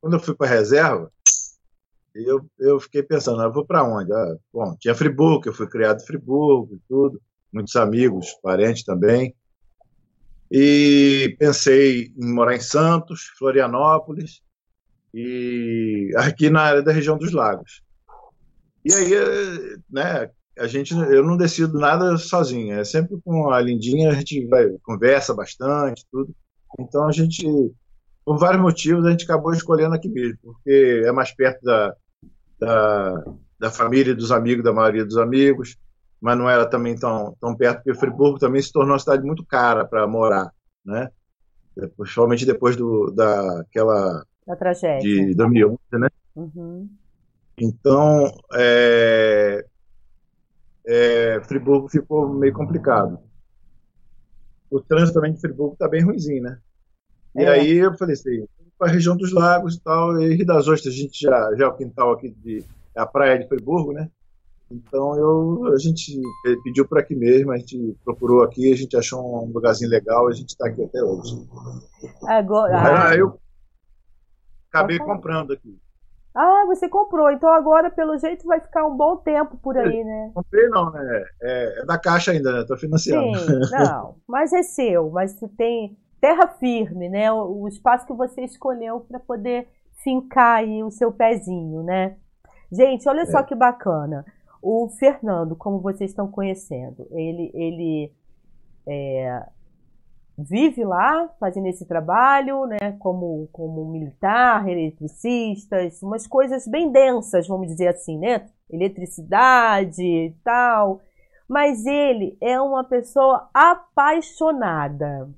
Quando 0.02 0.14
eu 0.14 0.20
fui 0.20 0.36
para 0.36 0.48
a 0.48 0.50
reserva, 0.50 1.12
eu, 2.14 2.46
eu 2.60 2.80
fiquei 2.80 3.04
pensando, 3.04 3.42
ah, 3.42 3.46
eu 3.46 3.54
vou 3.54 3.66
para 3.66 3.84
onde? 3.84 4.12
Ah, 4.12 4.36
bom, 4.52 4.76
tinha 4.80 4.96
Friburgo, 4.96 5.48
eu 5.48 5.54
fui 5.54 5.68
criado 5.68 6.02
em 6.02 6.06
Friburgo 6.06 6.76
e 6.76 6.82
tudo, 6.88 7.22
muitos 7.54 7.76
amigos, 7.76 8.34
parentes 8.42 8.84
também. 8.84 9.36
E 10.52 11.36
pensei 11.38 12.12
em 12.18 12.34
morar 12.34 12.56
em 12.56 12.60
Santos, 12.60 13.32
Florianópolis 13.38 14.42
e 15.14 16.12
aqui 16.18 16.50
na 16.50 16.62
área 16.62 16.82
da 16.82 16.92
região 16.92 17.18
dos 17.18 17.32
lagos. 17.32 17.84
E 18.84 18.94
aí, 18.94 19.12
né, 19.90 20.30
a 20.58 20.68
gente, 20.68 20.94
eu 20.94 21.24
não 21.24 21.38
decido 21.38 21.78
nada 21.80 22.18
sozinho, 22.18 22.74
é 22.74 22.84
sempre 22.84 23.20
com 23.24 23.50
a 23.50 23.60
Lindinha, 23.62 24.10
a 24.10 24.14
gente 24.14 24.46
vai, 24.48 24.70
conversa 24.84 25.34
bastante, 25.34 26.06
tudo. 26.12 26.34
Então 26.80 27.08
a 27.08 27.12
gente, 27.12 27.44
por 28.26 28.38
vários 28.38 28.62
motivos, 28.62 29.06
a 29.06 29.12
gente 29.12 29.24
acabou 29.24 29.54
escolhendo 29.54 29.96
aqui 29.96 30.10
mesmo, 30.10 30.38
porque 30.42 31.04
é 31.06 31.12
mais 31.12 31.32
perto 31.32 31.64
da, 31.64 31.96
da, 32.60 33.24
da 33.60 33.72
família 33.72 34.16
dos 34.16 34.32
amigos, 34.32 34.64
da 34.64 34.74
maioria 34.74 35.06
dos 35.06 35.18
amigos, 35.18 35.78
mas 36.22 36.38
não 36.38 36.50
era 36.50 36.66
também 36.66 36.96
tão, 36.96 37.36
tão 37.40 37.56
perto, 37.56 37.84
porque 37.84 38.00
Friburgo 38.00 38.40
também 38.40 38.62
se 38.62 38.72
tornou 38.72 38.94
uma 38.94 39.00
cidade 39.00 39.24
muito 39.24 39.46
cara 39.46 39.86
para 39.86 40.06
morar, 40.08 40.52
né? 40.86 41.10
Principalmente 41.98 42.46
depois 42.46 42.76
do, 42.76 43.12
daquela... 43.12 44.26
Da 44.46 44.56
tragédia. 44.56 45.00
De 45.02 45.34
2011, 45.36 45.78
né? 45.94 46.08
Uhum. 46.36 46.90
Então, 47.58 48.32
é, 48.54 49.66
é, 50.86 51.42
Friburgo 51.46 51.88
ficou 51.88 52.28
meio 52.28 52.54
complicado. 52.54 53.20
O 54.70 54.80
trânsito 54.82 55.16
também 55.16 55.34
de 55.34 55.40
Friburgo 55.42 55.74
está 55.74 55.88
bem 55.88 56.04
ruimzinho, 56.04 56.44
né? 56.44 56.60
E 57.36 57.44
é. 57.44 57.50
aí 57.50 57.78
eu 57.78 57.98
falei 57.98 58.14
assim, 58.14 58.46
para 58.78 58.90
a 58.90 58.92
região 58.92 59.16
dos 59.16 59.32
lagos 59.32 59.76
e 59.76 59.82
tal, 59.82 60.20
e 60.22 60.36
Rio 60.36 60.46
das 60.46 60.68
Ostras, 60.68 60.94
a 60.94 60.98
gente 60.98 61.20
já, 61.20 61.56
já 61.56 61.66
é 61.66 61.68
o 61.68 61.76
quintal 61.76 62.12
aqui 62.12 62.30
de 62.30 62.64
a 62.96 63.06
praia 63.06 63.40
de 63.40 63.48
Friburgo, 63.48 63.94
né? 63.94 64.10
Então 64.72 65.16
eu, 65.16 65.74
a 65.74 65.78
gente 65.78 66.22
pediu 66.64 66.88
por 66.88 67.00
aqui 67.00 67.16
mesmo, 67.16 67.52
a 67.52 67.58
gente 67.58 67.98
procurou 68.04 68.44
aqui, 68.44 68.72
a 68.72 68.76
gente 68.76 68.96
achou 68.96 69.44
um 69.44 69.52
lugarzinho 69.52 69.90
legal, 69.90 70.28
a 70.28 70.32
gente 70.32 70.50
está 70.50 70.68
aqui 70.68 70.84
até 70.84 71.02
hoje. 71.02 71.48
Agora. 72.28 73.10
Aí 73.10 73.20
eu 73.20 73.40
acabei 74.70 75.00
comprando 75.00 75.54
aqui. 75.54 75.80
Ah, 76.36 76.64
você 76.68 76.88
comprou. 76.88 77.32
Então 77.32 77.52
agora, 77.52 77.90
pelo 77.90 78.18
jeito, 78.18 78.46
vai 78.46 78.60
ficar 78.60 78.86
um 78.86 78.96
bom 78.96 79.18
tempo 79.18 79.58
por 79.58 79.76
aí, 79.76 80.04
né? 80.04 80.32
Comprei 80.34 80.70
não, 80.70 80.92
né? 80.92 81.26
É, 81.42 81.82
é 81.82 81.86
da 81.86 81.98
caixa 81.98 82.32
ainda, 82.32 82.52
né? 82.54 82.66
Tô 82.68 82.78
financiando. 82.78 83.38
Sim, 83.40 83.60
não. 83.74 84.16
Mas 84.28 84.54
é 84.54 84.62
seu. 84.62 85.10
Mas 85.10 85.32
você 85.32 85.48
tem 85.48 85.98
terra 86.22 86.48
firme, 86.48 87.10
né? 87.10 87.32
O, 87.32 87.64
o 87.64 87.68
espaço 87.68 88.06
que 88.06 88.14
você 88.14 88.42
escolheu 88.42 89.00
para 89.00 89.20
poder 89.20 89.68
fincar 90.04 90.60
aí 90.60 90.84
o 90.84 90.92
seu 90.92 91.12
pezinho, 91.12 91.82
né? 91.82 92.16
Gente, 92.72 93.10
olha 93.10 93.22
é. 93.22 93.26
só 93.26 93.42
que 93.42 93.56
bacana. 93.56 94.24
O 94.62 94.90
Fernando, 94.90 95.56
como 95.56 95.80
vocês 95.80 96.12
estão 96.12 96.28
conhecendo, 96.30 97.08
ele, 97.12 97.52
ele 97.54 98.12
é, 98.88 99.46
vive 100.38 100.84
lá 100.84 101.30
fazendo 101.40 101.68
esse 101.68 101.86
trabalho, 101.86 102.66
né, 102.66 102.96
como, 103.00 103.48
como 103.52 103.86
militar, 103.86 104.68
eletricistas, 104.68 106.02
umas 106.02 106.26
coisas 106.26 106.68
bem 106.68 106.92
densas, 106.92 107.48
vamos 107.48 107.68
dizer 107.68 107.88
assim, 107.88 108.18
né? 108.18 108.48
Eletricidade 108.70 110.04
e 110.04 110.36
tal. 110.44 111.02
Mas 111.48 111.86
ele 111.86 112.38
é 112.42 112.60
uma 112.62 112.84
pessoa 112.84 113.50
apaixonada. 113.54 115.30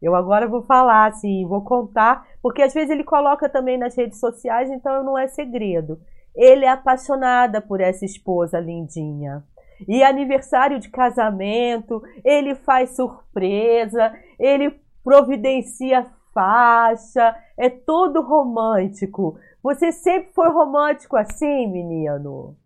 Eu 0.00 0.16
agora 0.16 0.48
vou 0.48 0.62
falar 0.62 1.06
assim, 1.06 1.46
vou 1.46 1.62
contar, 1.62 2.26
porque 2.42 2.62
às 2.62 2.74
vezes 2.74 2.90
ele 2.90 3.04
coloca 3.04 3.48
também 3.48 3.78
nas 3.78 3.94
redes 3.94 4.18
sociais, 4.18 4.68
então 4.70 5.04
não 5.04 5.16
é 5.16 5.28
segredo. 5.28 6.00
Ele 6.34 6.64
é 6.64 6.68
apaixonada 6.68 7.60
por 7.60 7.80
essa 7.80 8.04
esposa 8.04 8.58
lindinha. 8.58 9.44
E 9.88 10.02
aniversário 10.02 10.78
de 10.78 10.88
casamento, 10.88 12.02
ele 12.24 12.54
faz 12.54 12.94
surpresa, 12.96 14.12
ele 14.38 14.80
providencia 15.02 16.06
faixa, 16.32 17.34
é 17.56 17.68
todo 17.68 18.22
romântico. 18.22 19.38
Você 19.62 19.92
sempre 19.92 20.32
foi 20.32 20.48
romântico 20.48 21.16
assim, 21.16 21.66
menino? 21.70 22.56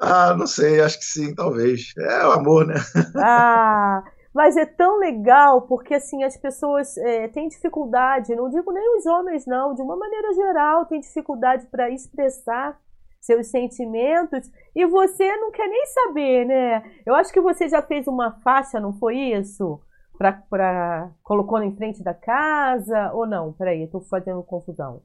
Ah, 0.00 0.34
não 0.34 0.46
sei, 0.46 0.80
acho 0.80 0.98
que 0.98 1.04
sim, 1.04 1.34
talvez. 1.34 1.92
É 1.98 2.26
o 2.26 2.32
amor, 2.32 2.66
né? 2.66 2.74
Ah, 3.16 4.02
mas 4.34 4.56
é 4.56 4.64
tão 4.64 4.98
legal 4.98 5.62
porque 5.62 5.94
assim 5.94 6.22
as 6.22 6.36
pessoas 6.36 6.96
é, 6.96 7.28
têm 7.28 7.48
dificuldade, 7.48 8.34
não 8.34 8.48
digo 8.48 8.72
nem 8.72 8.96
os 8.96 9.06
homens 9.06 9.46
não, 9.46 9.74
de 9.74 9.82
uma 9.82 9.96
maneira 9.96 10.32
geral 10.32 10.86
têm 10.86 11.00
dificuldade 11.00 11.66
para 11.66 11.90
expressar 11.90 12.78
seus 13.20 13.48
sentimentos 13.48 14.50
e 14.74 14.86
você 14.86 15.36
não 15.36 15.50
quer 15.50 15.68
nem 15.68 15.86
saber, 15.86 16.46
né? 16.46 16.82
Eu 17.04 17.14
acho 17.14 17.32
que 17.32 17.40
você 17.40 17.68
já 17.68 17.82
fez 17.82 18.06
uma 18.06 18.32
faixa, 18.40 18.80
não 18.80 18.92
foi 18.94 19.16
isso? 19.16 19.80
Pra, 20.16 20.32
pra, 20.32 21.10
colocou 21.22 21.62
em 21.62 21.74
frente 21.76 22.02
da 22.02 22.14
casa 22.14 23.12
ou 23.12 23.26
não? 23.26 23.52
Peraí, 23.52 23.86
tô 23.88 24.00
fazendo 24.00 24.42
confusão. 24.42 25.02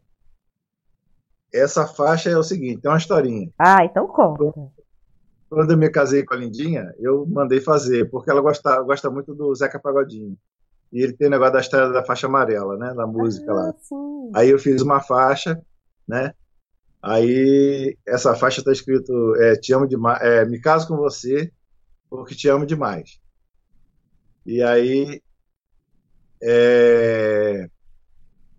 Essa 1.53 1.87
faixa 1.87 2.29
é 2.29 2.37
o 2.37 2.43
seguinte, 2.43 2.81
tem 2.81 2.91
uma 2.91 2.97
historinha. 2.97 3.49
Ah, 3.57 3.83
então 3.85 4.07
conta. 4.07 4.43
Quando 5.55 5.71
eu 5.71 5.77
me 5.77 5.89
casei 5.89 6.21
com 6.25 6.33
a 6.33 6.37
Lindinha, 6.37 6.93
eu 6.99 7.25
mandei 7.25 7.61
fazer, 7.61 8.09
porque 8.09 8.29
ela 8.29 8.41
gosta, 8.41 8.77
gosta 8.81 9.09
muito 9.09 9.33
do 9.33 9.55
Zeca 9.55 9.79
Pagodinho. 9.79 10.37
E 10.91 11.01
ele 11.01 11.13
tem 11.13 11.27
o 11.27 11.29
negócio 11.29 11.53
da 11.53 11.61
história 11.61 11.93
da 11.93 12.03
faixa 12.03 12.27
amarela, 12.27 12.75
né? 12.75 12.93
Da 12.93 13.07
música 13.07 13.49
ah, 13.53 13.55
lá. 13.55 13.73
Sim. 13.79 14.31
Aí 14.35 14.49
eu 14.49 14.59
fiz 14.59 14.81
uma 14.81 14.99
faixa, 14.99 15.57
né? 16.05 16.33
Aí 17.01 17.97
essa 18.05 18.35
faixa 18.35 18.59
está 18.59 18.73
escrito 18.73 19.33
é, 19.37 19.55
te 19.55 19.71
amo 19.71 19.87
demais, 19.87 20.21
é, 20.21 20.43
me 20.43 20.59
caso 20.59 20.89
com 20.89 20.97
você 20.97 21.49
porque 22.09 22.35
te 22.35 22.49
amo 22.49 22.65
demais. 22.65 23.17
E 24.45 24.61
aí 24.61 25.21
é, 26.43 27.69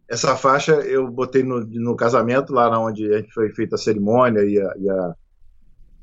essa 0.08 0.34
faixa 0.34 0.72
eu 0.76 1.10
botei 1.10 1.42
no, 1.42 1.60
no, 1.60 1.94
casamento 1.94 2.54
lá 2.54 2.80
onde 2.80 3.12
a 3.12 3.18
gente 3.18 3.34
foi 3.34 3.50
feita 3.50 3.74
a 3.74 3.78
cerimônia 3.78 4.40
e 4.40 4.58
a, 4.58 4.74
e 4.78 4.88
a, 4.88 5.14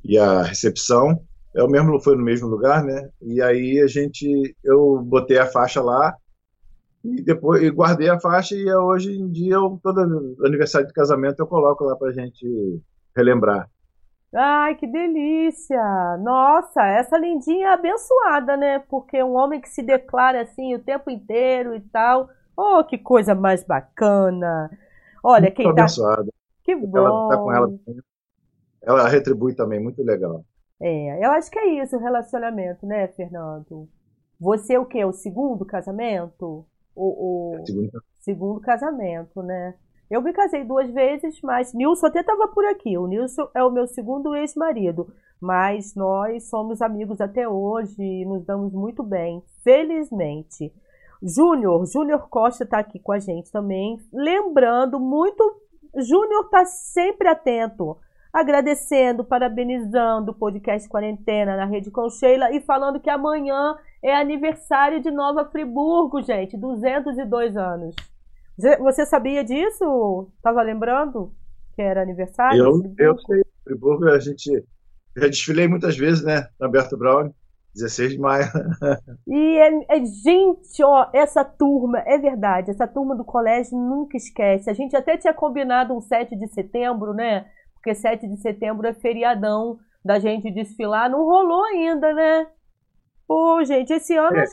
e 0.03 0.17
a 0.17 0.43
recepção. 0.43 1.21
É 1.55 1.63
o 1.63 1.67
mesmo 1.67 1.99
foi 2.01 2.15
no 2.15 2.23
mesmo 2.23 2.47
lugar, 2.47 2.83
né? 2.83 3.09
E 3.21 3.41
aí 3.41 3.79
a 3.79 3.87
gente 3.87 4.55
eu 4.63 4.99
botei 5.01 5.37
a 5.37 5.45
faixa 5.45 5.81
lá 5.81 6.15
e 7.03 7.21
depois 7.21 7.61
e 7.61 7.69
guardei 7.69 8.09
a 8.09 8.19
faixa 8.19 8.55
e 8.55 8.73
hoje 8.73 9.11
em 9.11 9.29
dia 9.29 9.55
eu, 9.55 9.79
todo 9.83 9.99
aniversário 10.43 10.87
de 10.87 10.93
casamento 10.93 11.39
eu 11.39 11.47
coloco 11.47 11.83
lá 11.83 11.95
pra 11.95 12.11
gente 12.11 12.81
relembrar. 13.15 13.69
Ai, 14.35 14.73
que 14.73 14.87
delícia! 14.87 16.17
Nossa, 16.17 16.83
essa 16.87 17.19
lindinha 17.19 17.67
é 17.67 17.73
abençoada, 17.73 18.57
né? 18.57 18.79
Porque 18.79 19.21
um 19.21 19.35
homem 19.35 19.61
que 19.61 19.69
se 19.69 19.83
declara 19.83 20.41
assim 20.41 20.73
o 20.73 20.79
tempo 20.79 21.11
inteiro 21.11 21.75
e 21.75 21.81
tal. 21.81 22.29
Oh, 22.57 22.83
que 22.83 22.97
coisa 22.97 23.35
mais 23.35 23.63
bacana! 23.63 24.71
Olha, 25.23 25.43
muito 25.43 25.55
quem 25.55 25.65
tá. 25.65 25.83
Abençoada. 25.83 26.31
Que 26.63 26.75
bom! 26.75 26.97
Ela 26.97 27.29
tá 27.29 27.37
com 27.37 27.53
ela. 27.53 27.73
Ela 28.83 29.07
retribui 29.07 29.55
também, 29.55 29.79
muito 29.79 30.03
legal. 30.03 30.43
É, 30.81 31.25
eu 31.25 31.31
acho 31.31 31.49
que 31.49 31.57
é 31.57 31.81
isso 31.81 31.95
o 31.95 31.99
relacionamento, 31.99 32.85
né, 32.85 33.07
Fernando? 33.07 33.87
Você 34.39 34.73
é 34.73 34.79
o 34.79 34.85
quê? 34.85 35.05
O 35.05 35.13
segundo 35.13 35.65
casamento? 35.65 36.65
o, 36.95 37.61
o 37.61 37.65
segundo. 37.65 38.03
segundo 38.19 38.59
casamento, 38.59 39.41
né? 39.41 39.75
Eu 40.09 40.21
me 40.21 40.33
casei 40.33 40.63
duas 40.63 40.89
vezes, 40.91 41.39
mas 41.41 41.73
Nilson 41.73 42.07
até 42.07 42.19
estava 42.19 42.47
por 42.47 42.65
aqui. 42.65 42.97
O 42.97 43.07
Nilson 43.07 43.47
é 43.55 43.63
o 43.63 43.71
meu 43.71 43.87
segundo 43.87 44.35
ex-marido, 44.35 45.11
mas 45.41 45.95
nós 45.95 46.49
somos 46.49 46.81
amigos 46.81 47.19
até 47.19 47.47
hoje 47.47 48.01
e 48.01 48.25
nos 48.25 48.45
damos 48.45 48.73
muito 48.73 49.01
bem, 49.01 49.43
felizmente. 49.63 50.71
Júnior, 51.21 51.85
Júnior 51.87 52.27
Costa 52.29 52.63
está 52.63 52.79
aqui 52.79 52.99
com 52.99 53.11
a 53.11 53.19
gente 53.19 53.51
também. 53.51 53.99
Lembrando 54.11 54.99
muito, 54.99 55.61
Júnior 55.95 56.45
está 56.45 56.65
sempre 56.65 57.27
atento 57.27 57.97
agradecendo, 58.33 59.23
parabenizando 59.23 60.31
o 60.31 60.35
podcast 60.35 60.89
Quarentena 60.89 61.55
na 61.55 61.65
Rede 61.65 61.91
com 61.91 62.09
Sheila 62.09 62.51
e 62.51 62.59
falando 62.59 62.99
que 62.99 63.09
amanhã 63.09 63.75
é 64.01 64.15
aniversário 64.15 64.99
de 64.99 65.11
Nova 65.11 65.45
Friburgo, 65.45 66.23
gente, 66.23 66.57
202 66.57 67.55
anos. 67.55 67.95
Você 68.79 69.05
sabia 69.05 69.43
disso? 69.43 70.31
Tava 70.41 70.63
lembrando 70.63 71.31
que 71.75 71.81
era 71.81 72.01
aniversário? 72.01 72.59
Eu, 72.59 72.95
eu 72.97 73.17
sei, 73.19 73.43
Friburgo 73.63 74.09
a 74.09 74.19
gente 74.19 74.65
já 75.15 75.27
desfilei 75.27 75.67
muitas 75.67 75.95
vezes, 75.95 76.23
né, 76.23 76.47
na 76.59 76.65
Alberto 76.65 76.97
Brown. 76.97 77.31
16 77.75 78.11
de 78.11 78.19
maio. 78.19 78.45
e, 79.27 79.57
é, 79.57 79.97
é, 79.97 80.05
gente, 80.05 80.83
ó, 80.83 81.09
essa 81.11 81.43
turma, 81.43 82.03
é 82.05 82.19
verdade, 82.19 82.69
essa 82.69 82.87
turma 82.87 83.15
do 83.15 83.25
colégio 83.25 83.75
nunca 83.75 84.15
esquece. 84.15 84.69
A 84.69 84.73
gente 84.73 84.95
até 84.95 85.17
tinha 85.17 85.33
combinado 85.33 85.91
um 85.91 85.99
7 85.99 86.35
de 86.35 86.47
setembro, 86.49 87.15
né? 87.15 87.47
Porque 87.83 87.93
7 87.93 88.25
de 88.29 88.37
setembro 88.37 88.87
é 88.87 88.93
feriadão 88.93 89.77
da 90.03 90.17
gente 90.17 90.49
desfilar, 90.49 91.09
não 91.09 91.25
rolou 91.25 91.65
ainda, 91.65 92.13
né? 92.13 92.47
Pô, 93.27 93.61
gente, 93.65 93.91
esse 93.91 94.15
ano, 94.15 94.37
é. 94.37 94.45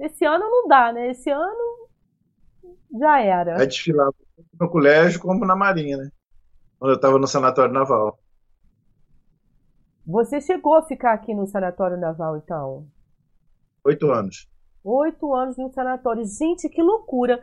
esse 0.00 0.24
ano 0.24 0.44
não 0.44 0.66
dá, 0.66 0.92
né? 0.92 1.10
Esse 1.10 1.30
ano 1.30 1.88
já 2.98 3.20
era. 3.20 3.56
Vai 3.56 3.66
desfilar 3.68 4.10
no 4.60 4.68
colégio 4.68 5.20
como 5.20 5.46
na 5.46 5.54
marinha, 5.54 5.96
né? 5.96 6.10
Quando 6.76 6.90
eu 6.90 6.96
estava 6.96 7.16
no 7.16 7.28
sanatório 7.28 7.72
naval. 7.72 8.18
Você 10.04 10.40
chegou 10.40 10.74
a 10.74 10.82
ficar 10.82 11.12
aqui 11.12 11.32
no 11.32 11.46
sanatório 11.46 11.96
naval, 11.96 12.36
então? 12.38 12.88
Oito 13.84 14.10
anos. 14.10 14.48
Oito 14.82 15.32
anos 15.32 15.56
no 15.56 15.72
sanatório. 15.72 16.26
Gente, 16.26 16.68
que 16.68 16.82
loucura! 16.82 17.40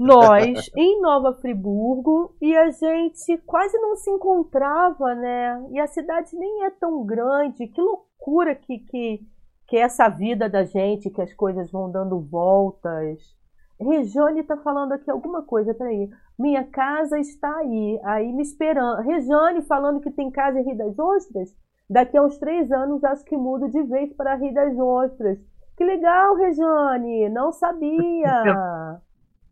Nós 0.00 0.70
em 0.74 0.98
Nova 1.02 1.34
Friburgo 1.34 2.34
e 2.40 2.56
a 2.56 2.70
gente 2.70 3.36
quase 3.44 3.76
não 3.78 3.94
se 3.96 4.10
encontrava, 4.10 5.14
né? 5.14 5.62
E 5.72 5.78
a 5.78 5.86
cidade 5.86 6.34
nem 6.34 6.64
é 6.64 6.70
tão 6.70 7.04
grande. 7.04 7.66
Que 7.66 7.82
loucura 7.82 8.54
que, 8.54 8.78
que, 8.78 9.20
que 9.68 9.76
é 9.76 9.80
essa 9.80 10.08
vida 10.08 10.48
da 10.48 10.64
gente, 10.64 11.10
que 11.10 11.20
as 11.20 11.34
coisas 11.34 11.70
vão 11.70 11.90
dando 11.90 12.18
voltas. 12.18 13.36
Rejane 13.78 14.42
tá 14.42 14.56
falando 14.56 14.92
aqui 14.92 15.10
alguma 15.10 15.42
coisa, 15.42 15.74
peraí. 15.74 16.08
Minha 16.38 16.64
casa 16.64 17.18
está 17.18 17.54
aí, 17.58 18.00
aí 18.02 18.32
me 18.32 18.40
esperando. 18.40 19.02
Rejane 19.02 19.60
falando 19.62 20.00
que 20.00 20.10
tem 20.10 20.30
casa 20.30 20.60
em 20.60 20.64
Rio 20.64 20.78
das 20.78 20.98
Ostras. 20.98 21.54
Daqui 21.90 22.16
a 22.16 22.22
uns 22.22 22.38
três 22.38 22.72
anos 22.72 23.04
acho 23.04 23.22
que 23.26 23.36
mudo 23.36 23.68
de 23.68 23.82
vez 23.82 24.10
para 24.14 24.34
Rio 24.34 24.54
das 24.54 24.78
Ostras. 24.78 25.38
Que 25.76 25.84
legal, 25.84 26.36
Rejane! 26.36 27.28
Não 27.28 27.52
sabia! 27.52 29.02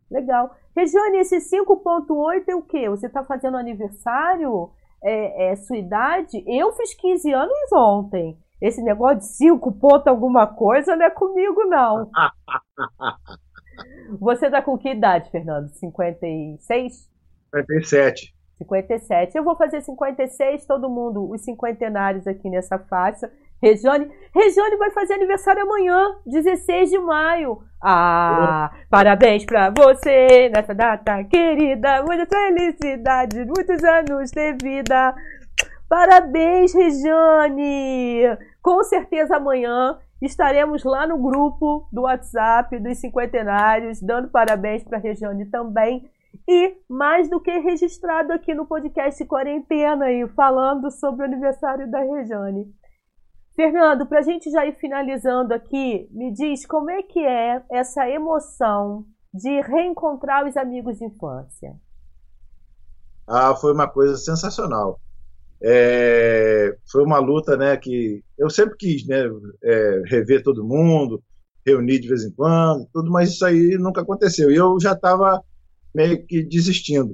Legal. 0.09 0.55
Regiane, 0.75 1.19
esse 1.19 1.37
5.8 1.37 2.43
é 2.47 2.55
o 2.55 2.61
quê? 2.61 2.89
Você 2.89 3.07
está 3.07 3.23
fazendo 3.23 3.57
aniversário? 3.57 4.71
É, 5.03 5.51
é, 5.51 5.55
sua 5.55 5.77
idade? 5.77 6.43
Eu 6.45 6.73
fiz 6.73 6.93
15 6.93 7.31
anos 7.31 7.71
ontem. 7.73 8.37
Esse 8.61 8.83
negócio 8.83 9.19
de 9.19 9.27
5 9.27 9.71
ponto 9.73 10.07
alguma 10.07 10.47
coisa 10.47 10.95
não 10.95 11.05
é 11.05 11.09
comigo, 11.09 11.63
não. 11.65 12.09
Você 14.19 14.49
tá 14.49 14.61
com 14.61 14.77
que 14.77 14.89
idade, 14.89 15.29
Fernando? 15.29 15.69
56? 15.69 17.09
57. 17.55 18.33
57. 18.57 19.37
Eu 19.37 19.43
vou 19.43 19.55
fazer 19.55 19.81
56, 19.81 20.65
todo 20.65 20.89
mundo, 20.89 21.31
os 21.31 21.41
cinquentenários 21.41 22.27
aqui 22.27 22.49
nessa 22.49 22.77
faixa. 22.77 23.31
Regiane, 23.61 24.09
Regiane 24.33 24.77
vai 24.77 24.89
fazer 24.91 25.13
aniversário 25.13 25.63
amanhã, 25.63 26.15
16 26.25 26.89
de 26.89 26.97
maio. 26.99 27.61
Ah, 27.81 28.71
parabéns 28.89 29.45
pra 29.45 29.69
você 29.69 30.49
nessa 30.49 30.73
data 30.73 31.23
querida. 31.25 32.03
Muita 32.03 32.25
felicidade, 32.25 33.45
muitos 33.45 33.83
anos 33.83 34.31
de 34.31 34.53
vida. 34.61 35.15
Parabéns, 35.87 36.73
Regiane. 36.73 38.37
Com 38.61 38.83
certeza 38.83 39.37
amanhã 39.37 39.97
estaremos 40.21 40.83
lá 40.83 41.07
no 41.07 41.17
grupo 41.17 41.87
do 41.91 42.01
WhatsApp 42.01 42.77
dos 42.79 42.97
cinquentenários, 42.97 44.01
dando 44.01 44.29
parabéns 44.29 44.83
para 44.83 44.97
Regiane 44.97 45.45
também. 45.45 46.09
E 46.47 46.77
mais 46.87 47.29
do 47.29 47.39
que 47.39 47.59
registrado 47.59 48.33
aqui 48.33 48.53
no 48.53 48.65
podcast 48.65 49.23
Quarentena, 49.25 50.05
aí, 50.05 50.27
falando 50.29 50.91
sobre 50.91 51.23
o 51.23 51.25
aniversário 51.25 51.89
da 51.89 51.99
Regiane. 51.99 52.67
Fernando, 53.59 54.05
para 54.05 54.19
a 54.19 54.21
gente 54.21 54.49
já 54.49 54.65
ir 54.65 54.73
finalizando 54.79 55.53
aqui, 55.53 56.07
me 56.11 56.31
diz 56.31 56.65
como 56.65 56.89
é 56.89 57.03
que 57.03 57.19
é 57.19 57.61
essa 57.69 58.09
emoção 58.09 59.05
de 59.33 59.59
reencontrar 59.59 60.47
os 60.47 60.55
amigos 60.55 60.97
de 60.97 61.03
infância. 61.03 61.75
Ah, 63.27 63.53
foi 63.53 63.73
uma 63.73 63.85
coisa 63.85 64.15
sensacional. 64.15 65.01
É, 65.61 66.73
foi 66.89 67.03
uma 67.03 67.19
luta, 67.19 67.57
né, 67.57 67.75
que 67.75 68.23
eu 68.37 68.49
sempre 68.49 68.77
quis, 68.77 69.05
né, 69.05 69.25
é, 69.61 70.03
rever 70.05 70.41
todo 70.41 70.63
mundo, 70.63 71.21
reunir 71.65 71.99
de 71.99 72.07
vez 72.07 72.23
em 72.23 72.31
quando, 72.31 72.87
tudo, 72.93 73.11
mas 73.11 73.31
isso 73.31 73.45
aí 73.45 73.77
nunca 73.77 73.99
aconteceu. 73.99 74.49
E 74.49 74.55
eu 74.55 74.79
já 74.79 74.93
estava 74.93 75.43
meio 75.93 76.25
que 76.25 76.43
desistindo. 76.43 77.13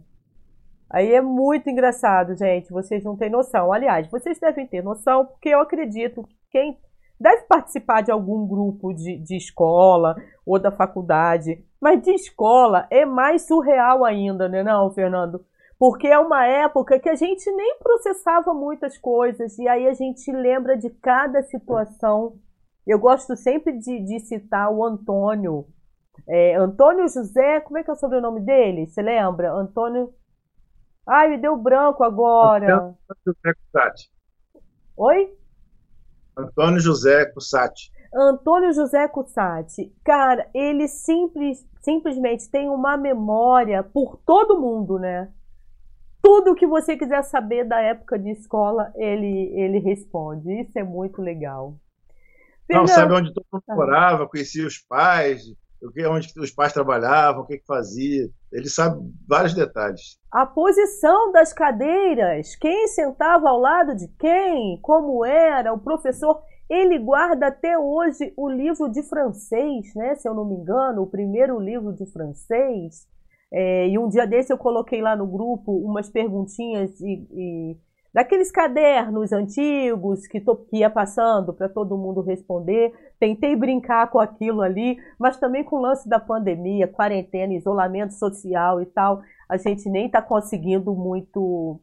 Aí 0.90 1.14
é 1.14 1.22
muito 1.22 1.70
engraçado, 1.70 2.36
gente. 2.36 2.72
Vocês 2.72 3.04
não 3.04 3.18
têm 3.18 3.30
noção. 3.30 3.74
Aliás, 3.74 4.10
vocês 4.10 4.40
devem 4.40 4.68
ter 4.68 4.84
noção, 4.84 5.26
porque 5.26 5.50
eu 5.50 5.60
acredito 5.60 6.24
que 6.24 6.36
quem 6.52 6.78
deve 7.20 7.44
participar 7.44 8.02
de 8.02 8.12
algum 8.12 8.48
grupo 8.48 8.94
de, 8.94 9.18
de 9.18 9.36
escola 9.36 10.16
ou 10.46 10.60
da 10.60 10.72
faculdade, 10.72 11.64
mas 11.82 12.02
de 12.02 12.12
escola 12.12 12.88
é 12.92 13.06
mais 13.06 13.48
surreal 13.48 14.04
ainda, 14.06 14.48
né, 14.50 14.64
não, 14.64 14.92
Fernando? 14.92 15.44
porque 15.78 16.08
é 16.08 16.18
uma 16.18 16.46
época 16.46 17.00
que 17.00 17.10
a 17.10 17.16
gente 17.16 17.50
nem 17.52 17.78
processava 17.80 18.54
muitas 18.54 18.98
coisas 18.98 19.58
e 19.58 19.68
aí 19.68 19.88
a 19.88 19.94
gente 19.94 20.32
lembra 20.32 20.78
de 20.78 20.90
cada 20.90 21.42
situação. 21.44 22.38
Eu 22.86 23.00
gosto 23.00 23.36
sempre 23.36 23.78
de, 23.78 24.04
de 24.04 24.20
citar 24.20 24.72
o 24.72 24.84
Antônio. 24.84 25.68
É, 26.28 26.56
Antônio 26.56 27.08
José, 27.08 27.60
como 27.62 27.78
é 27.78 27.84
que 27.84 27.90
é 27.90 27.94
o 27.94 27.98
sobrenome 27.98 28.42
dele? 28.42 28.88
Você 28.88 29.02
lembra? 29.02 29.52
Antônio. 29.52 30.14
Ai, 31.08 31.30
me 31.30 31.38
deu 31.38 31.58
branco 31.58 32.04
agora. 32.04 32.76
Antônio 32.76 32.98
José. 33.26 34.10
Oi? 34.98 35.38
Antônio 36.38 36.80
José 36.80 37.26
Cussati. 37.26 37.92
Antônio 38.14 38.72
José 38.72 39.08
Cussati, 39.10 39.94
cara, 40.04 40.50
ele 40.54 40.88
simples, 40.88 41.68
simplesmente 41.82 42.50
tem 42.50 42.70
uma 42.70 42.96
memória 42.96 43.84
por 43.84 44.18
todo 44.26 44.60
mundo, 44.60 44.98
né? 44.98 45.30
tudo 46.26 46.56
que 46.56 46.66
você 46.66 46.98
quiser 46.98 47.24
saber 47.24 47.66
da 47.66 47.80
época 47.80 48.18
de 48.18 48.32
escola, 48.32 48.92
ele, 48.96 49.52
ele 49.54 49.78
responde. 49.78 50.60
Isso 50.60 50.72
é 50.74 50.84
muito 50.84 51.22
legal. 51.22 51.76
Não, 52.70 52.88
sabe 52.88 53.14
onde 53.14 53.34
todo 53.34 53.46
mundo 53.52 53.64
tá. 53.66 53.76
morava, 53.76 54.28
conhecia 54.28 54.66
os 54.66 54.78
pais, 54.80 55.44
onde 56.10 56.34
os 56.38 56.52
pais 56.52 56.74
trabalhavam, 56.74 57.44
o 57.44 57.46
que, 57.46 57.58
que 57.58 57.66
fazia. 57.66 58.28
Ele 58.52 58.70
sabe 58.70 59.00
vários 59.28 59.54
detalhes. 59.54 60.18
A 60.32 60.46
posição 60.46 61.32
das 61.32 61.54
cadeiras, 61.54 62.56
quem 62.56 62.88
sentava 62.88 63.50
ao 63.50 63.60
lado 63.60 63.96
de 63.96 64.08
quem, 64.20 64.80
como 64.82 65.26
era, 65.26 65.74
o 65.74 65.80
professor. 65.80 66.42
Ele 66.68 66.98
guarda 66.98 67.48
até 67.48 67.78
hoje 67.78 68.34
o 68.36 68.50
livro 68.50 68.90
de 68.90 69.04
francês, 69.04 69.94
né? 69.96 70.16
Se 70.16 70.28
eu 70.28 70.34
não 70.34 70.46
me 70.46 70.56
engano, 70.56 71.04
o 71.04 71.08
primeiro 71.08 71.60
livro 71.60 71.94
de 71.94 72.12
francês. 72.12 73.08
É, 73.54 73.88
e 73.88 74.00
um 74.00 74.10
dia 74.10 74.26
desse 74.26 74.52
eu 74.52 74.58
coloquei 74.58 75.00
lá 75.00 75.16
no 75.16 75.28
grupo 75.28 75.72
umas 75.72 76.10
perguntinhas 76.10 77.00
e, 77.00 77.28
e 77.32 77.78
daqueles 78.16 78.50
cadernos 78.50 79.34
antigos 79.34 80.26
que, 80.26 80.40
to, 80.40 80.56
que 80.70 80.78
ia 80.78 80.90
passando 80.90 81.54
para 81.54 81.68
todo 81.68 81.98
mundo 81.98 82.22
responder. 82.22 82.94
Tentei 83.20 83.58
brincar 83.58 84.10
com 84.10 84.20
aquilo 84.20 84.62
ali, 84.62 84.98
mas 85.20 85.36
também 85.36 85.66
com 85.66 85.76
o 85.76 85.82
lance 85.82 86.08
da 86.08 86.18
pandemia, 86.18 86.88
quarentena, 86.88 87.54
isolamento 87.54 88.14
social 88.14 88.82
e 88.82 88.86
tal, 88.86 89.22
a 89.50 89.58
gente 89.58 89.90
nem 89.90 90.06
está 90.06 90.22
conseguindo 90.22 90.96
muito. 90.96 91.82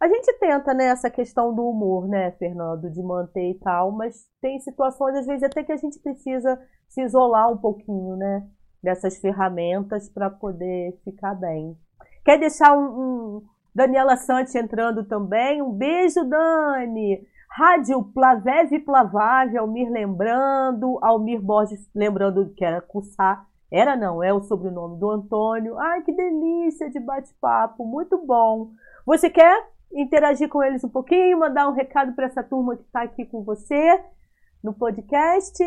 A 0.00 0.06
gente 0.06 0.32
tenta, 0.38 0.72
né, 0.72 0.84
essa 0.84 1.10
questão 1.10 1.52
do 1.52 1.68
humor, 1.68 2.06
né, 2.06 2.30
Fernando, 2.38 2.88
de 2.88 3.02
manter 3.02 3.50
e 3.50 3.58
tal, 3.58 3.90
mas 3.90 4.24
tem 4.40 4.60
situações, 4.60 5.16
às 5.16 5.26
vezes, 5.26 5.42
até 5.42 5.64
que 5.64 5.72
a 5.72 5.76
gente 5.76 5.98
precisa 5.98 6.60
se 6.88 7.02
isolar 7.02 7.52
um 7.52 7.56
pouquinho, 7.56 8.14
né? 8.16 8.46
dessas 8.82 9.18
ferramentas 9.18 10.08
para 10.08 10.28
poder 10.28 10.98
ficar 11.04 11.34
bem. 11.34 11.76
Quer 12.24 12.38
deixar 12.38 12.76
um, 12.76 13.36
um 13.36 13.42
Daniela 13.74 14.16
Santos 14.16 14.54
entrando 14.54 15.04
também? 15.04 15.62
Um 15.62 15.72
beijo, 15.72 16.24
Dani! 16.24 17.26
Rádio 17.48 18.02
Plaveve 18.14 18.78
Plavave, 18.78 19.58
Almir 19.58 19.90
lembrando, 19.90 20.98
Almir 21.02 21.40
Borges 21.40 21.86
lembrando 21.94 22.50
que 22.56 22.64
era 22.64 22.80
Cussá. 22.80 23.44
Era 23.70 23.94
não, 23.96 24.22
é 24.22 24.32
o 24.32 24.42
sobrenome 24.42 24.98
do 24.98 25.10
Antônio. 25.10 25.78
Ai, 25.78 26.02
que 26.02 26.12
delícia 26.12 26.90
de 26.90 26.98
bate-papo, 26.98 27.84
muito 27.84 28.18
bom. 28.24 28.70
Você 29.04 29.28
quer 29.28 29.66
interagir 29.92 30.48
com 30.48 30.62
eles 30.62 30.82
um 30.82 30.88
pouquinho, 30.88 31.38
mandar 31.38 31.68
um 31.68 31.72
recado 31.72 32.14
para 32.14 32.26
essa 32.26 32.42
turma 32.42 32.76
que 32.76 32.82
está 32.82 33.02
aqui 33.02 33.26
com 33.26 33.42
você 33.42 34.00
no 34.62 34.72
podcast. 34.72 35.62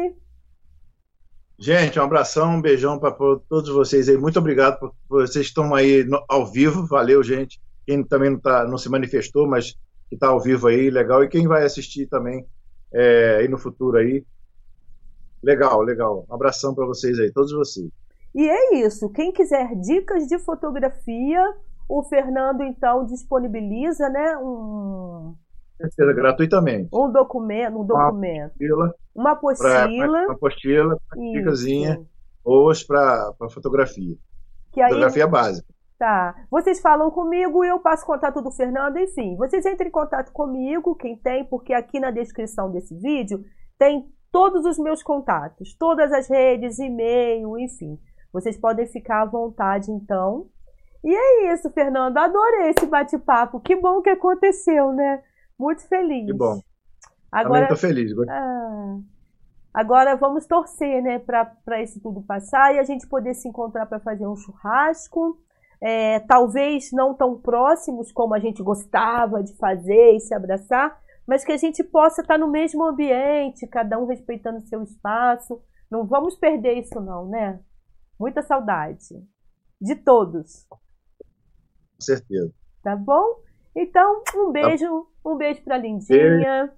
Gente, 1.57 1.99
um 1.99 2.03
abração, 2.03 2.55
um 2.55 2.61
beijão 2.61 2.99
para 2.99 3.11
todos 3.11 3.69
vocês 3.69 4.09
aí. 4.09 4.17
Muito 4.17 4.39
obrigado 4.39 4.79
por, 4.79 4.93
vocês 5.07 5.45
estão 5.45 5.73
aí 5.73 6.03
no, 6.03 6.23
ao 6.27 6.45
vivo. 6.45 6.85
Valeu, 6.85 7.23
gente. 7.23 7.61
Quem 7.85 8.03
também 8.03 8.31
não, 8.31 8.39
tá, 8.39 8.65
não 8.65 8.77
se 8.77 8.89
manifestou, 8.89 9.47
mas 9.47 9.73
que 10.09 10.15
está 10.15 10.27
ao 10.27 10.39
vivo 10.39 10.67
aí, 10.67 10.89
legal. 10.89 11.23
E 11.23 11.29
quem 11.29 11.47
vai 11.47 11.63
assistir 11.63 12.07
também 12.07 12.45
é, 12.93 13.37
aí 13.39 13.47
no 13.47 13.57
futuro 13.57 13.97
aí. 13.97 14.25
Legal, 15.43 15.81
legal. 15.81 16.25
Um 16.29 16.33
abração 16.33 16.73
para 16.73 16.85
vocês 16.85 17.19
aí, 17.19 17.31
todos 17.31 17.51
vocês. 17.51 17.89
E 18.33 18.49
é 18.49 18.75
isso. 18.75 19.09
Quem 19.09 19.31
quiser 19.31 19.75
dicas 19.75 20.27
de 20.27 20.39
fotografia, 20.39 21.41
o 21.87 22.03
Fernando 22.03 22.63
então 22.63 23.05
disponibiliza, 23.05 24.09
né, 24.09 24.37
um 24.37 25.35
certeza, 25.77 26.13
gratuitamente. 26.13 26.89
Um 26.93 27.11
documento, 27.11 27.79
um 27.79 27.85
documento. 27.85 28.53
Uma 29.13 29.31
apostila. 29.31 30.25
Uma 30.25 30.33
apostila, 30.33 30.97
uma 31.15 31.31
dicasinha, 31.33 32.01
boas 32.43 32.83
para 32.83 33.33
fotografia. 33.51 34.15
Que 34.71 34.81
aí, 34.81 34.89
fotografia 34.89 35.27
básica. 35.27 35.74
Tá. 36.05 36.35
Vocês 36.51 36.79
falam 36.81 37.09
comigo 37.09 37.65
e 37.65 37.67
eu 37.67 37.79
passo 37.79 38.05
contato 38.05 38.39
do 38.39 38.51
Fernando, 38.51 38.97
enfim. 38.97 39.35
Vocês 39.37 39.65
entrem 39.65 39.87
em 39.87 39.91
contato 39.91 40.31
comigo, 40.31 40.93
quem 40.93 41.17
tem, 41.17 41.43
porque 41.43 41.73
aqui 41.73 41.99
na 41.99 42.11
descrição 42.11 42.69
desse 42.69 42.95
vídeo 42.95 43.43
tem 43.75 44.07
todos 44.31 44.65
os 44.65 44.77
meus 44.77 45.01
contatos, 45.01 45.75
todas 45.79 46.13
as 46.13 46.29
redes, 46.29 46.77
e-mail, 46.77 47.57
enfim. 47.57 47.97
Vocês 48.31 48.55
podem 48.55 48.85
ficar 48.85 49.23
à 49.23 49.25
vontade, 49.25 49.89
então. 49.89 50.45
E 51.03 51.11
é 51.11 51.51
isso, 51.51 51.71
Fernando. 51.71 52.15
Adorei 52.19 52.69
esse 52.69 52.85
bate-papo. 52.85 53.59
Que 53.59 53.75
bom 53.75 53.99
que 54.03 54.11
aconteceu, 54.11 54.93
né? 54.93 55.23
Muito 55.57 55.87
feliz. 55.87 56.27
Que 56.27 56.37
bom. 56.37 56.59
Agora, 57.31 57.65
Também 57.65 57.67
tô 57.69 57.77
feliz. 57.77 58.11
Ah, 58.29 58.97
agora 59.73 60.15
vamos 60.15 60.45
torcer, 60.45 61.01
né, 61.01 61.17
para 61.17 61.81
isso 61.81 61.99
tudo 61.99 62.21
passar 62.21 62.75
e 62.75 62.77
a 62.77 62.83
gente 62.83 63.07
poder 63.07 63.33
se 63.33 63.49
encontrar 63.49 63.87
para 63.87 63.99
fazer 63.99 64.27
um 64.27 64.35
churrasco. 64.35 65.43
É, 65.81 66.19
talvez 66.21 66.91
não 66.91 67.13
tão 67.13 67.39
próximos 67.39 68.11
como 68.11 68.33
a 68.33 68.39
gente 68.39 68.63
gostava 68.63 69.43
de 69.43 69.55
fazer 69.57 70.15
e 70.15 70.19
se 70.19 70.33
abraçar, 70.33 70.99
mas 71.27 71.43
que 71.43 71.51
a 71.51 71.57
gente 71.57 71.83
possa 71.83 72.21
estar 72.21 72.37
no 72.37 72.49
mesmo 72.49 72.83
ambiente, 72.83 73.67
cada 73.67 73.97
um 73.99 74.05
respeitando 74.05 74.65
seu 74.67 74.83
espaço. 74.83 75.61
Não 75.89 76.05
vamos 76.05 76.35
perder 76.37 76.73
isso, 76.73 76.99
não, 76.99 77.27
né? 77.27 77.59
Muita 78.19 78.41
saudade. 78.41 79.23
De 79.81 79.95
todos. 79.95 80.65
Com 80.69 80.77
certeza. 81.99 82.53
Tá 82.83 82.95
bom? 82.95 83.39
Então, 83.75 84.21
um 84.35 84.51
tá 84.51 84.51
beijo, 84.51 85.07
um 85.25 85.35
beijo 85.35 85.61
pra 85.63 85.77
Lindinha. 85.77 86.71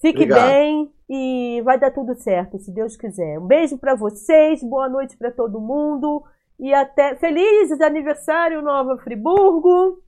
Fique 0.00 0.24
Obrigado. 0.24 0.48
bem 0.48 0.92
e 1.08 1.62
vai 1.62 1.78
dar 1.78 1.90
tudo 1.90 2.14
certo, 2.14 2.58
se 2.58 2.70
Deus 2.72 2.96
quiser. 2.96 3.38
Um 3.38 3.46
beijo 3.46 3.78
para 3.78 3.94
vocês, 3.94 4.62
boa 4.62 4.88
noite 4.88 5.16
para 5.16 5.30
todo 5.30 5.60
mundo 5.60 6.22
e 6.58 6.72
até 6.72 7.16
feliz 7.16 7.80
aniversário 7.80 8.62
Nova 8.62 8.96
Friburgo. 8.98 10.02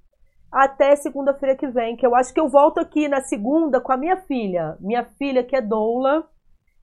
Até 0.51 0.95
segunda-feira 0.97 1.57
que 1.57 1.67
vem, 1.67 1.97
que 1.97 2.07
eu 2.07 2.15
acho 2.15 2.33
que 2.33 2.41
eu 2.41 2.49
volto 2.49 2.79
aqui 2.79 3.09
na 3.09 3.21
segunda 3.21 3.81
com 3.81 3.93
a 3.93 3.97
minha 3.97 4.17
filha, 4.17 4.77
minha 4.81 5.05
filha 5.19 5.43
que 5.43 5.57
é 5.57 5.61
doula 5.61 6.27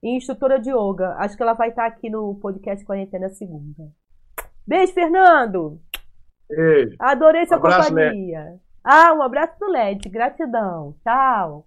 e 0.02 0.16
instrutora 0.16 0.60
de 0.60 0.70
yoga. 0.70 1.14
Acho 1.18 1.36
que 1.36 1.42
ela 1.42 1.54
vai 1.54 1.70
estar 1.70 1.86
aqui 1.86 2.10
no 2.10 2.34
podcast 2.36 2.84
Quarentena 2.84 3.30
segunda. 3.30 3.90
Beijo, 4.66 4.92
Fernando. 4.92 5.80
Beijo. 6.48 6.94
Adorei 7.00 7.46
sua 7.46 7.56
um 7.56 7.60
abraço, 7.60 7.88
companhia. 7.88 8.44
Né? 8.44 8.58
Ah, 8.84 9.14
um 9.14 9.22
abraço 9.22 9.58
pro 9.58 9.70
LED. 9.70 10.08
Gratidão. 10.08 10.94
Tchau. 11.02 11.66